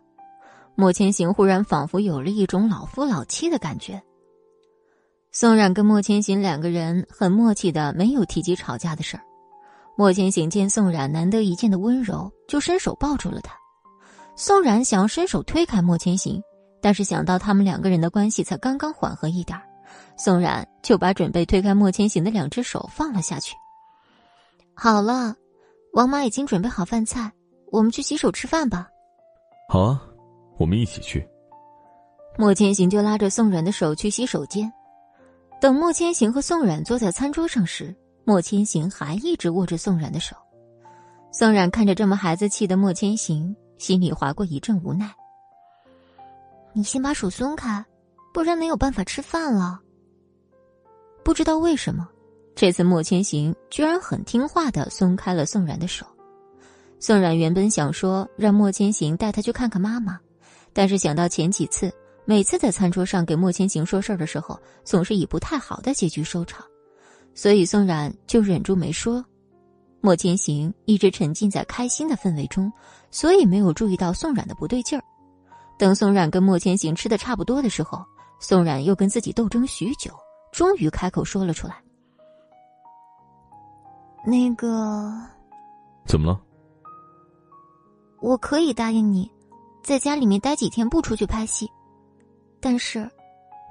[0.76, 4.00] 莫千行忽然仿佛有了一种老夫老妻的感觉。
[5.32, 9.22] 宋冉跟莫千行两个人很默契的没有提及吵架的事儿。
[9.96, 13.52] 莫千行见宋冉难得一见的温柔，就伸手抱住了他。
[14.36, 16.40] 宋冉想要伸手推开莫千行，
[16.80, 19.60] 但是想到他们两个人的关系才刚刚缓和一点
[20.16, 23.54] 宋冉就把准备推开莫千行的两只手放了下去。
[24.74, 25.34] 好了，
[25.92, 27.30] 王妈已经准备好饭菜，
[27.70, 28.88] 我们去洗手吃饭吧。
[29.68, 30.02] 好啊，
[30.58, 31.26] 我们一起去。
[32.38, 34.72] 莫千行就拉着宋冉的手去洗手间。
[35.60, 37.94] 等莫千行和宋冉坐在餐桌上时，
[38.24, 40.36] 莫千行还一直握着宋冉的手。
[41.32, 43.54] 宋冉看着这么孩子气的莫千行。
[43.78, 45.14] 心里划过一阵无奈。
[46.72, 47.84] 你先把手松开，
[48.32, 49.78] 不然没有办法吃饭了。
[51.26, 52.08] 不知道为什么，
[52.54, 56.06] 这次莫千行居然很听话的松开了宋冉的手。
[57.00, 60.20] 宋冉原本想说让莫千行带他去看看妈妈，
[60.72, 61.92] 但是想到前几次
[62.26, 66.64] 每次在餐桌上给莫千行说事儿的时候，总是以不太好的结局收场，
[67.34, 69.24] 所以宋冉就忍住没说。
[70.00, 72.72] 莫千行一直沉浸在开心的氛围中，
[73.10, 75.02] 所以没有注意到宋冉的不对劲儿。
[75.76, 78.00] 等宋冉跟莫千行吃的差不多的时候，
[78.38, 80.12] 宋冉又跟自己斗争许久，
[80.56, 81.76] 终于开口说了出来
[84.24, 85.12] ：“那个，
[86.06, 86.40] 怎么了？
[88.22, 89.30] 我可以答应你，
[89.82, 91.70] 在家里面待几天不出去拍戏，
[92.58, 93.06] 但是，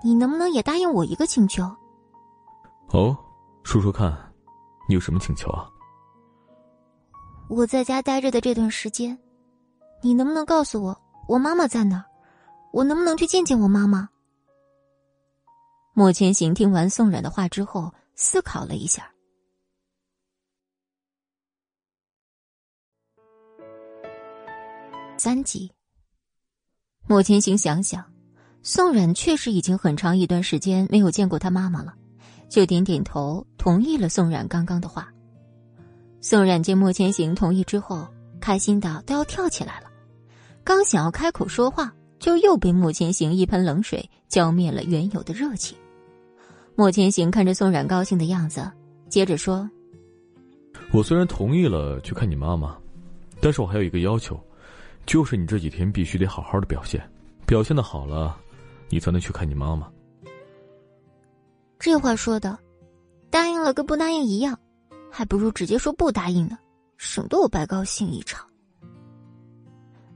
[0.03, 1.64] 你能不能也答应我一个请求？”
[2.94, 3.18] 哦，
[3.64, 4.16] 说说看，
[4.88, 5.68] 你有什么请求啊？
[7.49, 9.18] 我在家待着的这段时间，
[10.03, 10.95] 你能不能告诉我
[11.28, 12.06] 我妈妈在哪儿？
[12.72, 14.07] 我能不能去见见我妈妈？
[15.97, 19.09] 莫千行听完宋冉的话之后，思考了一下。
[25.17, 25.72] 三集，
[27.07, 28.03] 莫千行想想，
[28.61, 31.95] 宋冉确实已经很长一段时间没有见过他妈妈了。
[32.49, 35.09] 就点点头，同意了宋冉刚刚的话。
[36.19, 38.05] 宋冉见莫千行同意之后，
[38.41, 39.89] 开心的都要跳起来了。
[40.61, 45.77] 刚想要开口说话，就又被莫千行一盆冷水浇灭了原有的热情。
[46.77, 48.69] 莫千行看着宋冉高兴的样子，
[49.07, 49.69] 接着说
[50.91, 52.77] ：“我虽然同意了去看你妈妈，
[53.39, 54.38] 但是我还有一个要求，
[55.06, 57.02] 就是你这几天必须得好好的表现，
[57.45, 58.35] 表现的好了，
[58.89, 59.89] 你才能去看你妈妈。”
[61.80, 62.57] 这话说的，
[63.30, 64.60] 答应了跟不答应一样，
[65.10, 66.57] 还不如直接说不答应呢，
[66.97, 68.45] 省得我白高兴一场。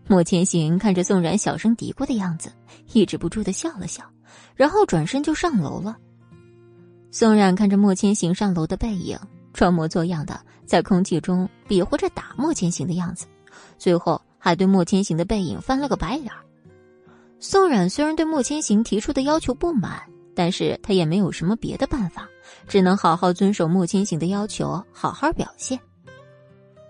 [0.07, 2.51] 莫千行看着宋冉小声嘀咕的样子，
[2.91, 4.03] 抑制不住的笑了笑，
[4.55, 5.97] 然后转身就上楼了。
[7.11, 9.17] 宋冉看着莫千行上楼的背影，
[9.53, 13.25] 装模作样的在空气中比划着打莫千行的样子，
[13.77, 16.31] 最后还对莫千行的背影翻了个白眼。
[17.39, 20.01] 宋冉虽然对莫千行提出的要求不满。
[20.35, 22.25] 但是他也没有什么别的办法，
[22.65, 25.77] 只能好好遵守莫千行的要求，好好表现。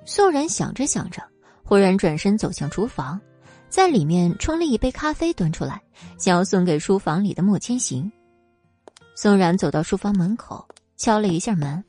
[0.06, 1.24] 宋冉想着想着，
[1.64, 3.20] 忽然转身走向厨房，
[3.68, 5.82] 在里面冲了一杯咖啡端出来，
[6.20, 8.12] 想要送给书房里的莫千行。
[9.22, 10.66] 宋冉走到书房门口，
[10.96, 11.84] 敲了一下门，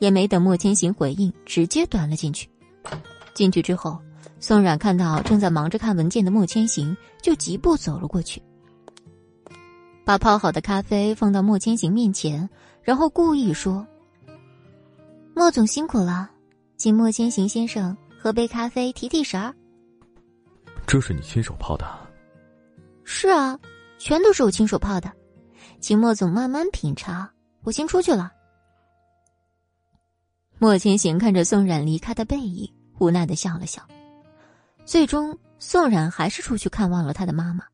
[0.00, 2.50] 也没等莫千行回应，直接端了进去。
[3.34, 4.00] 进去之后，
[4.40, 8.42] 宋冉看到正在忙着看文件的莫千行，就疾步走了过去。
[10.04, 12.50] 把泡好的咖啡放到莫千行面前，
[12.82, 13.86] 然后故意说
[15.36, 16.28] ：“莫总辛苦了，
[16.76, 19.54] 请莫千行先生喝杯咖啡提提神儿。”
[20.84, 21.86] 这是你亲手泡的？
[23.04, 23.56] 是啊，
[23.98, 25.08] 全都是我亲手泡的，
[25.82, 27.28] 请莫总慢慢品尝。
[27.64, 28.32] 我先出去了。
[30.58, 33.82] 莫千行看着宋冉离开的背影，无奈的笑了笑。
[34.84, 37.64] 最终，宋冉还是出去看望了他的妈妈。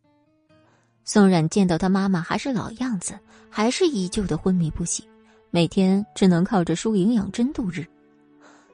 [1.05, 3.19] 宋冉见到他妈妈还是老样子，
[3.51, 5.07] 还是依旧的昏迷不醒，
[5.51, 7.87] 每天只能靠着输营养针度日。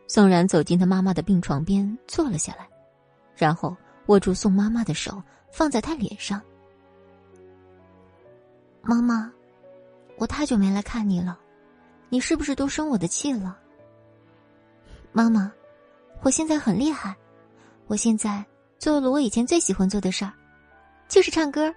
[0.06, 2.68] 宋冉走进他妈妈的病床边坐了下来，
[3.34, 5.20] 然后握住宋妈妈的手
[5.52, 6.40] 放在她脸上。
[8.86, 9.32] 妈妈，
[10.18, 11.38] 我太久没来看你了，
[12.10, 13.58] 你是不是都生我的气了？
[15.10, 15.50] 妈妈，
[16.20, 17.16] 我现在很厉害，
[17.86, 18.44] 我现在
[18.78, 20.32] 做了我以前最喜欢做的事儿，
[21.08, 21.74] 就是唱歌。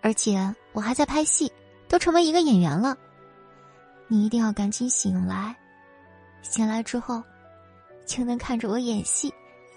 [0.00, 1.50] 而且我还在拍戏，
[1.88, 2.98] 都成为一个演员了。
[4.08, 5.54] 你一定要赶紧醒来，
[6.42, 7.22] 醒来之后，
[8.06, 9.32] 就能看着我演戏，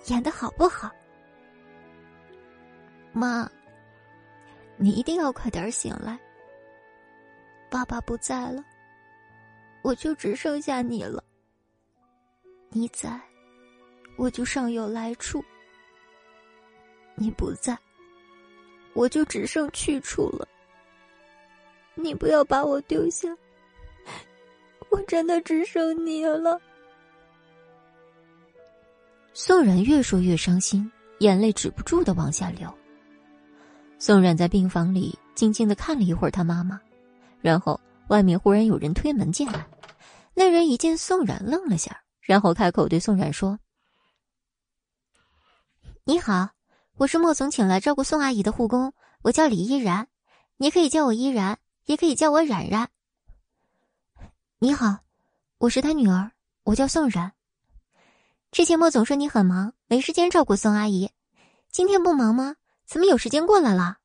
[0.08, 0.90] 演的好不好？
[3.14, 3.48] 妈，
[4.76, 6.20] 你一定要快点醒来。
[7.70, 8.64] 爸爸不在了，
[9.82, 11.24] 我就只剩下你了。
[12.70, 13.20] 你在，
[14.18, 15.40] 我就尚有来处；
[17.16, 17.78] 你不在。
[18.94, 20.48] 我就只剩去处了。
[21.94, 23.30] 你不要把我丢下，
[24.90, 26.60] 我真的只剩你了。
[29.34, 32.76] 宋冉越说越伤心，眼泪止不住的往下流。
[34.00, 36.82] 宋冉在病房里静静的看了一会儿他妈妈，
[37.42, 39.68] 然后外面忽然有人推门进来，
[40.34, 43.60] 那人一见宋冉愣了下，然后开口对宋冉说
[46.06, 46.50] ：“你好。”
[46.98, 48.92] 我是莫总请来照顾宋阿姨的护工，
[49.22, 50.08] 我叫李依然，
[50.56, 52.90] 你可以叫我依然，也可以叫我冉冉。
[54.58, 54.98] 你好，
[55.60, 56.32] 我是他女儿，
[56.64, 57.34] 我叫宋冉。
[58.50, 61.12] 之前莫总说你很忙，没时间照顾宋阿姨，
[61.70, 62.56] 今天不忙吗？
[62.88, 64.00] 怎么有时间过来了？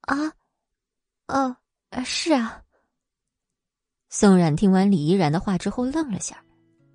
[0.00, 0.32] 啊，
[1.26, 1.58] 哦，
[1.94, 2.60] 啊是啊。
[4.10, 6.44] 宋冉听完李依然的话之后愣了下，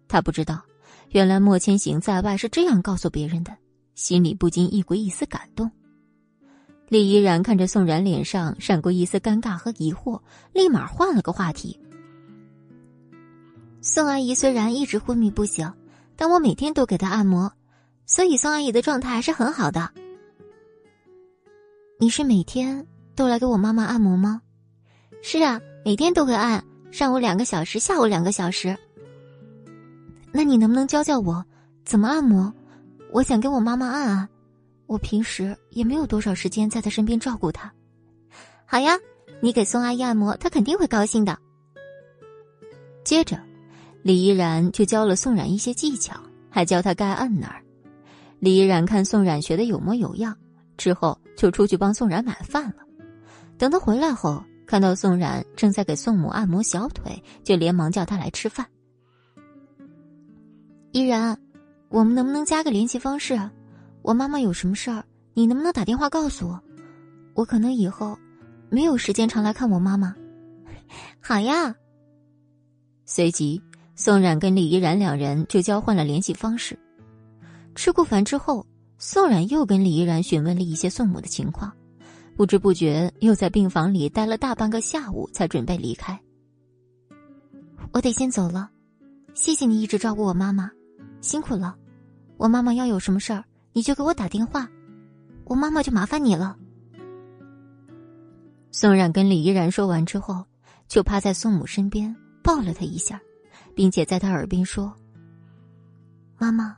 [0.07, 0.61] 他不知道，
[1.09, 3.55] 原来莫千行在外是这样告诉别人的。
[3.95, 5.69] 心里不禁一股一丝感动。
[6.87, 10.21] 李依然看着宋冉脸上闪过一丝尴尬和疑惑，
[10.53, 11.77] 立马换了个话题
[13.83, 15.69] ：“宋阿姨虽然一直昏迷不醒，
[16.15, 17.51] 但我每天都给她按摩，
[18.05, 19.91] 所以宋阿姨的状态还是很好的。”
[21.99, 24.41] 你是每天都来给我妈妈按摩吗？
[25.21, 28.75] 是啊，每天都会按，上午两个小时，下午两个小时。
[30.31, 31.43] 那你能不能教教我
[31.85, 32.53] 怎么按摩？
[33.11, 34.29] 我想给我妈妈按按，
[34.85, 37.71] 我平时也没有多少时间在她身边照顾她。
[38.65, 38.97] 好呀，
[39.41, 41.37] 你给宋阿姨按摩，她肯定会高兴的。
[43.03, 43.39] 接着，
[44.01, 46.15] 李依然就教了宋冉一些技巧，
[46.49, 47.61] 还教她该按哪儿。
[48.39, 50.37] 李依然看宋冉学的有模有样，
[50.77, 52.75] 之后就出去帮宋冉买饭了。
[53.57, 58.63] 等他回来后，看到宋冉正在给宋母按摩小腿，就连忙叫他来吃饭。
[60.91, 61.35] 依然，
[61.89, 63.35] 我们能不能加个联系方式？
[64.03, 66.61] 我妈妈有什么事儿，你能不能打电话告诉我？
[67.33, 68.15] 我可能以后
[68.69, 70.15] 没有时间常来看我妈妈。
[71.19, 71.75] 好呀。
[73.05, 73.59] 随即，
[73.95, 76.77] 宋冉跟李依然两人就交换了联系方式。
[77.73, 78.63] 吃过饭之后，
[78.99, 81.73] 宋冉又跟李依然询问了一些宋母的情况，
[82.39, 86.17] 不知不觉又在病房里待了大半个下午，才准备离开。
[87.91, 88.69] 我得先走了，
[89.33, 90.71] 谢谢你一直照顾我妈妈。
[91.19, 91.75] 辛苦了，
[92.37, 93.43] 我妈妈要有什么事儿，
[93.73, 94.69] 你就给我打电话，
[95.43, 96.55] 我妈妈就麻烦你了。
[98.71, 100.45] 宋冉跟李依然说完之后，
[100.87, 103.19] 就趴在宋母身边抱了她一下，
[103.75, 104.93] 并且在她耳边说
[106.39, 106.77] ：“妈妈，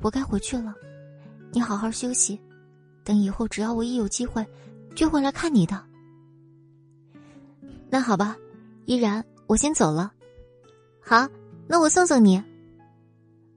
[0.00, 0.72] 我该回去了，
[1.52, 2.40] 你好好休息，
[3.04, 4.42] 等以后只要我一有机会，
[4.94, 5.82] 就会来看你的。”
[7.90, 8.36] 那好吧，
[8.86, 10.12] 依然，我先走了。
[11.00, 11.28] 好，
[11.66, 12.42] 那我送送你。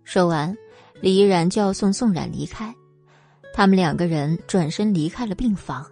[0.03, 0.55] 说完，
[1.01, 2.73] 李依然就要送宋冉离开，
[3.53, 5.85] 他们两个人转身离开了病房。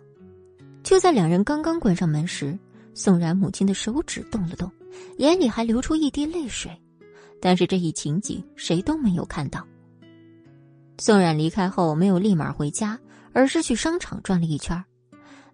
[0.83, 2.57] 就在两人刚刚关上门时，
[2.93, 4.71] 宋冉母亲的手指动了动，
[5.17, 6.71] 眼里还流出一滴泪水，
[7.41, 9.65] 但是这一情景谁都没有看到。
[10.99, 12.99] 宋冉离开后没有立马回家，
[13.33, 14.81] 而是去商场转了一圈。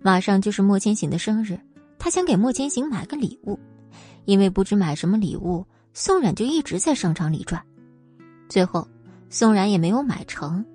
[0.02, 1.60] 马上就是莫千行的生日，
[2.00, 3.60] 他想给莫千行买个礼物，
[4.26, 7.64] 因为不知买什么礼物，宋冉就一直在商场里转。
[8.50, 8.88] 最后，
[9.30, 10.66] 宋冉也没有买成，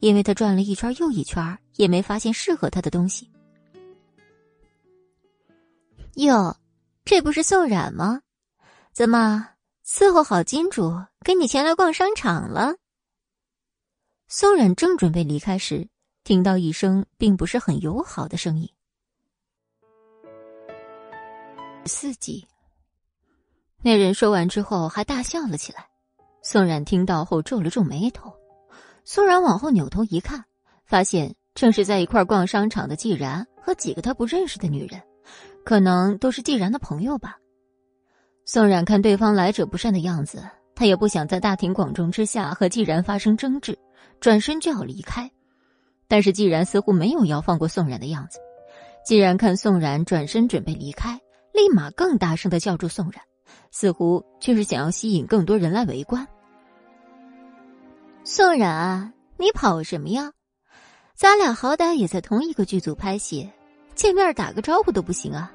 [0.00, 3.30] 因为他转了一圈又一圈，也没发现适合他的东西。
[6.14, 6.56] 哟，
[7.04, 8.22] 这不是宋冉吗？
[8.92, 9.48] 怎么
[9.86, 12.74] 伺候好金主，跟你前来逛商场了？
[14.28, 15.88] 宋冉正准备离开时，
[16.24, 18.68] 听到一声并不是很友好的声音。
[21.84, 22.46] 四集，
[23.82, 25.88] 那人说完之后还大笑了起来。
[26.40, 28.32] 宋冉听到后皱了皱眉头，
[29.04, 30.44] 宋冉往后扭头一看，
[30.84, 35.02] 发现正是在一块逛商场的季然和几个他不认识的女人，
[35.64, 37.36] 可能都是季然的朋友吧。
[38.44, 43.76] 宋冉看对方来者不善的样子，他也不想在大庭广众之下和季然发生争执，
[44.20, 45.28] 转身就要离开。
[46.12, 48.38] 但是既然似乎没有要放过宋冉的样子，
[49.02, 51.18] 既然看宋冉转身准备离开，
[51.54, 53.24] 立马更大声的叫住宋冉。
[53.70, 56.28] 似乎却是想要吸引更多人来围观。
[58.24, 60.32] 宋冉，你跑什么呀？
[61.14, 63.50] 咱俩好歹也在同一个剧组拍戏，
[63.94, 65.50] 见面打个招呼都不行啊！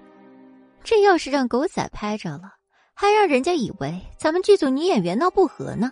[0.83, 2.53] 这要是让狗仔拍着了，
[2.95, 5.91] 还让人家以为咱们剧组女演员闹不和呢。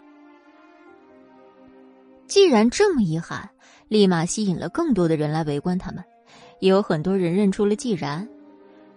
[2.25, 3.51] 既然这么一喊，
[3.87, 6.03] 立马吸引了更多的人来围观他们，
[6.59, 8.27] 也有很多人认出了季然，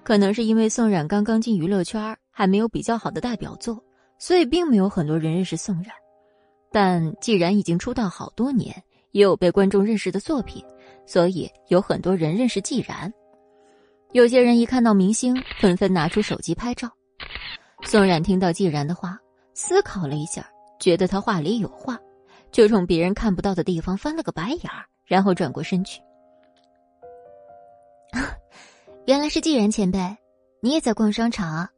[0.02, 2.16] 可能是因为宋冉刚刚进娱乐圈。
[2.30, 3.82] 还没有比较好的代表作，
[4.16, 5.92] 所以并没有很多人认识宋冉。
[6.70, 8.72] 但既然已经出道好多年，
[9.10, 10.64] 也有被观众认识的作品，
[11.04, 13.12] 所以有很多人认识季然。
[14.12, 16.88] 有些人一看到明星，纷纷拿出手机拍照。
[17.82, 19.18] 宋冉听到季然的话，
[19.52, 20.48] 思考了一下，
[20.78, 21.98] 觉得他话里有话，
[22.50, 26.00] 就冲别人看不到的地方翻了个白眼儿，然后转过身去。
[29.06, 29.98] 原来是季然前辈，
[30.60, 31.70] 你也在逛商场啊？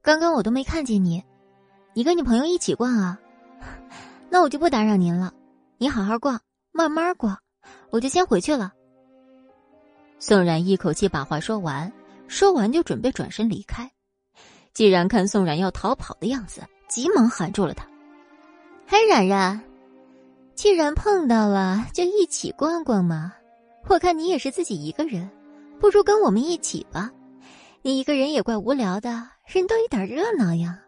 [0.00, 1.24] 刚刚我都没看见你，
[1.92, 3.18] 你跟你朋友一起逛啊？
[4.30, 5.32] 那我就不打扰您了，
[5.76, 6.40] 你好好逛，
[6.70, 7.36] 慢慢逛，
[7.90, 8.72] 我就先回去了。
[10.20, 11.92] 宋冉一口气把话说完，
[12.28, 13.90] 说完就准备转身离开。
[14.72, 17.84] 既然看宋冉要逃跑的样子，急忙喊住了他
[18.86, 19.60] ：“嘿，冉冉，
[20.58, 23.32] 既然碰到了，就一起逛逛嘛。
[23.88, 25.30] 我看你也是自己一个人，
[25.78, 27.12] 不如跟我们一起吧。
[27.80, 30.82] 你一个人也怪无聊的。”人多一点热闹呀！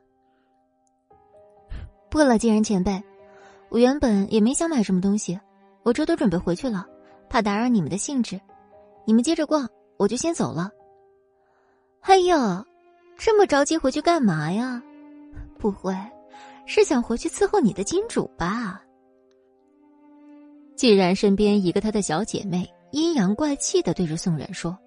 [2.10, 3.00] 不了，既然前辈，
[3.68, 5.38] 我原本也没想买什么东西，
[5.84, 6.84] 我这都准备回去了，
[7.28, 8.40] 怕打扰你们的兴致，
[9.04, 9.68] 你们接着逛，
[9.98, 10.72] 我就先走了。
[12.00, 12.36] 哎呦，
[13.16, 14.82] 这么着急回去干嘛呀？
[15.60, 15.96] 不会
[16.66, 18.82] 是想回去伺候你的金主吧？
[20.80, 24.78] 既然身边一个他的小姐妹阴阳怪气的对着宋冉说。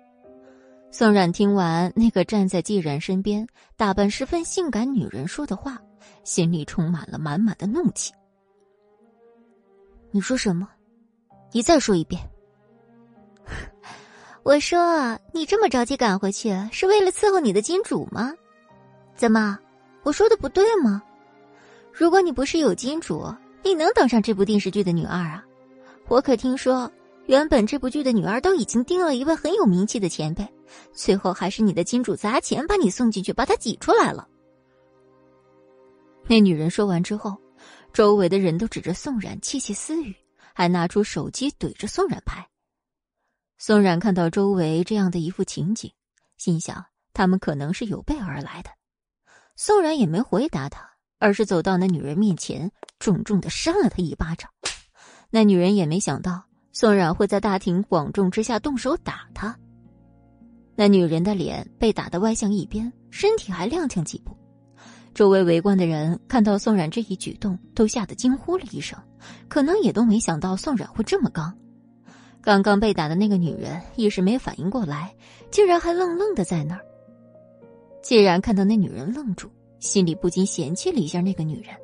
[0.90, 3.48] 宋冉听完那个站在季然身边、
[3.78, 5.80] 打扮十分性感女人说的话，
[6.24, 8.11] 心里充满了满满的怒气。
[10.10, 10.68] 你说什么？
[11.52, 12.20] 你再说一遍。
[14.41, 18.34] 我说，你这么着急赶回去，是为了伺候你的金主吗？
[19.15, 19.60] 怎么，
[20.02, 21.03] 我说的不对吗？
[21.91, 25.45] 如果你不是有金主，你能当上这部电视剧的女二啊？
[26.08, 26.92] 我可听说，
[27.26, 30.48] 原本这部剧的女二都已经盯了一位很有名气的前辈，
[30.94, 34.28] 最后还是你的金主砸钱把你送进去，把她挤出来了。
[36.28, 37.38] 那女人说完之后。
[37.94, 40.16] 周围的人都指着宋冉窃窃私语，
[40.56, 42.44] 还拿出手机怼着宋冉拍。
[43.60, 45.92] 宋冉看到周围这样的一副情景，
[46.36, 48.72] 心想他们可能是有备而来的。
[49.56, 50.90] 宋冉也没回答他，
[51.20, 54.50] 而是走到那女人面前，重重的扇了她一巴掌。
[55.35, 56.43] 那女人也没想到
[56.73, 59.57] 宋冉会在大庭广众之下动手打她。
[60.76, 64.38] 那女人的脸被打得歪向一边，身体还踉跄几步。
[65.11, 68.95] 周围围观的人看到宋冉这一举动，都吓得惊呼了一声，
[69.47, 71.51] 可能也都没想到宋冉会这么刚。
[72.39, 75.11] 刚刚被打的那个女人一时没反应过来，
[75.49, 76.81] 竟然还愣愣的在那儿。
[78.03, 79.49] 既然看到那女人愣住，
[79.80, 81.76] 心里不禁嫌弃了一下那个女人，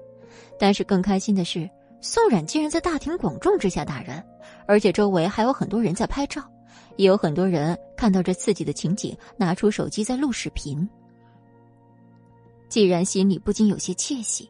[0.60, 1.68] 但是更开心的是，
[2.02, 4.24] 宋冉竟然在大庭广众之下打人，
[4.68, 6.42] 而且周围还有很多人在拍照，
[6.96, 10.88] 也有很多人看到这刺激的情景，拿出手机在录视频。
[12.70, 14.50] 既然心里不禁有些窃喜，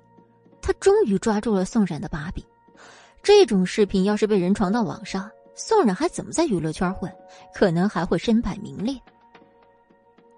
[0.61, 2.43] 他终于抓住了宋冉的把柄。
[3.23, 7.11] 这种视频要是被人传到网上，宋冉还怎么在娱乐圈混？
[7.53, 8.95] 可能还会身败名裂。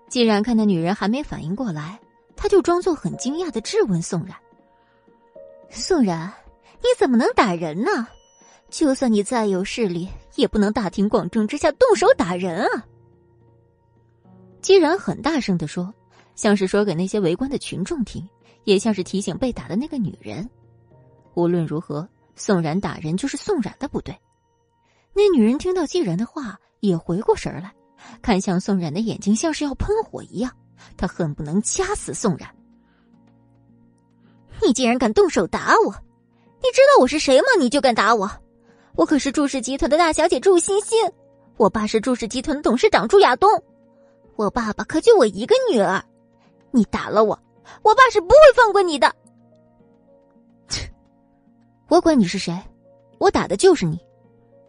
[0.10, 2.00] 既然看那女人还没反应过来，
[2.36, 4.36] 他就装作很惊讶的质问宋冉
[5.70, 6.32] ：“宋冉，
[6.82, 8.08] 你怎么能打人呢？
[8.70, 12.88] 就算你再有势力，也不能大庭广众之下动手打人啊！”
[14.62, 15.94] 既然很大声的说。
[16.34, 18.28] 像是说给那些围观的群众听，
[18.64, 20.50] 也像是提醒被打的那个女人。
[21.36, 24.18] 无论如何，宋冉打人就是宋冉的不对。
[25.14, 27.72] 那女人听到季然的话，也回过神来，
[28.24, 30.52] 看向宋冉的眼睛像是要喷火一样，
[30.98, 32.50] 她恨不能掐死宋冉。
[34.66, 35.94] 你竟然敢动手打我！
[36.64, 37.48] 你知道我是谁吗？
[37.60, 38.30] 你就敢打我！
[38.96, 41.00] 我可是祝氏集团的大小姐祝欣欣，
[41.58, 43.50] 我爸是祝氏集团的董事长祝亚东，
[44.36, 46.04] 我爸爸可就我一个女儿。
[46.70, 47.38] 你打了我，
[47.82, 49.12] 我爸是不会放过你的。
[50.70, 50.88] 切！
[51.90, 52.56] 我管你是谁，
[53.18, 54.00] 我打的就是你，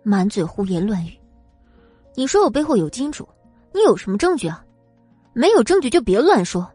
[0.03, 1.19] 满嘴胡言乱语。
[2.15, 3.29] 你说我背后有金主，
[3.73, 4.65] 你有什么证据啊？
[5.35, 6.67] 没有证据就别乱说，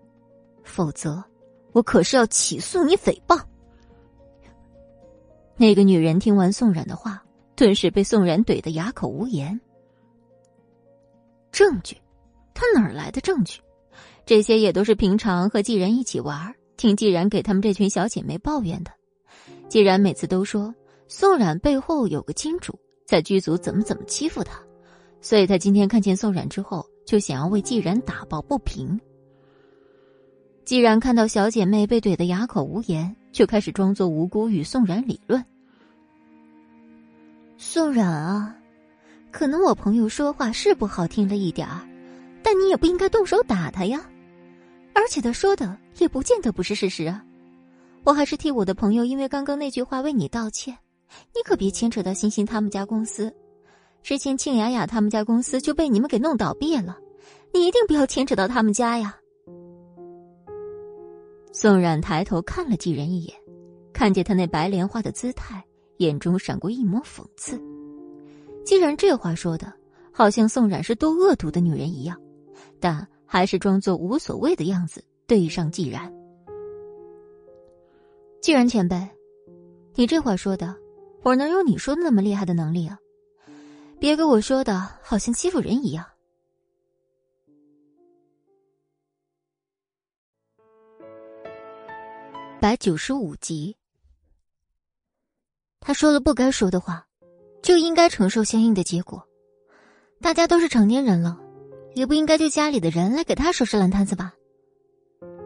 [0.64, 1.24] 否则
[1.72, 3.40] 我可是要起诉你诽谤。
[5.58, 7.24] 那个女人听完宋冉的话，
[7.56, 9.60] 顿时被宋冉怼得哑口无言。
[11.52, 11.98] 证据？
[12.54, 13.60] 他哪儿来的证据？
[14.26, 18.92] 这些也都是平常和季然一起玩，听季然给他们这群小姐妹抱怨的。
[19.68, 20.74] 季然每次都说
[21.08, 24.62] 宋冉背后有个金主，在剧组怎么怎么欺负他，
[25.22, 29.00] 所以他今天看见宋冉之后，就想要为季然打抱不平。
[30.66, 35.46] 季然看到小姐妹被怼得哑口无言，就开始装作无辜与宋冉理论
[37.56, 38.58] ：“宋冉啊，
[39.30, 41.88] 可能我朋友说话是不好听了一点儿，
[42.42, 44.10] 但你也不应该动手打他呀。”
[44.96, 47.24] 而且他说的也不见得不是事实啊！
[48.04, 50.76] 我还是替我的朋友因为刚刚那句话为你道歉，
[51.36, 53.32] 你可别牵扯到欣欣他们家公司。
[54.02, 56.98] 之前庆雅雅他们家公司就被你们给弄倒闭了，
[57.54, 59.16] 你一定不要牵扯到他们家呀！
[61.52, 63.36] 宋冉抬头看了季然一眼，
[63.94, 65.64] 看见他那白莲花的姿态，
[65.98, 67.62] 眼中闪过一抹讽刺。
[68.66, 69.74] 既然这话说的，
[70.12, 72.20] 好像宋冉是多恶毒的女人一样，
[72.80, 73.08] 但。
[73.30, 76.10] 还是装作无所谓的样子，对上季然。
[78.40, 78.96] 季然前辈，
[79.96, 80.74] 你这话说的，
[81.24, 82.98] 我能有你说的那么厉害的能力啊？
[84.00, 86.06] 别给我说的好像欺负人一样。
[92.68, 93.78] 百九十五集，
[95.80, 97.08] 他说了不该说的话，
[97.64, 99.26] 就应该承受相应的结果。
[100.20, 101.40] 大家都是成年人了。
[101.96, 104.34] 也不应该就家里的人来给他收拾烂摊子吧。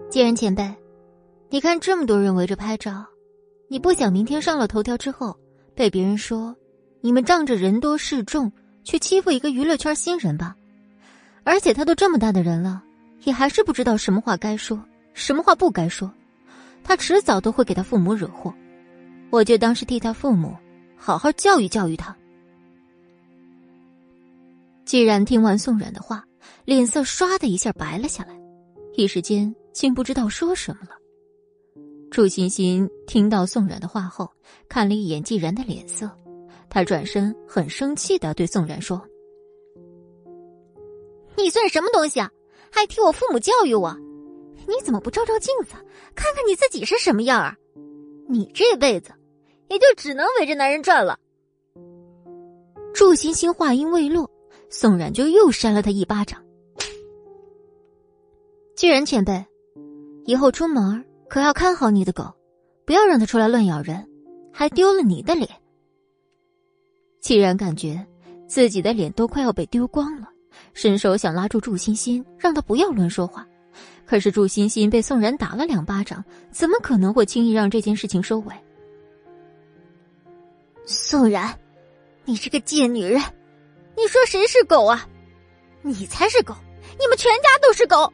[0.09, 0.67] 既然前辈，
[1.51, 3.05] 你看这么多人围着拍照，
[3.67, 5.37] 你不想明天上了头条之后
[5.75, 6.55] 被别人说
[7.01, 8.51] 你们仗着人多势众
[8.83, 10.55] 去欺负一个娱乐圈新人吧？
[11.43, 12.81] 而且他都这么大的人了，
[13.25, 14.83] 也还是不知道什么话该说，
[15.13, 16.11] 什么话不该说，
[16.83, 18.53] 他迟早都会给他父母惹祸。
[19.29, 20.55] 我就当是替他父母
[20.97, 22.15] 好好教育教育他。
[24.83, 26.25] 既然听完宋冉的话，
[26.65, 28.37] 脸色唰的一下白了下来，
[28.95, 30.97] 一时间竟不知道说什么了。
[32.09, 34.29] 祝欣欣听到宋冉的话后，
[34.67, 36.11] 看了一眼季然的脸色，
[36.69, 39.01] 他转身很生气的对宋冉说
[41.37, 42.29] ：“你算什么东西啊？
[42.69, 43.95] 还替我父母教育我？
[44.71, 45.73] 你怎么不照照镜子，
[46.15, 47.55] 看看你自己是什么样啊？
[48.27, 49.11] 你这辈子
[49.67, 51.19] 也就只能围着男人转了。”
[52.93, 54.29] 祝欣欣话音未落，
[54.69, 56.41] 宋冉就又扇了他一巴掌。
[58.75, 59.45] 既然前辈，
[60.25, 62.23] 以后出门可要看好你的狗，
[62.85, 64.07] 不要让它出来乱咬人，
[64.51, 65.49] 还丢了你的脸。
[67.19, 68.05] 既然感觉
[68.47, 70.27] 自己的脸都快要被丢光了，
[70.73, 73.47] 伸手想拉住祝欣欣，让她不要乱说话，
[74.11, 76.21] 可是祝欣欣被宋然打了两巴掌，
[76.51, 78.53] 怎么可能会轻易让这件事情收尾？
[80.85, 81.57] 宋然。
[82.25, 83.21] 你这个贱女人！
[83.95, 85.07] 你说谁是狗啊？
[85.81, 86.53] 你才是狗！
[86.99, 88.11] 你们全家都是狗！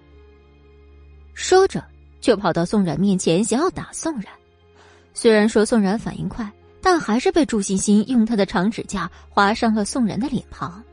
[1.34, 1.84] 说着，
[2.22, 4.26] 就跑到宋冉面前，想要打宋冉。
[5.16, 6.48] 虽然说宋冉反应快，
[6.80, 10.84] 但还是被祝欣欣用她的长指甲划伤了宋冉的脸庞。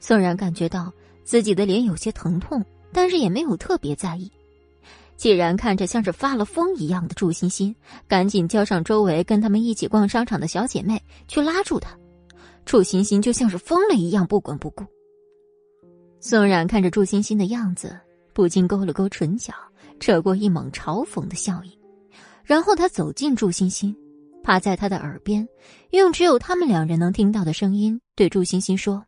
[0.00, 0.92] 宋冉感觉到
[1.22, 2.60] 自己的脸有些疼痛，
[2.92, 4.30] 但是也没有特别在意。
[5.16, 7.74] 既然看着像是发了疯一样的祝欣欣，
[8.06, 11.98] 赶紧叫上周围跟他们一起逛商场的小姐妹去拉住她。
[12.64, 14.84] 祝欣欣就像是疯了一样，不管不顾。
[16.20, 17.98] 宋冉看着祝欣欣的样子，
[18.32, 19.52] 不禁勾了勾唇角，
[19.98, 21.78] 扯过一抹嘲讽的笑意。
[22.44, 23.96] 然后他走近祝欣欣，
[24.42, 25.48] 趴在她的耳边，
[25.90, 29.04] 用只有他们两人能听到的声音对祝欣欣说：“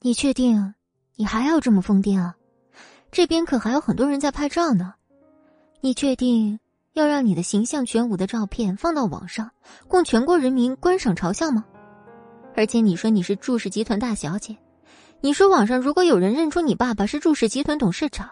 [0.00, 0.74] 你确定
[1.16, 2.36] 你还要这么疯癫啊？
[3.10, 4.94] 这边可还有很多人在拍照呢。
[5.80, 6.58] 你确定？”
[6.94, 9.50] 要让你的形象全无的照片放到网上，
[9.88, 11.64] 供全国人民观赏嘲笑吗？
[12.54, 14.54] 而且你说你是祝氏集团大小姐，
[15.22, 18.30] 你说网上如果有人认出你爸爸是祝氏集团董事长，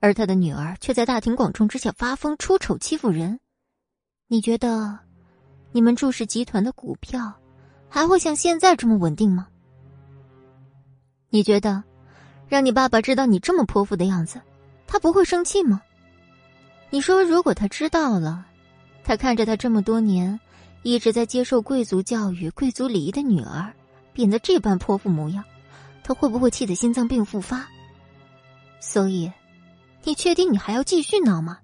[0.00, 3.38] 而他的女儿却在大庭广众之下发疯出丑欺负人，
[4.26, 4.98] 你觉得
[5.72, 7.34] 你们祝氏集团的股票
[7.90, 9.48] 还会像现在这么稳定吗？
[11.28, 11.84] 你觉得
[12.48, 14.40] 让你爸爸知道你这么泼妇的样子，
[14.86, 15.82] 他不会生气吗？
[16.90, 18.46] 你说，如果他知道了，
[19.04, 20.40] 他看着他这么多年
[20.82, 23.72] 一直在接受贵族教育、贵族礼仪的女儿，
[24.12, 25.44] 变得这般泼妇模样，
[26.02, 27.68] 他会不会气得心脏病复发？
[28.80, 29.30] 所以，
[30.04, 31.58] 你确定你还要继续闹吗？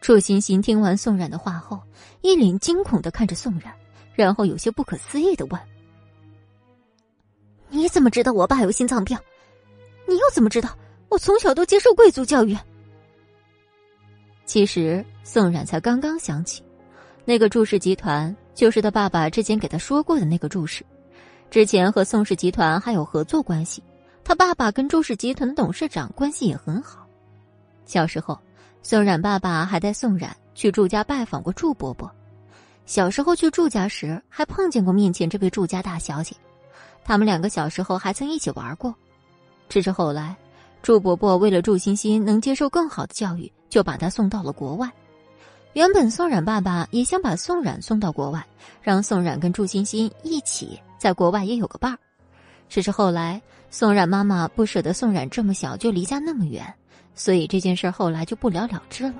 [0.00, 1.80] 楚欣欣听完宋冉的话后，
[2.20, 3.72] 一脸惊恐的看着宋冉，
[4.14, 5.60] 然后有些不可思议的问
[7.70, 9.16] ：“你怎么知道我爸有心脏病？
[10.06, 10.76] 你又怎么知道
[11.08, 12.56] 我从小都接受贵族教育？”
[14.46, 16.62] 其实宋冉才刚刚想起，
[17.24, 20.82] 那个祝氏集团就是他爸爸之前给他说过的那个祝氏，
[21.50, 23.82] 之前和宋氏集团还有合作关系。
[24.24, 27.06] 他爸爸跟祝氏集团的董事长关系也很好。
[27.84, 28.38] 小时候，
[28.82, 32.10] 宋冉爸爸还带宋冉去祝家拜访过祝伯伯。
[32.86, 36.34] 小时候去祝家时，还碰见过面前这位祝家大小姐。
[37.08, 38.94] 他们两个小时候还曾一起玩过。
[39.68, 40.36] 只是后来，
[40.82, 43.50] 祝伯伯为了祝欣欣能接受更好的教育。
[43.68, 44.90] 就把他送到了国外。
[45.74, 48.42] 原本宋冉爸爸也想把宋冉送到国外，
[48.80, 51.98] 让宋冉跟祝欣欣一起在国外也有个伴儿。
[52.70, 53.40] 只是后来
[53.70, 56.64] 宋冉妈妈不舍得宋冉这么小就离家那么远，
[57.14, 59.16] 所以这件事后来就不了了之了。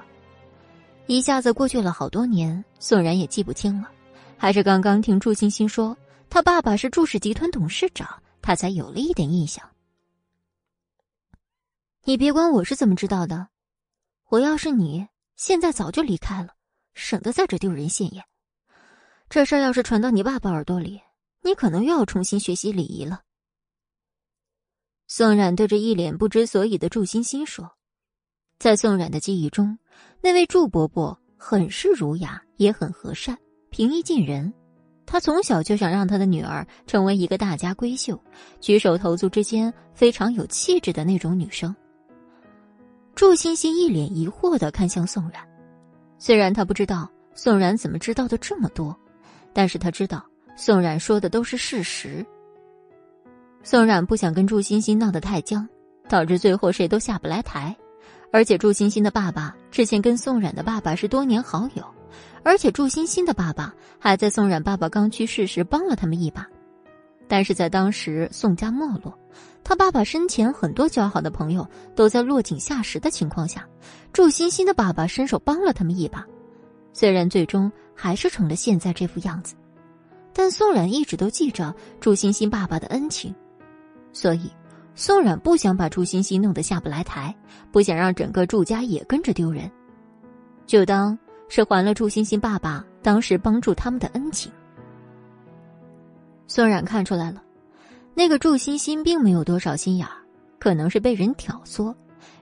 [1.07, 3.91] 一下子过去了好多年，宋冉也记不清了，
[4.39, 5.95] 还是刚刚听祝欣欣说
[6.31, 9.69] 他爸爸是祝氏集团董事长，他才有了一点印象。
[12.05, 13.49] 你别管我是怎么知道的。
[14.29, 15.07] 我要是你，
[15.37, 16.55] 现在早就离开了，
[16.95, 18.25] 省得在这丢人现眼。
[19.29, 21.01] 这事儿要是传到你爸爸耳朵里，
[21.43, 23.23] 你可能又要重新学习礼仪了。
[25.07, 27.77] 宋冉对着一脸不知所以的祝欣欣说
[28.59, 29.79] ：“在宋冉的记忆中，
[30.21, 33.39] 那位祝伯伯很是儒雅，也很和善，
[33.71, 34.53] 平易近人。
[35.11, 38.21] 他从小就想让他的女儿成为一个大家闺秀，
[38.61, 41.75] 举手投足之间非常有气质的那种女生。”
[43.17, 45.43] 祝欣欣一脸疑惑的看向宋冉，
[46.19, 48.95] 虽然他不知道宋冉怎么知道的这么多，
[49.55, 50.23] 但是他知道
[50.55, 52.25] 宋冉说的都是事实。
[53.63, 55.67] 宋冉不想跟祝欣欣闹得太僵，
[56.07, 57.75] 导致最后谁都下不来台。
[58.31, 61.83] 而且祝欣欣的爸爸之前跟宋冉的爸爸是多年好友，
[62.43, 66.47] 而且祝欣欣的爸爸还在宋冉爸爸刚去世时帮了他们一把。
[67.27, 69.17] 但是在当时宋家没落。
[69.63, 73.67] 他爸爸生前很多交好的朋友都在落井下石的情况下，
[74.15, 76.25] 祝欣欣的爸爸伸手帮了他们一把，
[76.95, 79.55] 虽然最终还是成了现在这副样子，
[80.33, 83.35] 但宋冉一直都记着祝欣欣爸爸的恩情，
[84.15, 84.51] 所以
[84.95, 87.35] 宋冉不想把祝欣欣弄得下不来台，
[87.71, 89.71] 不想让整个祝家也跟着丢人，
[90.67, 94.53] 就当是还了祝欣欣爸爸当时帮助他们的恩情。
[96.47, 97.43] 宋冉看出来了，
[98.15, 100.13] 那个祝欣欣并没有多少心眼儿，
[100.59, 101.95] 可能是被人挑唆，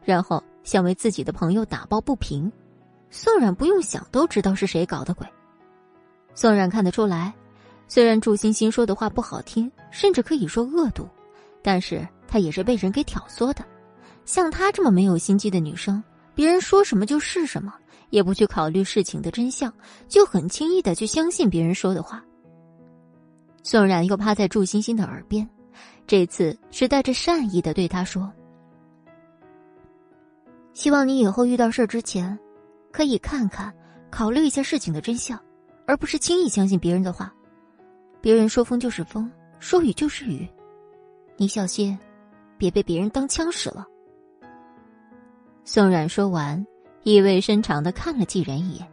[0.04, 2.50] 然后想为自己的朋友打抱不平。
[3.10, 5.26] 宋冉不用想都知道是谁搞的鬼。
[6.34, 7.32] 宋冉看得出来。
[7.88, 11.08] 虽然祝欣欣说的话不好听，甚至可以说恶毒，
[11.62, 13.64] 但是她也是被人给挑唆的。
[14.24, 16.02] 像她这么没有心机的女生，
[16.34, 17.72] 别人说什么就是什么，
[18.10, 19.72] 也不去考虑事情的真相，
[20.08, 22.24] 就很轻易的去相信别人说的话。
[23.62, 25.48] 宋冉又趴在祝欣欣的耳边，
[26.06, 28.32] 这次是带着善意的对她说
[30.72, 32.38] ：“希望你以后遇到事儿之前，
[32.92, 33.74] 可以看看、
[34.10, 35.40] 考虑一下事情的真相，
[35.86, 37.32] 而不是轻易相信别人的话。”
[38.22, 39.30] 别人说风就是风，
[39.60, 40.48] 说雨就是雨，
[41.36, 41.96] 你小心，
[42.58, 43.86] 别被别人当枪使了。
[45.64, 46.64] 宋冉说完，
[47.06, 48.92] 意味深长的看了季然一眼。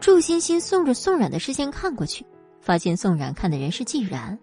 [0.00, 2.26] 祝欣欣顺着宋冉的视线看过去，
[2.60, 4.36] 发现宋冉看的人是季然。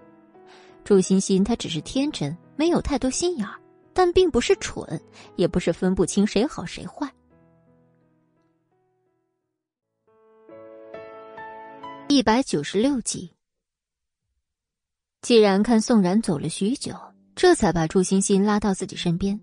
[0.85, 3.59] 祝欣欣她只是天真，没有太多心眼儿，
[3.93, 5.01] 但并不是蠢，
[5.35, 7.11] 也不是分不清谁好谁坏。
[12.07, 13.33] 一百九十六集。
[15.21, 16.95] 既然看宋冉走了许久，
[17.35, 19.37] 这才把祝欣欣拉到自己身边。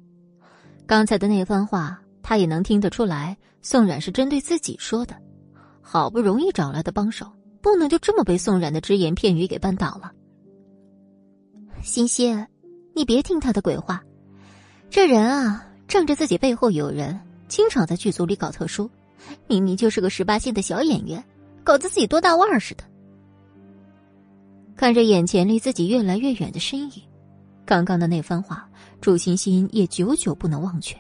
[0.87, 5.15] 刚才的那番话，他也能听得出来，宋冉是针对自己说的。
[5.83, 7.31] 好不容易找来的帮手，
[7.61, 10.11] 不能就这么被宋冉的只言片语给绊倒了。
[11.83, 12.47] 欣欣，
[12.95, 14.03] 你别听他的鬼话，
[14.89, 18.91] 这人啊，仗着自己背后有人，经常在剧组里搞特殊，
[19.47, 21.23] 明明就是个十八线的小演员，
[21.63, 22.85] 搞得自己多大腕似的。
[24.75, 27.03] 看着眼前离自己越来越远的身影，
[27.67, 28.67] 刚刚的那番话，
[29.03, 30.97] 祝欣欣也久久不能忘却。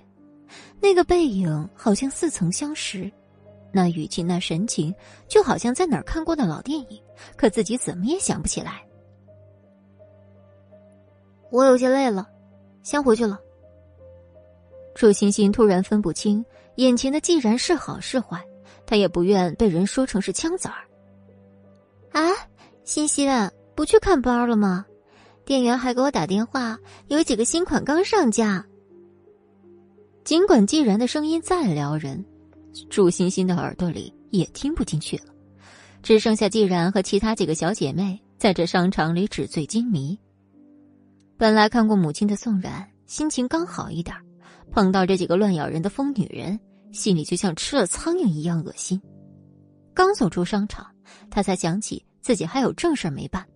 [0.81, 3.10] 那个背影好像似曾相识，
[3.72, 4.94] 那语气、那神情，
[5.28, 7.02] 就好像在哪儿看过的老电影，
[7.36, 8.85] 可自己怎么也想不起来。
[11.51, 12.28] 我有些累了，
[12.82, 13.39] 先回去了。
[14.94, 16.44] 楚欣欣突然分不清
[16.76, 18.44] 眼前的既然是好是坏，
[18.86, 20.74] 她也不愿被人说成是枪子儿。
[22.12, 22.31] 啊，
[22.85, 23.28] 欣欣。
[23.76, 24.86] 不去看包了吗？
[25.44, 26.78] 店员还给我打电话，
[27.09, 28.64] 有几个新款刚上架。
[30.24, 32.24] 尽管季然的声音再撩人，
[32.88, 35.26] 祝欣欣的耳朵里也听不进去了，
[36.02, 40.18] 只剩下季然和其他几个小姐妹在这商场里纸醉金迷。
[41.36, 44.16] 本来看过母亲的宋冉心情刚好一点，
[44.72, 46.59] 碰到这几个乱咬人的疯女人，
[46.90, 48.98] 心里就像吃了苍蝇一样恶心。
[49.92, 50.86] 刚走出商场，
[51.30, 53.46] 他才想起自己还有正事没办。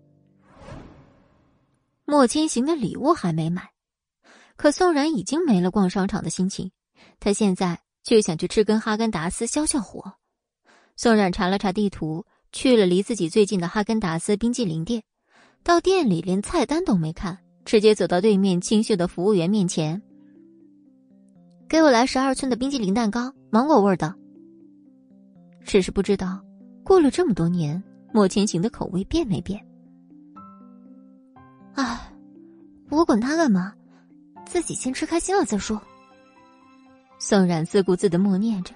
[2.05, 3.62] 莫千行的礼物还没买，
[4.59, 6.73] 可宋然已经没了逛商场的心情，
[7.21, 10.13] 他现在就想去吃根哈根达斯消消火。
[10.97, 15.05] 宋冉查了查地图，去了离自己最近的哈根达斯冰激凌店，
[15.63, 20.03] 到店里连菜单都没看，直接走到对面清秀的服务员面前
[21.69, 24.13] ：“给我来十二寸的冰激凌蛋糕，芒果味的。”
[25.65, 26.45] 只是不知道，
[26.83, 27.81] 过了这么多年，
[28.13, 29.65] 莫千行的口味变没变。
[31.75, 32.13] 哎，
[32.91, 33.73] 我管他干嘛，
[34.49, 35.81] 自己先吃开心了再说。
[37.19, 38.75] 宋冉自顾自的默念着，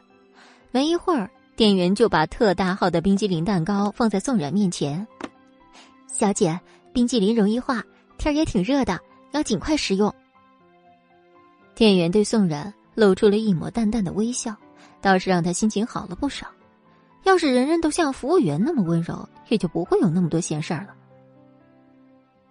[0.71, 5.07] 没一会儿，店员就把特大号的冰激凌蛋糕放在宋冉面前。
[6.07, 6.61] 小姐，
[6.93, 7.83] 冰激凌容易化，
[8.19, 9.01] 天也挺热的，
[9.31, 10.15] 要尽快食用。
[11.75, 14.55] 店员对宋冉露出了一抹淡淡的微笑，
[15.01, 16.47] 倒是让他心情好了不少。
[17.23, 20.95] 要是人人都像服务员那么温柔，也就不会有那么多闲事儿了。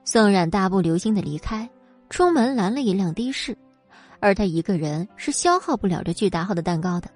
[0.06, 1.70] 宋冉大步流星的离开，
[2.12, 3.58] 出门拦了一辆的士，
[4.20, 7.10] 而他一个人是消耗不了这巨大号的蛋糕的。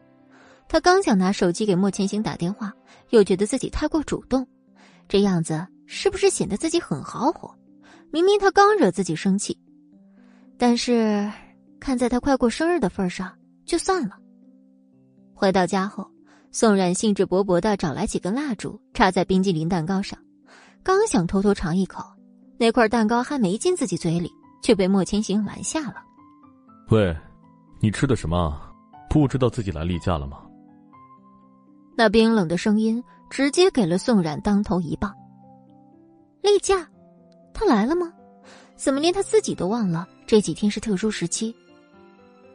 [0.70, 2.74] 他刚想拿手机给莫千行打电话，
[3.10, 4.48] 又觉得自己太过主动，
[5.10, 7.54] 这样子是不是显得自己很豪火？
[8.10, 9.60] 明明他刚惹自己生气，
[10.58, 11.30] 但是
[11.78, 14.18] 看在他快过生日的份上，就算了。
[15.34, 16.10] 回到家后，
[16.52, 20.18] 宋冉兴致勃勃的找来几根蜡烛，插在冰激凌蛋糕上，
[20.82, 22.02] 刚想偷偷尝一口。
[22.58, 24.32] 那块蛋糕还没进自己嘴里，
[24.66, 25.98] 却被莫千行拦下了。
[26.90, 27.16] 喂，
[27.80, 28.60] 你吃的什么？
[29.08, 30.42] 不知道自己来例假了吗？
[31.96, 35.14] 那冰冷的声音直接给了宋冉当头一棒。
[36.42, 36.90] 例假，
[37.54, 38.12] 他来了吗？
[38.76, 41.56] 怎么连他自己都忘了这几天是特殊时期？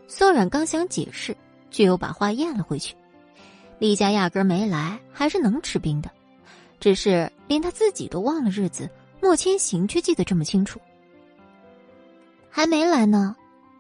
[0.09, 1.37] 宋冉刚想解释，
[1.71, 2.97] 却又把话咽了回去。
[3.79, 6.11] 例假压根没来，还是能吃冰的。
[6.81, 8.91] 只是连他自己都忘了日子，
[9.23, 10.81] 莫千行却记得这么清楚。
[12.51, 13.35] 还没来呢，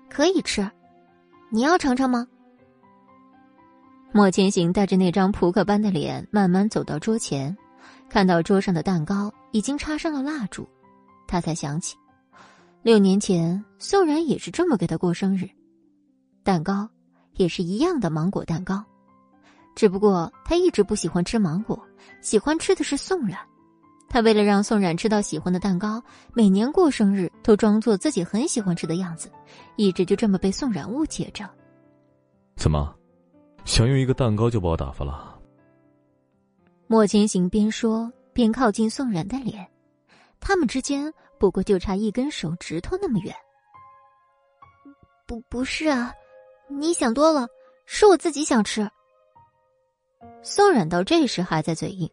[0.09, 0.71] 可以吃，
[1.51, 2.27] 你要尝尝吗？
[4.13, 7.57] 莫千行带着那张扑克般的脸，慢慢走到桌前，
[8.09, 10.69] 看到桌上的蛋糕已经插上了蜡烛，
[11.27, 11.97] 他才想起，
[12.83, 15.49] 六年前宋然也是这么给他过生日，
[16.43, 16.89] 蛋糕
[17.35, 18.85] 也是一样的芒果蛋糕，
[19.75, 21.81] 只不过他一直不喜欢吃芒果，
[22.21, 23.39] 喜欢吃的是宋然。
[24.13, 26.03] 他为了让宋冉吃到喜欢的蛋糕，
[26.35, 29.31] 每年过生日都装作自己很喜欢吃的样子，
[29.77, 31.49] 一直就这么被宋冉误解着。
[32.57, 32.93] 怎么，
[33.65, 35.39] 想用一个蛋糕就把我打发了？
[36.89, 39.65] 莫千行边说边靠近宋冉的脸，
[40.41, 43.33] 他们之间不过就差一根手指头那么远。
[45.25, 46.13] 不，不是啊，
[46.69, 47.47] 你想多了，
[47.87, 48.91] 是我自己想吃。
[50.43, 52.11] 宋冉到这时还在嘴硬。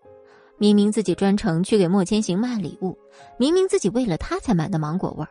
[0.58, 2.98] 明明自己专程去给莫千行买礼物，
[3.38, 5.30] 明明自己为了他才买的芒果味儿，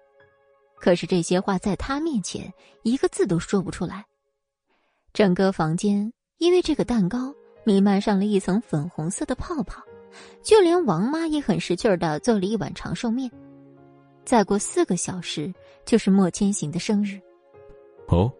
[0.76, 4.04] 可是这些话在他面前一个字都说不出来。
[5.12, 7.34] 整个房间因为这个蛋糕
[7.64, 9.82] 弥漫上了一层粉红色的泡泡，
[10.42, 13.30] 就连王妈也很识趣儿的做了一碗长寿面。
[14.24, 15.52] 再过四个小时
[15.84, 17.18] 就是莫千行的生日。
[18.08, 18.32] 哦，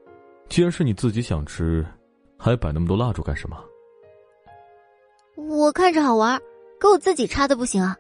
[0.49, 1.85] 既然是你自己想吃，
[2.39, 3.57] 还摆那么多蜡烛干什么？
[5.37, 6.41] 我看着好玩。
[6.81, 7.97] 给我自己插的不行啊！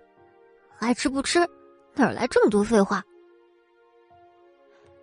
[0.78, 1.48] 爱吃不吃，
[1.94, 3.02] 哪来这么多废话？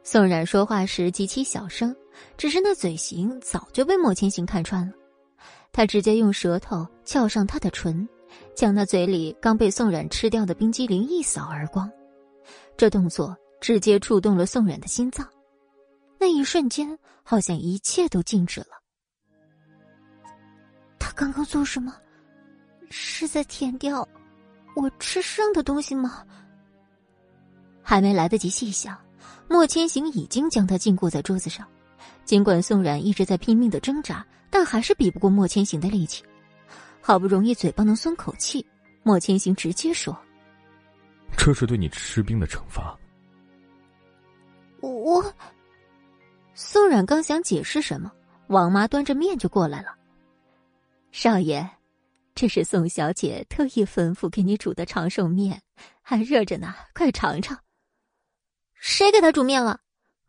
[0.03, 1.95] 宋冉说话时极其小声，
[2.37, 4.93] 只是那嘴型早就被莫千行看穿了。
[5.71, 8.07] 他直接用舌头翘上他的唇，
[8.53, 11.89] 将那嘴里刚被宋冉吃掉的冰激凌一扫而光。
[12.77, 15.27] 这动作直接触动了宋冉的心脏，
[16.19, 18.67] 那一瞬间好像一切都静止了。
[20.99, 21.95] 他刚刚做什么？
[22.95, 24.07] 是在舔掉
[24.75, 26.23] 我吃剩的东西吗？
[27.81, 28.95] 还没来得及细想，
[29.49, 31.67] 莫千行已经将他禁锢在桌子上。
[32.23, 36.23] 尽管宋冉一直在拼命的挣扎，但还是比不过莫千行的力气。
[37.01, 38.63] 好不容易嘴巴能松口气，
[39.01, 40.15] 莫千行直接说
[41.35, 42.95] ：“这是对你吃冰的惩罚。”
[44.81, 45.33] 我……
[46.53, 48.11] 宋冉刚想解释什么，
[48.47, 49.95] 王妈端着面就过来了，
[51.11, 51.67] 少爷。
[52.35, 55.61] 这是宋小姐特意吩咐给你煮的长寿面，
[56.01, 57.59] 还热着呢，快尝尝。
[58.73, 59.81] 谁给他煮面了？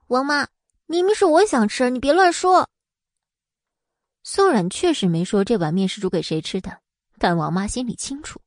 [0.08, 0.48] 王妈，
[0.86, 2.68] 明明是我想吃，你别乱说。
[4.22, 6.80] 宋冉确实没说这碗面是煮给谁吃的，
[7.18, 8.40] 但王妈心里清楚，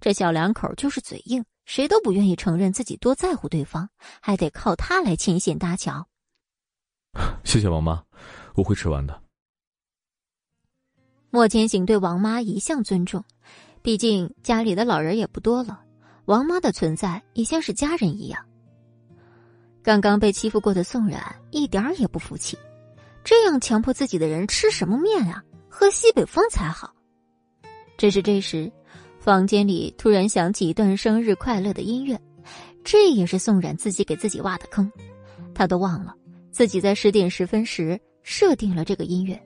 [0.00, 6.06] 这小两口就是嘴硬，谁都不愿意承认自己多在乎对方，还得靠他来牵线搭桥。
[7.44, 8.04] 谢谢王妈，
[8.54, 9.20] 我会吃完的。
[11.32, 13.24] 莫千行对王妈一向尊重，
[13.82, 15.80] 毕竟家里的老人也不多了，
[16.24, 18.44] 王妈的存在也像是家人一样。
[19.80, 22.58] 刚刚被欺负过的宋冉一点也不服气，
[23.22, 25.40] 这样强迫自己的人吃什么面啊？
[25.68, 26.92] 喝西北风才好。
[27.96, 28.70] 只是这时，
[29.20, 32.20] 房间里突然响起一段生日快乐的音乐，
[32.82, 34.90] 这也是宋冉自己给自己挖的坑，
[35.54, 36.12] 他都忘了
[36.50, 39.40] 自己在十点十分时设定了这个音乐，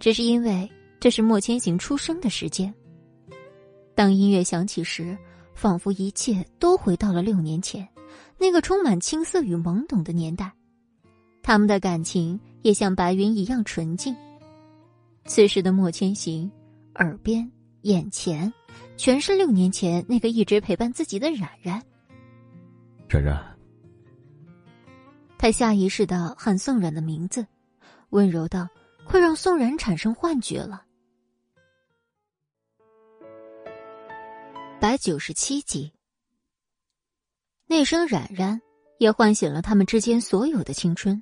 [0.00, 0.66] 只是因为。
[1.04, 2.72] 这是莫千行出生的时间。
[3.94, 5.14] 当音乐响起时，
[5.54, 7.86] 仿佛一切都回到了六年前，
[8.38, 10.50] 那个充满青涩与懵懂的年代。
[11.42, 14.16] 他们的感情也像白云一样纯净。
[15.26, 16.50] 此时的莫千行，
[16.94, 17.46] 耳边、
[17.82, 18.50] 眼前，
[18.96, 21.82] 全是六年前那个一直陪伴自己的冉冉。
[23.10, 23.38] 冉冉，
[25.36, 27.46] 他下意识的喊宋冉的名字，
[28.08, 28.66] 温柔到
[29.04, 30.82] 快让宋冉产生幻觉了。
[34.84, 35.94] 百九十七集，
[37.66, 38.60] 那声冉冉
[38.98, 41.18] 也唤醒了他们之间所有的青春。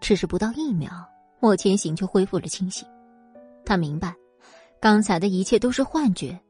[0.00, 0.92] 只是不到一秒，
[1.40, 2.86] 莫千行就恢复了清醒。
[3.64, 4.14] 他明白，
[4.80, 6.40] 刚才的一切都是幻觉，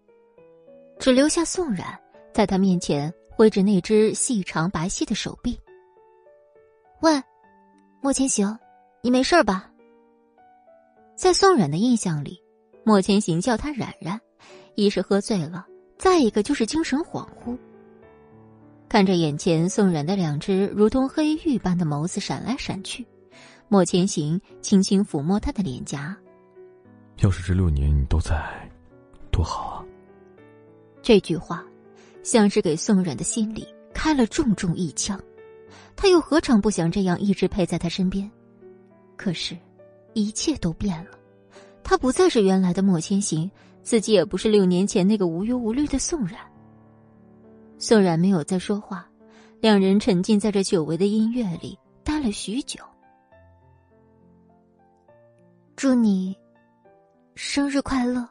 [0.98, 1.98] 只留下宋冉
[2.34, 5.58] 在他面前挥着那只细长白皙的手臂。
[7.00, 7.12] 喂，
[8.02, 8.58] 莫千行，
[9.02, 9.72] 你没事吧？
[11.16, 12.38] 在宋冉的印象里，
[12.84, 14.20] 莫千行叫他冉冉，
[14.74, 15.66] 一是喝醉了。
[15.98, 17.56] 再一个就是精神恍惚，
[18.88, 23.06] 看着眼前宋冉的两只如同黑玉般的眸子闪来闪去，
[23.68, 26.16] 莫千行轻轻抚摸他的脸颊。
[27.22, 28.70] 要是这六年你都在，
[29.30, 29.84] 多好啊！
[31.02, 31.64] 这句话，
[32.22, 35.18] 像是给宋冉的心里开了重重一枪。
[35.96, 38.30] 他又何尝不想这样一直陪在他身边？
[39.16, 39.56] 可是，
[40.12, 41.10] 一切都变了，
[41.82, 43.50] 他不再是原来的莫千行。
[43.86, 46.40] 自己也不是六年前那个无忧无虑的宋冉。
[47.78, 49.08] 宋冉没有再说话，
[49.60, 52.80] 两人沉浸在这久违的音乐里，待了许久。
[55.76, 56.36] 祝你
[57.36, 58.28] 生日快乐。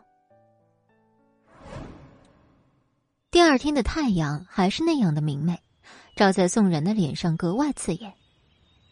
[3.31, 5.57] 第二天的太阳还是那样的明媚，
[6.17, 8.13] 照在宋冉的脸上格外刺眼。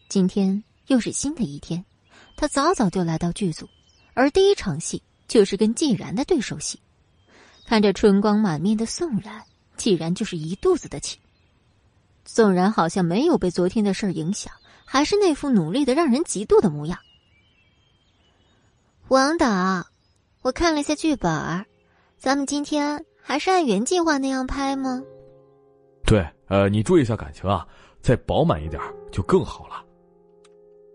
[0.08, 1.84] 今天又是新的一天，
[2.38, 3.68] 他早早就来到剧组，
[4.14, 6.78] 而第一场戏就是跟季然的对手戏。
[7.66, 9.42] 看着春光满面的宋然，
[9.76, 11.18] 季然就是一肚子的气。
[12.26, 14.52] 宋然好像没有被昨天的事儿影响，
[14.84, 16.98] 还是那副努力的让人嫉妒的模样。
[19.08, 19.86] 王导，
[20.42, 21.66] 我看了一下剧本，
[22.18, 25.02] 咱们今天还是按原计划那样拍吗？
[26.06, 27.66] 对，呃，你注意一下感情啊，
[28.00, 28.80] 再饱满一点
[29.12, 29.84] 就更好了。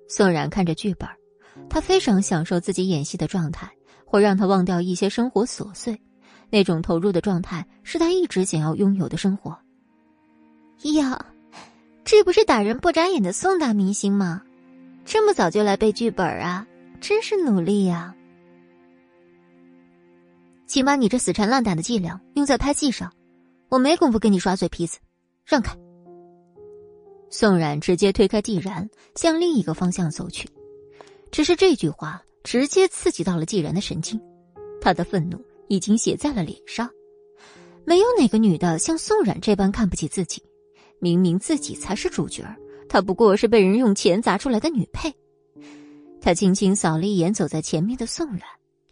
[0.08, 1.08] 宋然看着剧本，
[1.70, 3.72] 他非常享受自己演戏的状态，
[4.10, 6.02] 会让他忘掉一些生活琐碎，
[6.49, 9.56] 那种投入的状态是他一直想要拥有的生活。
[10.95, 11.27] 呀，
[12.03, 14.41] 这不是打人不眨眼的宋大明星吗？
[15.06, 16.65] 这么早就来背剧本啊！
[16.99, 18.15] 真是努力呀！
[20.65, 23.14] 请把你这死缠烂打的伎俩用在拍戏上，
[23.69, 24.98] 我没工夫跟你耍嘴皮子，
[25.45, 25.77] 让开。
[27.30, 30.49] 宋冉直接推开季然，向另一个方向走去。
[31.31, 34.20] 只是这句话直接刺激到了季然的神经，
[34.82, 36.90] 他的愤怒已经写在了脸上。
[37.86, 40.42] 没有哪个女的像宋冉这般看不起自己，
[40.98, 42.44] 明明自己才是主角，
[42.88, 45.14] 她不过是被人用钱砸出来的女配。
[46.20, 48.42] 他轻轻扫了一眼走在前面的宋冉，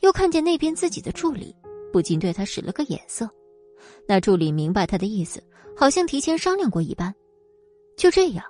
[0.02, 1.56] 又看见那边自己的助理，
[1.92, 3.28] 不禁对他使了个眼色。
[4.08, 5.42] 那助理明白他的意思，
[5.76, 7.12] 好像提前商量过一般。
[7.98, 8.46] 就这样，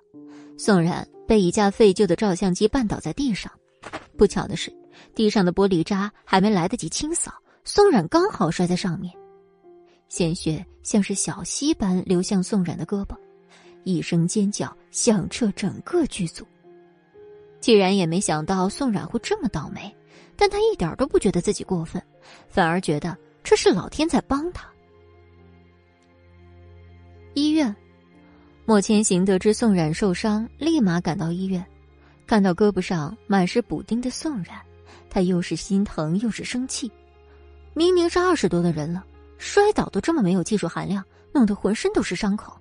[0.58, 3.50] 宋冉被一架废旧的照相机绊倒在地上。
[4.18, 4.70] 不巧的是，
[5.18, 7.34] 地上的玻璃渣还没来得及清扫，
[7.64, 9.12] 宋冉刚好摔在上面，
[10.10, 13.18] 鲜血像是小溪般流向宋冉的胳膊，
[13.84, 16.46] 一声尖叫响彻整个剧组。
[17.60, 19.92] 既然也没想到宋冉会这么倒霉，
[20.36, 22.00] 但他一点都不觉得自己过分，
[22.48, 24.70] 反而觉得这是老天在帮他。
[27.34, 27.76] 医院，
[28.66, 31.66] 莫千行得知宋冉受伤，立马赶到医院，
[32.28, 34.56] 看到胳膊上满是补丁的宋冉，
[35.18, 36.92] 他又是心疼又是生气。
[37.74, 39.04] 明明是二十多的人了，
[39.40, 41.04] 摔倒都这么没有技术含量，
[41.34, 42.56] 弄得浑身都是伤口。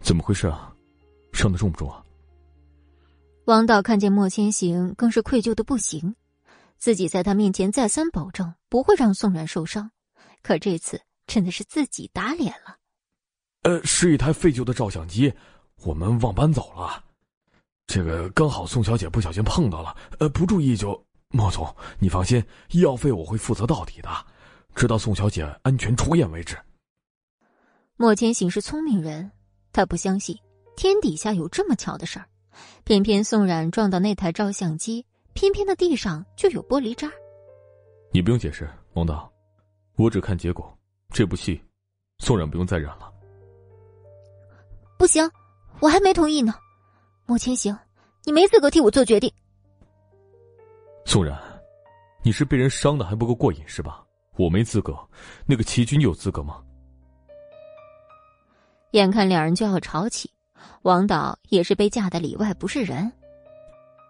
[0.00, 0.74] 怎么回事啊？
[1.32, 2.02] 伤的重不重啊？
[3.44, 6.16] 王导看见莫千行，更是愧疚的不行。
[6.76, 9.92] 自己在他面前再三保证不会让宋冉受伤，
[10.42, 12.78] 可这次真的是自己打脸了。
[13.62, 15.32] 呃，是一台废旧的照相机，
[15.84, 17.04] 我们忘搬走了。
[17.86, 21.00] 这个刚好宋小姐不小心碰到了，呃，不注意就……
[21.36, 21.66] 莫总，
[21.98, 22.40] 你放心，
[22.70, 24.08] 医药费我会负责到底的，
[24.76, 26.56] 直到宋小姐安全出院为止。
[27.96, 29.32] 莫千行是聪明人，
[29.72, 30.38] 他不相信
[30.76, 32.26] 天底下有这么巧的事儿。
[32.84, 37.10] 偏偏宋冉撞到那台照相机，偏偏的地上就有玻璃渣。
[38.12, 39.28] 你不用解释，王导，
[39.96, 40.72] 我只看结果。
[41.10, 41.60] 这部戏，
[42.20, 43.12] 宋冉不用再演了。
[44.96, 45.28] 不行，
[45.80, 46.54] 我还没同意呢。
[47.26, 47.76] 莫千行，
[48.22, 49.32] 你没资格替我做决定。
[51.04, 51.38] 宋然，
[52.22, 54.02] 你是被人伤的还不够过瘾是吧？
[54.36, 54.96] 我没资格，
[55.46, 56.60] 那个齐军有资格吗？
[58.92, 60.30] 眼看两人就要吵起。
[60.82, 63.10] 王导也是被架得里外不是人，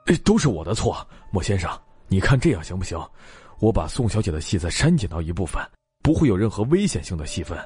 [0.07, 1.71] 哎，都是我的错，莫先生，
[2.09, 2.99] 你看这样行不行？
[3.59, 5.61] 我把宋小姐的戏再删减到一部分，
[6.03, 7.59] 不会有任何危险性的戏份。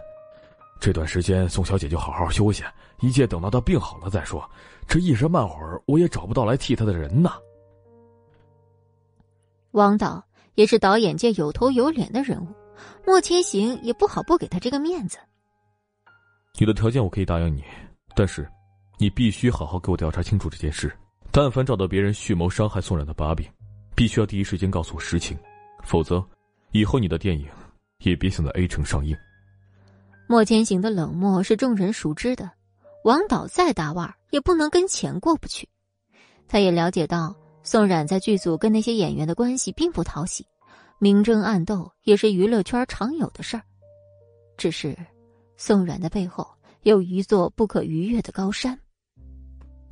[0.81, 2.65] 这段时间宋小姐就好好休息，
[3.01, 4.49] 一切等到她病好了再说。
[4.87, 7.33] 这一时半会儿我也找不到来替她的人呐。
[9.73, 10.25] 王导
[10.55, 12.49] 也是导演界有头有脸的人物，
[13.07, 15.19] 莫千行也不好不给他这个面子。
[16.59, 17.65] 你的条件我可以答应你，
[18.15, 18.49] 但是。
[19.01, 20.93] 你必须好好给我调查清楚这件事。
[21.31, 23.49] 但凡找到别人蓄谋伤害宋冉的把柄，
[23.95, 25.39] 必须要第一时间告诉我实情，
[25.85, 26.21] 否则，
[26.73, 27.47] 以后你的电影
[27.99, 29.17] 也别想在 A 城上映。
[30.27, 32.51] 莫千行的冷漠是众人熟知的，
[33.05, 35.69] 王导再大腕也不能跟钱过不去。
[36.49, 37.37] 他也了解到
[37.71, 40.47] 宋冉在剧组跟那些演员的关系并不讨喜，
[40.99, 43.63] 明争暗斗也是娱乐圈常有的事儿。
[44.57, 44.97] 只是，
[45.59, 46.49] 宋冉的背后
[46.85, 48.81] 有一座不可逾越的高山。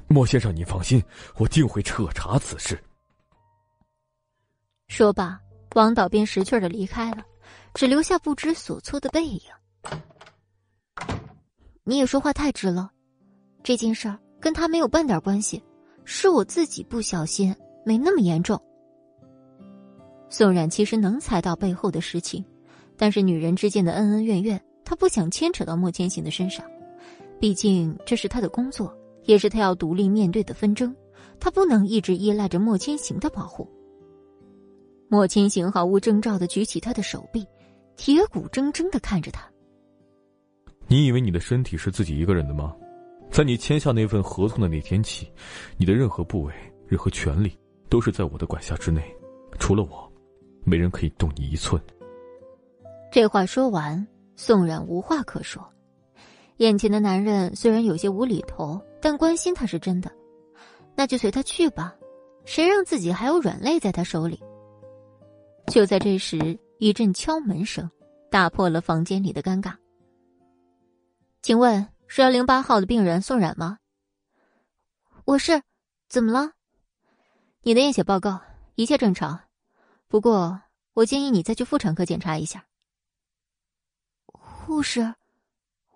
[0.09, 1.05] 莫先生，你放心，
[1.37, 2.83] 我定会彻查此事。
[4.89, 5.39] 说罢，
[5.75, 7.23] 王导便识趣的离开了，
[7.75, 9.43] 只留下不知所措的背影。
[11.85, 12.91] 你也说话太直了，
[13.63, 15.63] 这件事儿跟他没有半点关系，
[16.07, 17.55] 是我自己不小心，
[17.87, 18.61] 没那么严重。
[20.29, 22.45] 宋冉其实能猜到背后的实情，
[22.97, 26.67] 但是女人之间的恩恩怨怨，她不想牵扯到莫千行的身上。
[27.39, 28.93] 毕竟这是他的工作，
[29.23, 30.93] 也是他要独立面对的纷争，
[31.39, 33.71] 他不能一直依赖着莫千行的保护。
[35.09, 37.47] 莫千行毫无征兆的举起他的手臂，
[37.97, 39.49] 铁骨铮铮的看着他。
[40.89, 42.75] 你以为你的身体是自己一个人的吗？
[43.31, 45.31] 在你签下那份合同的那天起，
[45.77, 46.53] 你的任何部位、
[46.89, 47.57] 任何权利
[47.89, 49.15] 都是在我的管辖之内，
[49.59, 50.13] 除了我，
[50.65, 51.81] 没人可以动你一寸。
[53.11, 55.67] 这话说完，宋冉无话可说。
[56.59, 60.11] 眼前的男人虽然有些无厘头，但关心他是真的，
[60.95, 61.95] 那就随他去吧。
[62.45, 64.41] 谁让自己还有软肋在他手里？
[65.67, 67.91] 就在这时，一阵敲门声
[68.31, 69.75] 打破了房间里的尴尬。
[71.43, 73.79] 请问是幺零八号的病人宋冉吗？
[75.25, 75.61] 我是，
[76.09, 76.53] 怎么了？
[77.67, 78.41] 你的验血报告
[78.77, 79.41] 一切正常，
[80.07, 80.61] 不过
[80.93, 82.65] 我建议你再去妇产科检查一下。
[84.29, 85.13] 护士。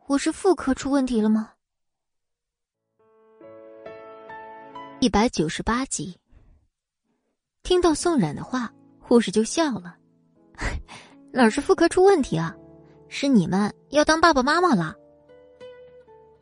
[0.09, 1.53] 我是妇科出问题了吗？
[4.99, 6.19] 一百九十八集。
[7.63, 9.97] 听到宋冉的话，护士就笑了
[11.31, 12.53] ：“哪是妇科出问题啊？
[13.09, 14.97] 是你们要当爸爸妈妈了。”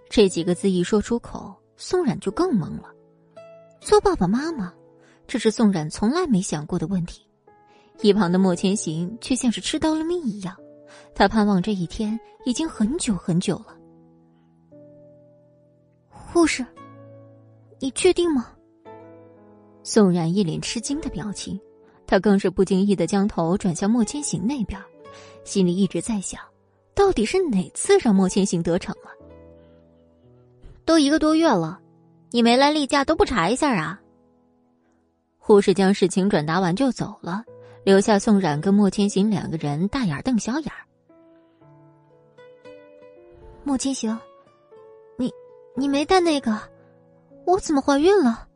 [0.09, 2.91] 这几个字一说出口，宋冉就更懵了。
[3.83, 4.73] 做爸爸妈妈，
[5.29, 7.25] 这是宋冉从来没想过的问题。
[8.01, 10.57] 一旁的莫千行却像是吃到了蜜一样。
[11.15, 13.77] 他盼望这一天已经很久很久了。
[16.09, 16.65] 护士，
[17.79, 18.53] 你确定吗？
[19.83, 21.61] 宋冉一脸吃惊的表情，
[22.07, 24.81] 他更是不经意的将头转向莫千行那边，
[25.45, 26.41] 心里一直在想，
[26.95, 29.11] 到底是哪次让莫千行得逞了？
[30.87, 31.79] 都一个多月了，
[32.31, 34.01] 你没来例假都不查一下啊？
[35.49, 37.43] 护士将事情转达完就走了，
[37.83, 40.85] 留下宋冉跟莫千行两个人大眼瞪小眼儿。
[43.65, 44.15] 莫千行，
[45.17, 45.33] 你
[45.75, 46.61] 你没带那个，
[47.47, 48.47] 我怎么怀孕了？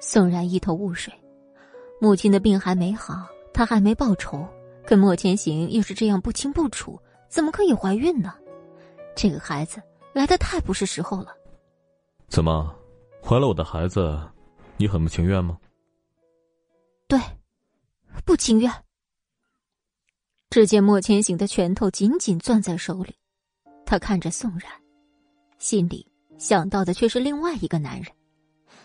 [0.00, 1.14] 宋然一头雾水，
[2.00, 4.44] 母亲的病还没好，她还没报仇，
[4.84, 8.34] 跟莫千行又是这样不清不楚，怎么可以怀孕呢？
[9.14, 9.80] 这个孩子
[10.12, 11.28] 来的太不是时候了。
[12.26, 12.68] 怎么，
[13.24, 14.20] 怀了我的孩子，
[14.76, 15.56] 你很不情愿吗？
[17.08, 17.18] 对，
[18.24, 18.70] 不情愿。
[20.50, 23.14] 只见莫千行的拳头紧紧攥在手里。
[23.86, 24.70] 他看着宋冉，
[25.58, 26.06] 心里
[26.36, 28.12] 想到的却是另外一个男人。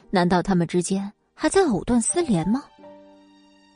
[0.10, 2.64] 难道他们之间还在藕断丝连吗？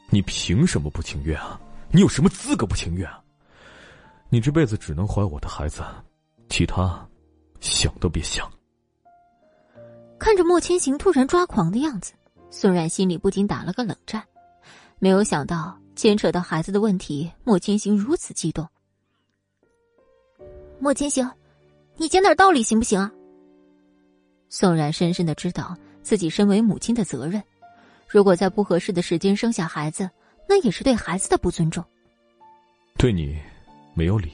[0.10, 1.60] 你凭什么不情愿啊？
[1.92, 3.22] 你有什么资格不情愿啊？
[4.30, 5.84] 你这辈子只能怀我的孩子，
[6.50, 7.06] 其他
[7.60, 8.50] 想都别想。
[10.18, 12.14] 看着莫千行突然抓狂的样子，
[12.50, 14.26] 宋冉心里不禁打了个冷战。
[15.00, 18.68] 没有想到牵扯到孩子的问题，莫千行如此激动。
[20.80, 21.30] 莫千行，
[21.96, 23.12] 你讲点道理行不行啊？
[24.50, 27.44] 宋冉深深的知道自己身为母亲的责任，
[28.08, 30.10] 如果在不合适的时间生下孩子，
[30.48, 31.84] 那也是对孩子的不尊重。
[32.98, 33.38] 对你
[33.94, 34.32] 没有理。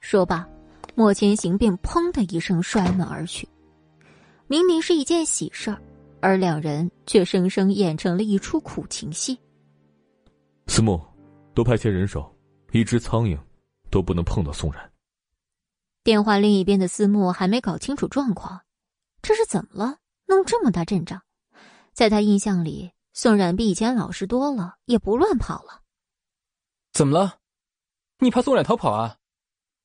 [0.00, 0.48] 说罢，
[0.94, 3.48] 莫千行便砰的一声摔门而去。
[4.48, 5.80] 明明是一件喜事儿，
[6.22, 9.38] 而两人却生生演成了一出苦情戏。
[10.68, 10.98] 思慕，
[11.52, 12.34] 多派些人手，
[12.70, 13.38] 一只苍蝇。
[13.90, 14.90] 都不能碰到宋然。
[16.02, 18.62] 电话另一边的思慕还没搞清楚状况，
[19.20, 19.98] 这是怎么了？
[20.24, 21.20] 弄这么大阵仗？
[21.92, 25.82] 在他印象里，宋冉比以前老实多了，也不乱跑了。
[26.94, 27.40] 怎么了？
[28.20, 29.18] 你怕宋冉逃跑啊？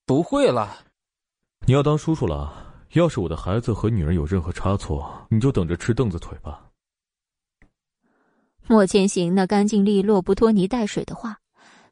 [0.06, 0.86] 不会了。
[1.66, 2.67] 你要当叔叔了。
[2.94, 6.64] 要是我的孩子和女人有任何差错，你就等着吃凳子腿吧。
[8.68, 11.38] 莫千行那干净利落、不拖泥带水的话，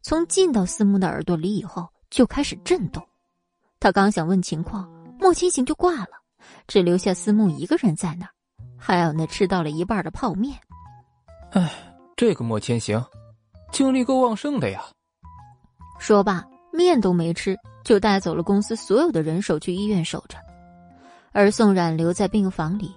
[0.02, 1.88] 从进到思慕的耳朵里以后。
[2.12, 3.06] 就开始震动，
[3.78, 4.90] 他刚想问情况，
[5.20, 6.12] 莫千行就挂了，
[6.66, 8.32] 只留下思慕一个人在那儿，
[8.78, 10.58] 还有那吃到了一半的泡面。
[11.52, 11.70] 唉，
[12.16, 13.04] 这个莫千行，
[13.70, 14.86] 精力够旺盛的呀。
[16.00, 20.38] 说罢，面都没吃，就带走了公司所有的人手去医院守着，
[21.38, 22.96] 而宋冉留在病房里，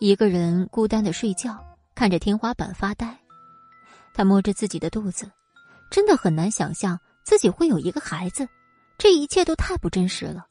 [0.00, 1.62] 一个人孤单的睡觉，
[1.94, 3.14] 看着天花板发呆。
[4.14, 5.30] 他摸着自己的肚子，
[5.90, 6.98] 真的很难想象。
[7.24, 8.48] 自己会有一个孩子，
[8.96, 10.46] 这一切都太不真实了。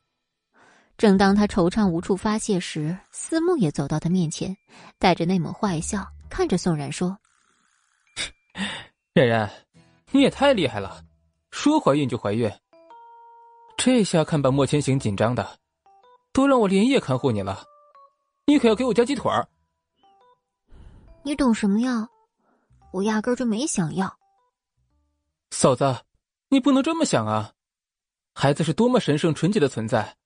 [0.95, 4.56] 正当他惆怅无处发泄时，思慕也走到他面前，
[4.99, 7.18] 带着那抹坏笑，看着宋冉说
[9.16, 9.49] ：“冉冉，
[10.12, 11.03] 你也太厉害了，
[11.49, 12.52] 说怀孕就怀孕。
[13.76, 15.57] 这下看把莫千行紧张的，
[16.36, 17.64] 都让我连夜看护你了。
[18.45, 19.48] 你可要给我加鸡腿儿。
[21.24, 22.10] 你懂什么呀？
[22.91, 24.20] 我压根就没想要。”
[25.52, 26.03] 嫂子，
[26.49, 27.53] 你不能这么想啊！
[28.34, 30.18] 孩子是多么神圣纯洁的存在，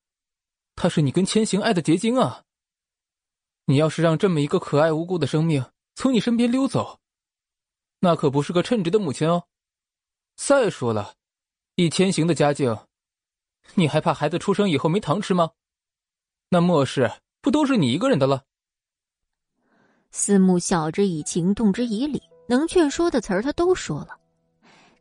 [0.76, 2.44] 他是你跟千行爱的结晶啊！
[3.65, 5.64] 你要是让这么一个可爱无辜的生命
[5.94, 6.99] 从你身边溜走，
[7.99, 9.44] 那可不是个称职的母亲哦。
[10.36, 11.14] 再说了，
[11.76, 12.76] 以千行的家境，
[13.76, 15.52] 你还怕孩子出生以后没糖吃吗？
[16.51, 17.11] 那末世
[17.41, 18.41] 不都是你一个人的了？
[20.09, 24.17] 思慕晓之以情，动之以理，能劝说的词儿他都说了。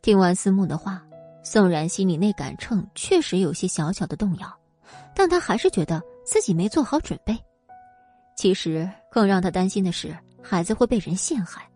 [0.03, 1.03] 听完思慕的话，
[1.43, 4.59] 宋然心里那杆秤确实有些小小的动摇，
[5.15, 7.35] 但他还是觉得自己没做好准备。
[8.37, 11.67] 其实更让他担心的是，孩子会被人陷害，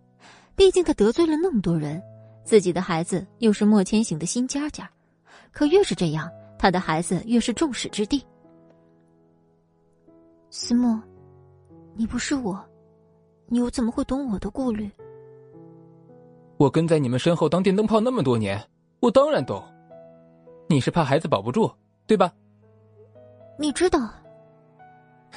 [0.55, 2.01] 毕竟他得罪了那么多人，
[2.45, 4.89] 自己的孩子又是莫千行的新家家，
[5.51, 8.23] 可越是这样，他的孩子越是众矢之的。
[10.55, 11.01] 思慕，
[11.95, 12.63] 你不是我。
[13.47, 14.91] 你又怎么会懂我的顾虑？
[16.59, 18.63] 我跟在你们身后当电灯泡那么多年，
[19.01, 19.65] 我当然懂。
[20.69, 21.73] 你是怕孩子保不住，
[22.07, 22.31] 对吧？
[23.59, 24.13] 你知道。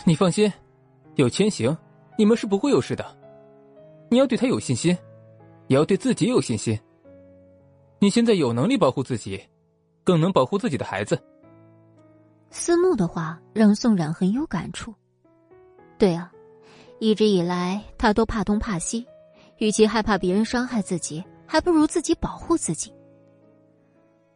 [0.03, 0.51] 你放心，
[1.15, 1.75] 有千行，
[2.17, 3.05] 你们是不会有事的。
[4.09, 4.95] 你要对他有信心，
[5.67, 6.77] 也要对自己有信心。
[7.99, 9.41] 你现在有能力保护自己，
[10.03, 11.17] 更能保护自己的孩子。
[12.49, 14.93] 思慕的话让宋冉很有感触。
[15.97, 16.31] 对啊。
[16.99, 19.05] 一直以来，他都怕东怕西，
[19.57, 22.93] 与其害怕别人伤害自己，还不如自己保护自己。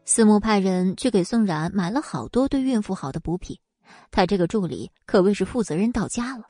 [0.04, 3.58] 思慕派人去给宋冉买了好多对孕妇好的补品，
[4.12, 6.44] 他这个助理可谓是负责任到家了，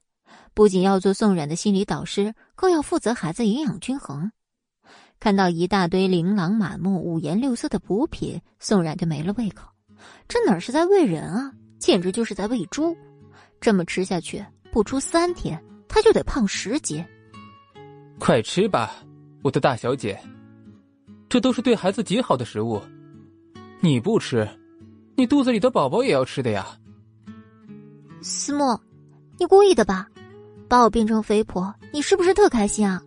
[0.56, 4.31] 不仅要做宋冉的心理导师，更要负责孩子营养均衡。
[5.19, 9.69] 看到一大堆琳琅满目、五颜六色的补品，宋冉就没了胃口。
[10.27, 12.98] 这哪是在喂人啊，简直就是在喂猪！
[13.61, 15.62] 这么吃下去，不出三天。
[15.91, 17.04] 他就得胖十斤。
[18.20, 18.94] 快吃吧，
[19.41, 20.18] 我的大小姐，
[21.28, 22.80] 这都是对孩子极好的食物。
[23.80, 24.48] 你不吃，
[25.16, 26.68] 你肚子里的宝宝也要吃的呀。
[28.22, 28.80] 思慕，
[29.40, 30.08] 你故意的吧？
[30.68, 33.02] 把我变成肥婆，你是不是特开心啊？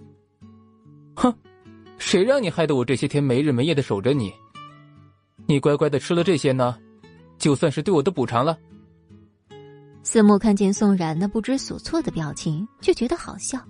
[1.14, 1.32] 哼，
[1.98, 4.32] 谁让你害得我这些天没日没夜的守着你？
[5.46, 6.76] 你乖乖的吃了这些呢，
[7.38, 8.58] 就算是对我的补偿了。
[10.02, 13.60] 思慕看见宋冉那不知所措的表情，就觉得好笑。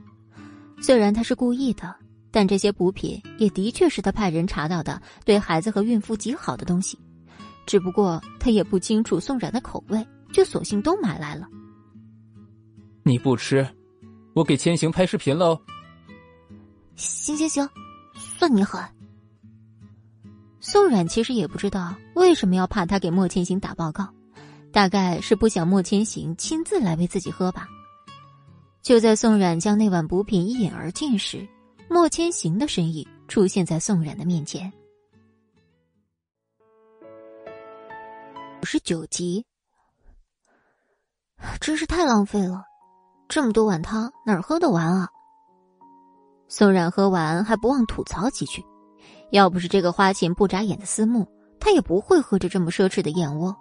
[0.80, 1.94] 虽然他是故意的，
[2.30, 6.98] 但这些补品也的确是他派人查到的对孩子和孕妇极好的东西。
[7.66, 11.46] 只不过他也不清楚宋冉的口味，就索性都买来了。
[13.04, 13.68] 你不吃，
[14.34, 15.60] 我给千行拍视频喽。
[16.96, 17.68] 行行行，
[18.14, 18.82] 算你狠。
[20.60, 24.08] 宋冉其实也不知道为什么要怕他给莫千行打报告。
[24.72, 27.68] 大概是不想莫千行亲自来喂自己喝吧。
[28.80, 31.46] 就在宋冉将那碗补品一饮而尽时，
[31.88, 34.72] 莫千行的身影出现在宋冉的面前。
[38.60, 39.44] 五十九集，
[41.60, 42.64] 真是太浪费了，
[43.28, 45.08] 这么多碗汤哪儿喝得完啊？
[46.48, 48.64] 宋冉喝完还不忘吐槽几句，
[49.30, 51.26] 要不是这个花钱不眨眼的思慕，
[51.60, 53.56] 他也不会喝着这么奢侈的燕窝。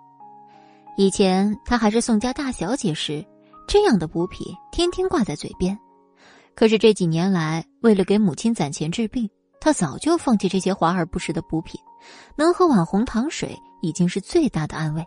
[1.01, 3.25] 以前她还是宋家大小姐时，
[3.67, 5.75] 这样的补品天天挂在嘴边。
[6.53, 9.27] 可是这几年来，为了给母亲攒钱治病，
[9.59, 11.81] 她早就放弃这些华而不实的补品，
[12.35, 15.03] 能喝碗红糖水已经是最大的安慰。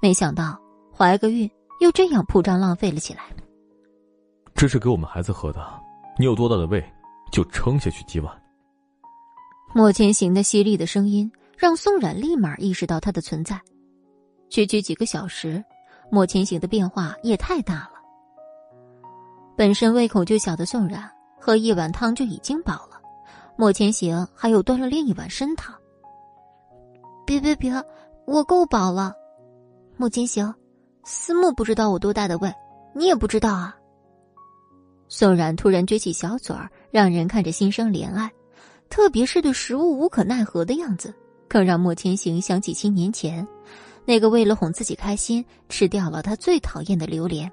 [0.00, 0.56] 没想到
[0.96, 1.50] 怀个孕
[1.80, 3.22] 又这样铺张浪费了起来。
[4.54, 5.60] 这是给我们孩子喝的，
[6.16, 6.80] 你有多大的胃，
[7.32, 8.32] 就撑下去几碗。
[9.74, 13.60] 莫千行的犀利的声音让宋冉立马意识到他的存在。
[14.50, 15.62] 区区几个小时，
[16.10, 17.92] 莫千行的变化也太大了。
[19.56, 23.00] 本身胃口就小的宋冉，喝一碗汤就已经饱了，
[23.56, 25.74] 莫千行还有端了另一碗参汤。
[27.26, 27.72] 别别别，
[28.26, 29.12] 我够饱了。
[29.96, 30.54] 莫千行，
[31.04, 32.52] 思慕不知道我多大的胃，
[32.94, 33.76] 你也不知道啊。
[35.08, 38.30] 宋冉突然撅起小嘴儿，让人看着心生怜爱，
[38.88, 41.12] 特别是对食物无可奈何的样子，
[41.48, 43.46] 更让莫千行想起七年前。
[44.08, 47.52] 那个为了哄自己开心，吃掉了他最讨厌的榴莲。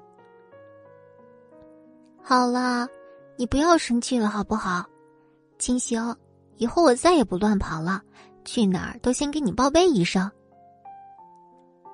[2.22, 2.88] 好了，
[3.36, 4.82] 你不要生气了，好不好？
[5.58, 6.16] 清行，
[6.56, 8.00] 以后我再也不乱跑了，
[8.46, 10.30] 去哪儿都先给你报备一声。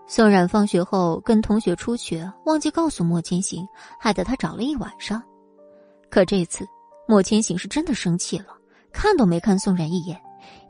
[0.06, 3.66] 宋冉放学后跟同学出去，忘记告诉莫千行，
[3.98, 5.20] 害得他找了一晚上。
[6.08, 6.64] 可这次，
[7.08, 8.56] 莫千行是真的生气了，
[8.92, 10.16] 看都没看宋冉一眼，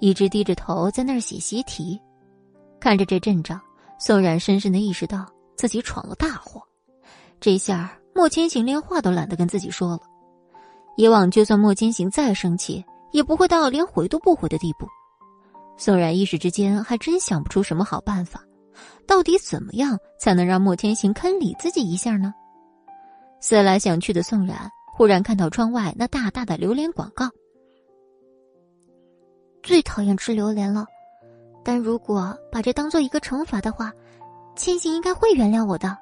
[0.00, 2.00] 一直低着头在那儿写习题，
[2.80, 3.60] 看着这阵仗。
[4.04, 5.24] 宋冉深深的意识到
[5.54, 6.60] 自己闯了大祸，
[7.38, 10.00] 这下莫千行连话都懒得跟自己说了。
[10.96, 14.88] 以往就算莫千行再生气，也不会到连回都不回的地步。
[15.76, 18.42] 宋冉一时之间还真想不出什么好办法。
[19.06, 22.34] 到底怎么样才能让莫千行肯理自己一下呢？
[23.40, 27.30] 思来想去的宋冉忽然看到窗外那大大的榴莲广告。
[29.62, 30.86] 最讨厌吃榴莲了，
[31.64, 33.92] 但如果把这当做一个惩罚的话，
[34.56, 35.96] 千行应该会原谅我的。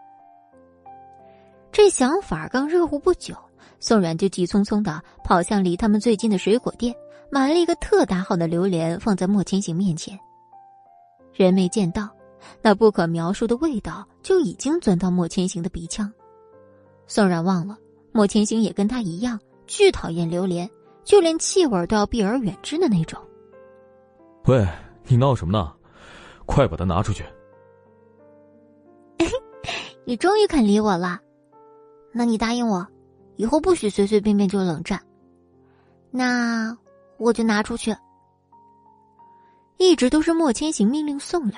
[1.73, 3.35] 这想法刚热乎不久，
[3.79, 6.95] 宋冉就急匆匆的跑向离他们最近的水果店，
[7.31, 10.19] 买了一个特大号的榴莲，放在莫千行面前。
[11.33, 12.09] 人没见到。
[12.63, 16.11] 那不可描述的味道就已经钻到莫千行的鼻腔。
[17.07, 17.77] 宋冉忘了，
[18.13, 20.69] 莫千行也跟他一样，巨讨厌榴莲，
[21.05, 23.21] 就连气味都要避而远之的那种。
[24.47, 24.67] 喂，
[25.11, 25.73] 你闹什么呢？
[26.47, 27.25] 快把它拿出去！
[30.07, 31.19] 你终于肯理我了，
[32.13, 32.87] 那你答应我，
[33.35, 35.01] 以后不许随随便便就冷战。
[36.13, 36.77] 那
[37.19, 37.95] 我就拿出去。
[39.79, 41.55] 一直都是莫千行命令宋冉。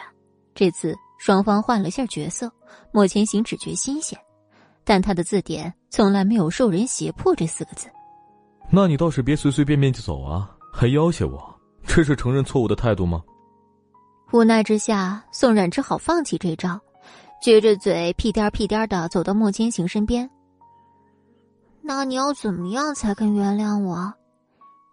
[0.54, 2.50] 这次双方换了下角色，
[2.90, 4.18] 莫千行只觉新鲜，
[4.82, 7.88] 但他的字典从来没有“受人胁迫”这四个字。
[8.70, 11.54] 那你倒是别随随便便就走啊，还要挟我，
[11.86, 13.22] 这是承认错误的态度吗？
[14.32, 16.80] 无奈之下，宋冉只好放弃这招，
[17.44, 20.30] 撅着嘴屁颠屁颠的走到莫千行身边。
[21.82, 24.14] 那你要怎么样才肯原谅我？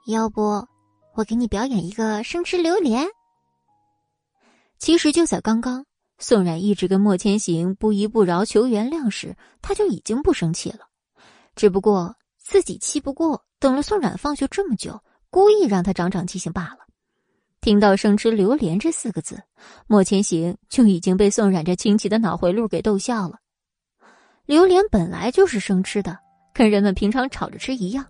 [0.08, 0.68] 要不，
[1.16, 3.08] 我给你表演一个生吃榴莲。
[4.78, 5.86] 其实就在刚刚，
[6.18, 10.80] 宋冉一直跟莫千行不依不饶求原谅时，他就已经不生气了，
[11.56, 16.89] 只不过自己气不过，等了宋冉放学这么久，故意让他长长记性罢了。
[17.62, 19.42] 听到“生吃榴莲”这四个字，
[19.88, 23.38] 莫千行就已经被宋冉这清奇的脑回路给逗笑了。
[24.46, 26.18] 榴莲本来就是生吃的，
[26.54, 28.06] 跟人们平常炒着吃一样。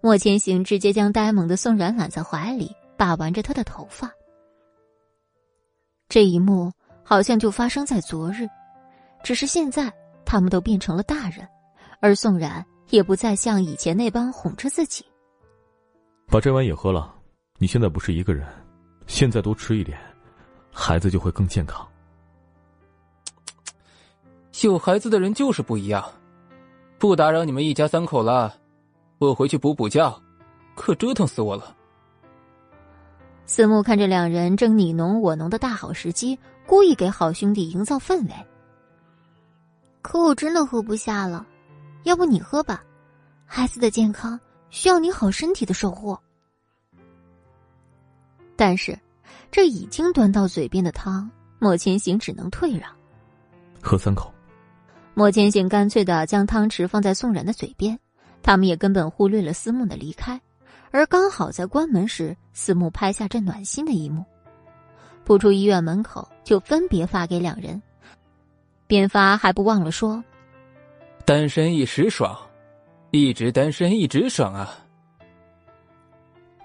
[0.00, 4.10] 莫千行直接将呆萌的宋冉揽在怀里，把玩着他的头发。
[6.08, 6.70] 这一幕
[7.02, 8.46] 好像就发生在昨日，
[9.24, 9.92] 只是现在
[10.24, 11.48] 他们都变成了大人，
[12.00, 15.04] 而宋冉也不再像以前那般哄着自己。
[16.28, 17.17] 把这碗也喝了，
[17.60, 18.46] 你现在不是一个人，
[19.08, 19.98] 现在多吃一点，
[20.72, 21.84] 孩子就会更健康。
[24.62, 26.04] 有孩子的人就是不一样，
[26.98, 28.54] 不打扰你们一家三口了，
[29.18, 30.22] 我回去补补觉，
[30.76, 31.74] 可折腾死我了。
[33.44, 38.32] 思慕看着两人正你侬我侬的大好时机，故意给好兄弟营造氛围。
[40.00, 41.44] 可我真的喝不下了，
[42.04, 42.84] 要不你喝吧？
[43.46, 44.38] 孩子的健康
[44.70, 46.16] 需要你好身体的守护。
[48.58, 48.98] 但是，
[49.52, 51.30] 这已经端到嘴边的汤，
[51.60, 52.90] 莫千行只能退让。
[53.80, 54.34] 喝三口。
[55.14, 57.96] 莫千行干脆的将汤匙放在宋冉的嘴边，
[58.42, 60.40] 他们也根本忽略了思慕的离开。
[60.90, 64.24] 而刚好在关门时，思慕拍下这暖心的一幕。
[65.22, 67.80] 不出医院门口，就分别发给两人，
[68.88, 70.22] 边发还不忘了说
[71.24, 72.36] ：“单身一时爽，
[73.12, 74.76] 一直单身一直爽啊。”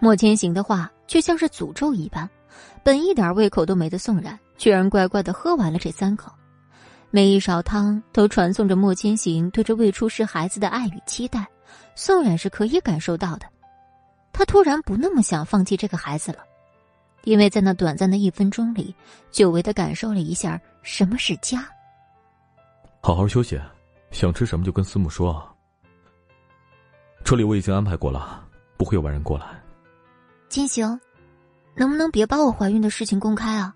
[0.01, 2.29] 莫千行的话却像是诅咒一般，
[2.83, 6.31] 本一点胃口都没的宋冉，居然乖乖的喝完了这三口，
[7.11, 11.47] 每一勺汤都传送着莫千行对这未出世孩子的爱与期待，
[11.95, 13.45] 宋冉是可以感受到的。
[14.31, 16.39] 他突然不那么想放弃这个孩子了，
[17.23, 18.95] 因为在那短暂的一分钟里，
[19.29, 21.63] 久违的感受了一下什么是家。
[22.99, 23.61] 好好休息，
[24.09, 25.53] 想吃什么就跟思慕说啊。
[27.23, 28.43] 这里我已经安排过了，
[28.75, 29.62] 不会有外人过来。
[30.53, 31.01] 金行，
[31.75, 33.73] 能不能别把我怀孕的事情公开啊？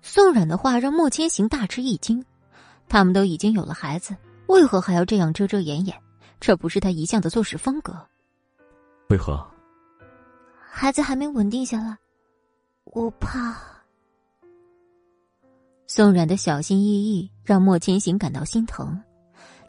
[0.00, 2.24] 宋冉的话让莫千行大吃一惊，
[2.88, 5.94] 他们都已经有了孩子，为何还要这样遮遮掩掩？
[6.40, 7.94] 这不是他一向的做事风格。
[9.10, 9.46] 为何？
[10.66, 11.98] 孩子还没稳定下来，
[12.84, 13.54] 我怕。
[15.86, 18.98] 宋冉的小心翼翼让莫千行感到心疼，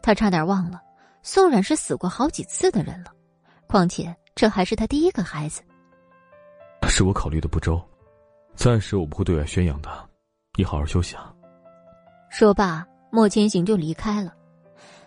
[0.02, 0.80] 他差点忘了
[1.22, 3.12] 宋冉是死过好几次的人了，
[3.66, 5.60] 况且这还是他第一个孩子。
[6.88, 7.78] 是我考虑的不周，
[8.54, 9.90] 暂时我不会对外宣扬的，
[10.56, 11.30] 你好好休息啊。
[12.30, 14.32] 说罢，莫千行就离开了。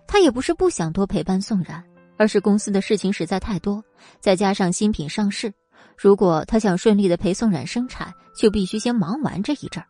[0.05, 1.83] 他也不是不想多陪伴宋冉。
[2.15, 3.83] 而是公司的事情实在太多，
[4.19, 5.51] 再加上新品上市，
[5.97, 9.87] 如果他想顺利的陪宋冉生产，就必须先忙完这一阵儿。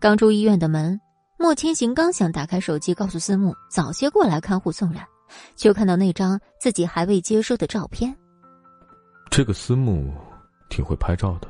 [0.00, 1.00] 刚出医院的门，
[1.38, 5.06] 莫千行刚想打开手机告诉思慕早些过来看护宋冉，
[5.54, 8.12] 就看到那张自己还未接收的照片。
[9.36, 10.14] 这个思慕
[10.70, 11.48] 挺会拍照的。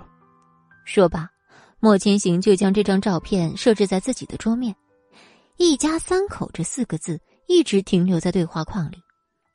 [0.87, 1.29] 说罢，
[1.81, 4.75] 莫千行就将这张照片设置在自己的桌面
[5.59, 8.97] ，“一家三口”这四个字一直停留在对话框里。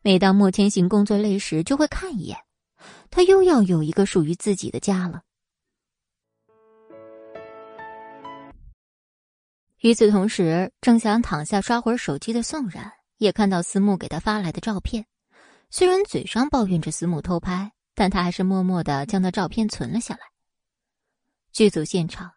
[0.04, 2.38] 每当莫千行工作累时，就会看一眼。
[3.10, 5.22] 他又要有一个属于自己的家了。
[9.80, 15.04] 与此同时，正想躺下刷会儿手机的宋冉也看到司慕给他发来的照片。
[15.72, 20.22] 虽然嘴上抱怨着司慕偷拍，但他还是默默的将那照片存了下来。
[21.52, 22.32] 剧组现场，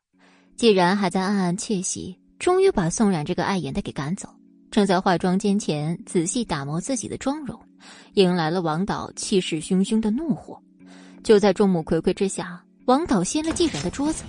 [0.56, 4.28] 既然还在暗暗窃喜，终于把宋冉这个碍眼的给赶走。
[4.72, 7.56] 正在化妆间前仔细打磨自己的妆容，
[8.14, 10.60] 迎来了王导气势汹汹的怒火。
[11.22, 14.24] 就在众目睽睽之下，王导掀了季然的桌子，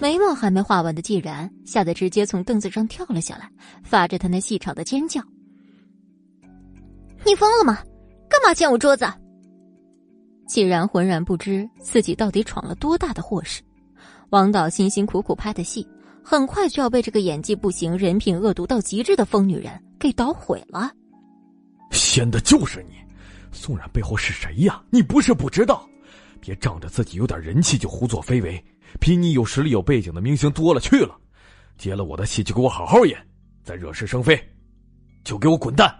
[0.00, 3.48] 眉毛还没画完的季然吓得直接从凳子上跳了下来，
[3.84, 5.22] 发着他那细长的尖叫
[7.24, 7.80] ：“你疯了吗？
[8.28, 9.06] 干嘛掀我桌子？”
[10.48, 13.62] 季然浑然不知自己到底闯了多大的祸事。
[14.30, 15.86] 王导辛辛苦苦拍的戏。
[16.30, 20.92] 很快就要被这个演技不行、人品恶毒到极致的疯女人给捣毁了。
[21.90, 22.96] 先的就是你，
[23.50, 24.82] 宋冉背后是谁呀？
[24.90, 25.88] 你不是不知道，
[26.38, 28.62] 别仗着自己有点人气就胡作非为。
[29.00, 31.16] 比你有实力、有背景的明星多了去了，
[31.78, 33.18] 接了我的戏就给我好好演，
[33.64, 34.38] 再惹是生非，
[35.24, 35.90] 就给我滚蛋！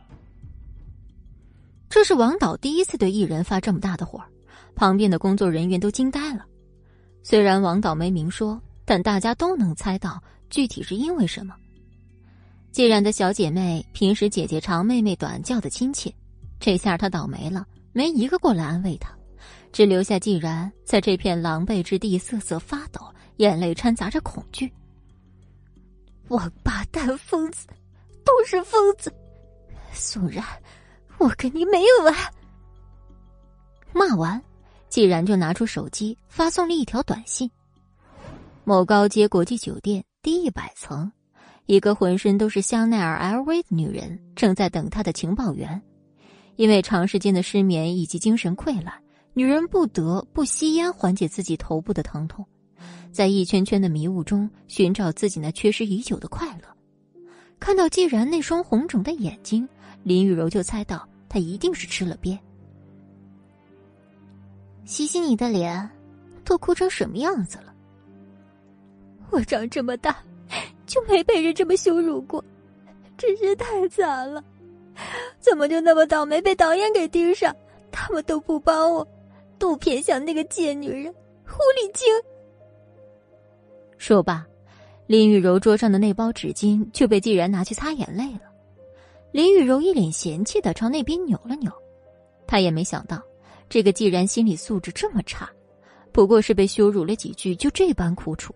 [1.89, 4.23] 这是王导第一次对艺人发这么大的火，
[4.75, 6.45] 旁边的工作人员都惊呆了。
[7.23, 8.61] 虽然王导没明说。
[8.91, 10.19] 但大家都能猜到
[10.49, 11.55] 具体是因为什么。
[12.73, 16.11] 既然的小姐妹平时姐姐长妹妹短叫的亲切，
[16.59, 19.15] 这下她倒霉了，没一个过来安慰她，
[19.73, 23.03] 只留下既然在这片狼狈之地瑟瑟发抖，
[23.37, 24.73] 眼泪掺杂着恐惧。
[26.29, 27.67] 王八蛋，疯子，
[28.25, 29.13] 都是疯子！
[29.93, 30.43] 宋然，
[31.19, 32.15] 我跟你没完！
[33.93, 34.43] 骂完，
[34.89, 37.51] 既然就拿出手机发送了一条短信。
[38.65, 41.11] 某高阶国际酒店第一百层，
[41.67, 45.81] 一个浑身都是香奈儿 LV 的女人正在等她的情报员。
[46.57, 48.93] 因为长时间的失眠以及精神溃烂，
[49.33, 52.45] 女人不得不吸烟缓解自己头部的疼痛，
[53.13, 56.63] 在一圈圈的迷雾中寻找自己那缺失已久的快乐。
[57.61, 59.69] 看到既然那双红肿的眼睛，
[60.03, 62.39] 林雨柔就猜到她一定是吃了鳖。
[64.89, 65.87] 洗洗你的脸，
[66.47, 67.75] 都哭成什么样子了？
[69.29, 70.17] 我长这么大，
[70.87, 72.43] 就没被人这么羞辱过，
[73.19, 74.43] 真是太惨了！
[75.41, 77.55] 怎么就那么倒霉被导演给盯上？
[77.93, 79.07] 他们都不帮我，
[79.59, 81.13] 都偏向那个贱女人
[81.45, 82.09] 狐狸精。
[83.99, 84.47] 说罢，
[85.07, 88.41] 林雨柔桌上的那包纸巾就被季然拿去擦眼泪了。
[89.33, 91.71] 林雨柔一脸嫌弃的朝那边扭了扭，
[92.47, 93.23] 她也没想到
[93.69, 95.49] 这个既然心理素质这么差，
[96.13, 98.55] 不过是被羞辱了几句就这般苦楚。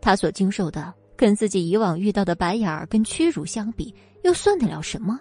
[0.00, 3.94] 他所经受的，跟自己以往遇到的白眼儿跟屈辱相比，
[4.24, 5.18] 又算得了什么？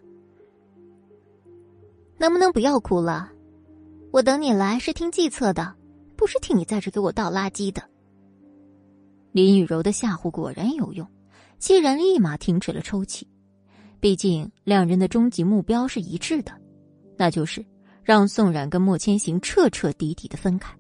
[2.18, 3.32] 能不能不要哭了？
[4.12, 5.76] 我等你来是听计策的，
[6.16, 7.84] 不是听你在这给我倒垃圾的。
[9.32, 11.08] 林雨柔的吓唬果然有用，
[11.60, 13.28] 既然立马停止了抽泣。
[14.00, 16.52] 毕竟两人的终极目标是一致的，
[17.18, 17.64] 那就是
[18.04, 20.74] 让宋冉跟莫千行彻彻底底的分开。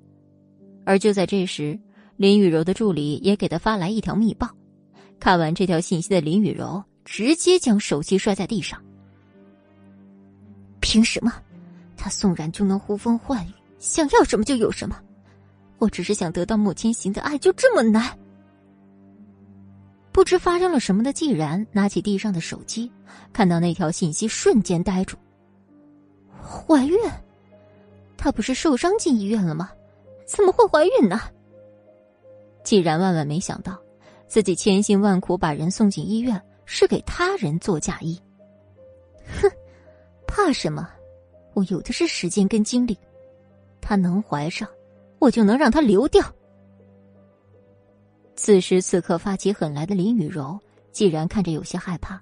[0.85, 1.79] 而就在这时。
[2.17, 4.49] 林雨柔的助理也给他发来一条密报，
[5.21, 8.77] 看完这条信息的林雨柔直接将手机摔在地上。
[10.81, 11.31] 凭什么，
[11.95, 14.99] 他宋冉就能呼风唤雨，想要什么就有什么？
[15.77, 18.19] 我只是想得到莫千行的爱，就这么难？
[20.11, 22.91] 不知发生了什么的季然拿起地上的手机，
[23.31, 25.15] 看到那条信息，瞬间呆住。
[26.49, 26.97] 怀孕？
[28.17, 29.71] 她不是受伤进医院了吗？
[30.25, 31.19] 怎么会怀孕呢？
[32.63, 33.79] 既然万万没想到，
[34.27, 38.19] 自己千辛万苦把人送进医院，是给他人做嫁衣。
[39.41, 39.49] 哼，
[40.27, 40.89] 怕什么？
[41.53, 42.97] 我有的是时间跟精力。
[43.79, 44.67] 她能怀上，
[45.19, 46.23] 我就能让她流掉。
[48.35, 50.59] 此时此刻发起狠来的林雨柔，
[50.91, 52.21] 既然看着有些害怕。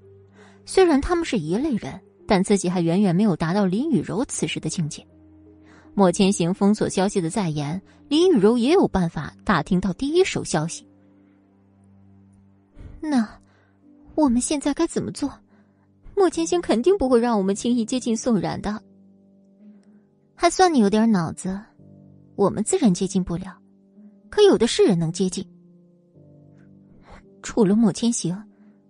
[0.65, 5.05] 虽然他们是一类人，但自己还远远没有达到林雨柔此时的境界。
[5.95, 10.85] 莫千行封锁消息的再严，林雨柔也有办法打听到第一手消息。
[12.99, 13.27] 那
[14.13, 15.31] 我们现在该怎么做？
[16.15, 18.81] 莫千行肯定不会让我们轻易接近宋冉的。
[20.35, 21.59] 还算你有点脑子，
[22.35, 23.57] 我们自然接近不了，
[24.29, 25.47] 可有的是人能接近。
[27.41, 28.35] 除了莫千行，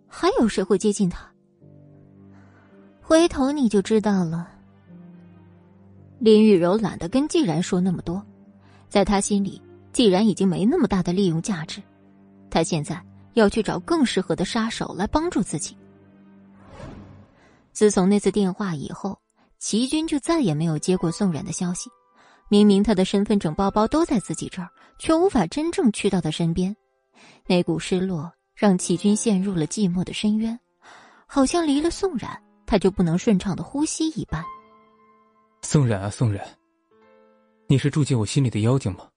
[0.07, 1.29] 还有谁会接近他？
[3.07, 4.49] 回头你就知道了。
[6.19, 8.21] 林雨柔懒得跟季然说那么多，
[8.89, 9.61] 在他心里，
[9.93, 11.81] 季然已经没那么大的利用价值。
[12.49, 13.01] 他现在
[13.31, 15.77] 要去找更适合的杀手来帮助自己。
[17.71, 19.17] 自从那次电话以后，
[19.57, 21.89] 齐军就再也没有接过宋冉的消息，
[22.49, 24.67] 明明他的身份证、包包都在自己这儿，
[24.99, 26.75] 却无法真正去到他身边。
[27.45, 30.59] 那股失落让齐军陷入了寂寞的深渊，
[31.25, 34.43] 好像离了宋冉，他就不能顺畅的呼吸一般。
[35.63, 36.45] 宋冉啊，宋冉，
[37.67, 39.07] 你是住进我心里的妖精吗？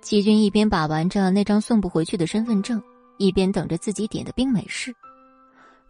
[0.00, 2.82] 齐军一边把玩着那张送不回去的身份证，
[3.18, 4.94] 一边等着自己点的冰美式。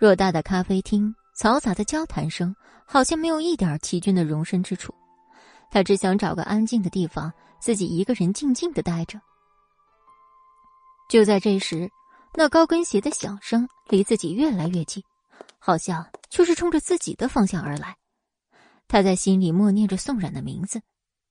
[0.00, 2.54] 偌大的咖啡厅，嘈杂的交谈声，
[2.86, 4.94] 好像没有一点齐军的容身之处。
[5.70, 9.20] 他只想找个安静的地方，自己一个人静静的待着。
[11.08, 11.90] 就在这时，
[12.34, 15.02] 那高跟鞋的响声离自己越来越近，
[15.66, 17.96] 好像就是冲着自己的方向而来。
[18.86, 20.82] 他在心里默念着宋冉的名字，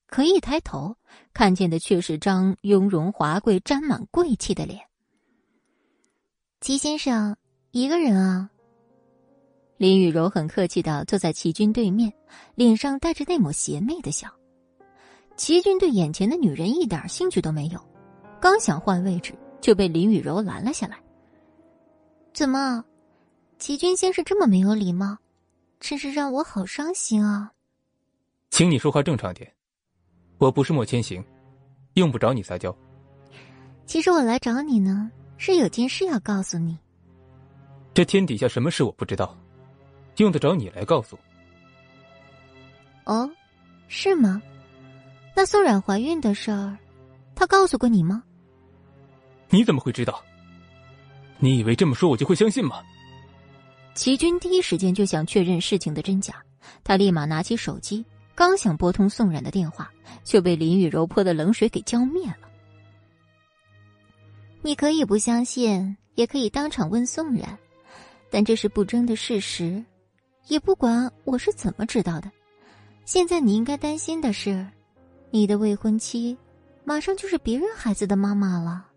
[0.08, 0.98] 可一抬头，
[1.36, 4.82] 看见的却是张雍容华贵、沾满贵气的脸。
[6.62, 7.38] 齐先生，
[7.70, 8.50] 一个人啊？
[9.78, 12.12] 林雨柔很客气的坐在齐军对面，
[12.56, 14.28] 脸上带着那抹邪魅的笑。
[15.38, 17.80] 齐军对眼前的女人一点兴趣都没有，
[18.42, 20.98] 刚想换位置，就被林雨柔拦了下来。
[22.34, 22.84] 怎么，
[23.64, 25.18] 齐军先是这么没有礼貌，
[25.80, 27.54] 真是让我好伤心啊！
[28.50, 29.50] 请你说话正常点，
[30.38, 31.24] 我不是莫千行，
[31.94, 32.78] 用不着你撒娇。
[33.86, 36.78] 其实我来找你呢，是有件事要告诉你。
[37.94, 39.34] 这天底下什么事我不知道。
[40.18, 41.18] 用得着你来告诉？
[43.06, 43.32] 哦，
[43.88, 44.42] 是吗？
[45.34, 46.78] 那宋冉怀孕的事儿，
[47.34, 48.26] 他告诉过你吗？
[49.48, 50.22] 你怎么会知道？
[51.40, 52.84] 你以为这么说我就会相信吗？
[53.96, 56.44] 齐军第一时间就想确认事情的真假，
[56.84, 58.04] 他立马拿起手机，
[58.34, 59.92] 刚想拨通宋冉的电话，
[60.24, 62.50] 就被林雨柔泼的冷水给浇灭了。
[64.62, 67.58] 你可以不相信，也可以当场问宋冉，
[68.32, 69.84] 但这是不争的事实。
[70.48, 72.30] 也不管我是怎么知道的，
[73.06, 74.66] 现在你应该担心的是，
[75.30, 76.38] 你的未婚妻，
[76.84, 78.88] 马上就是别人孩子的妈妈了。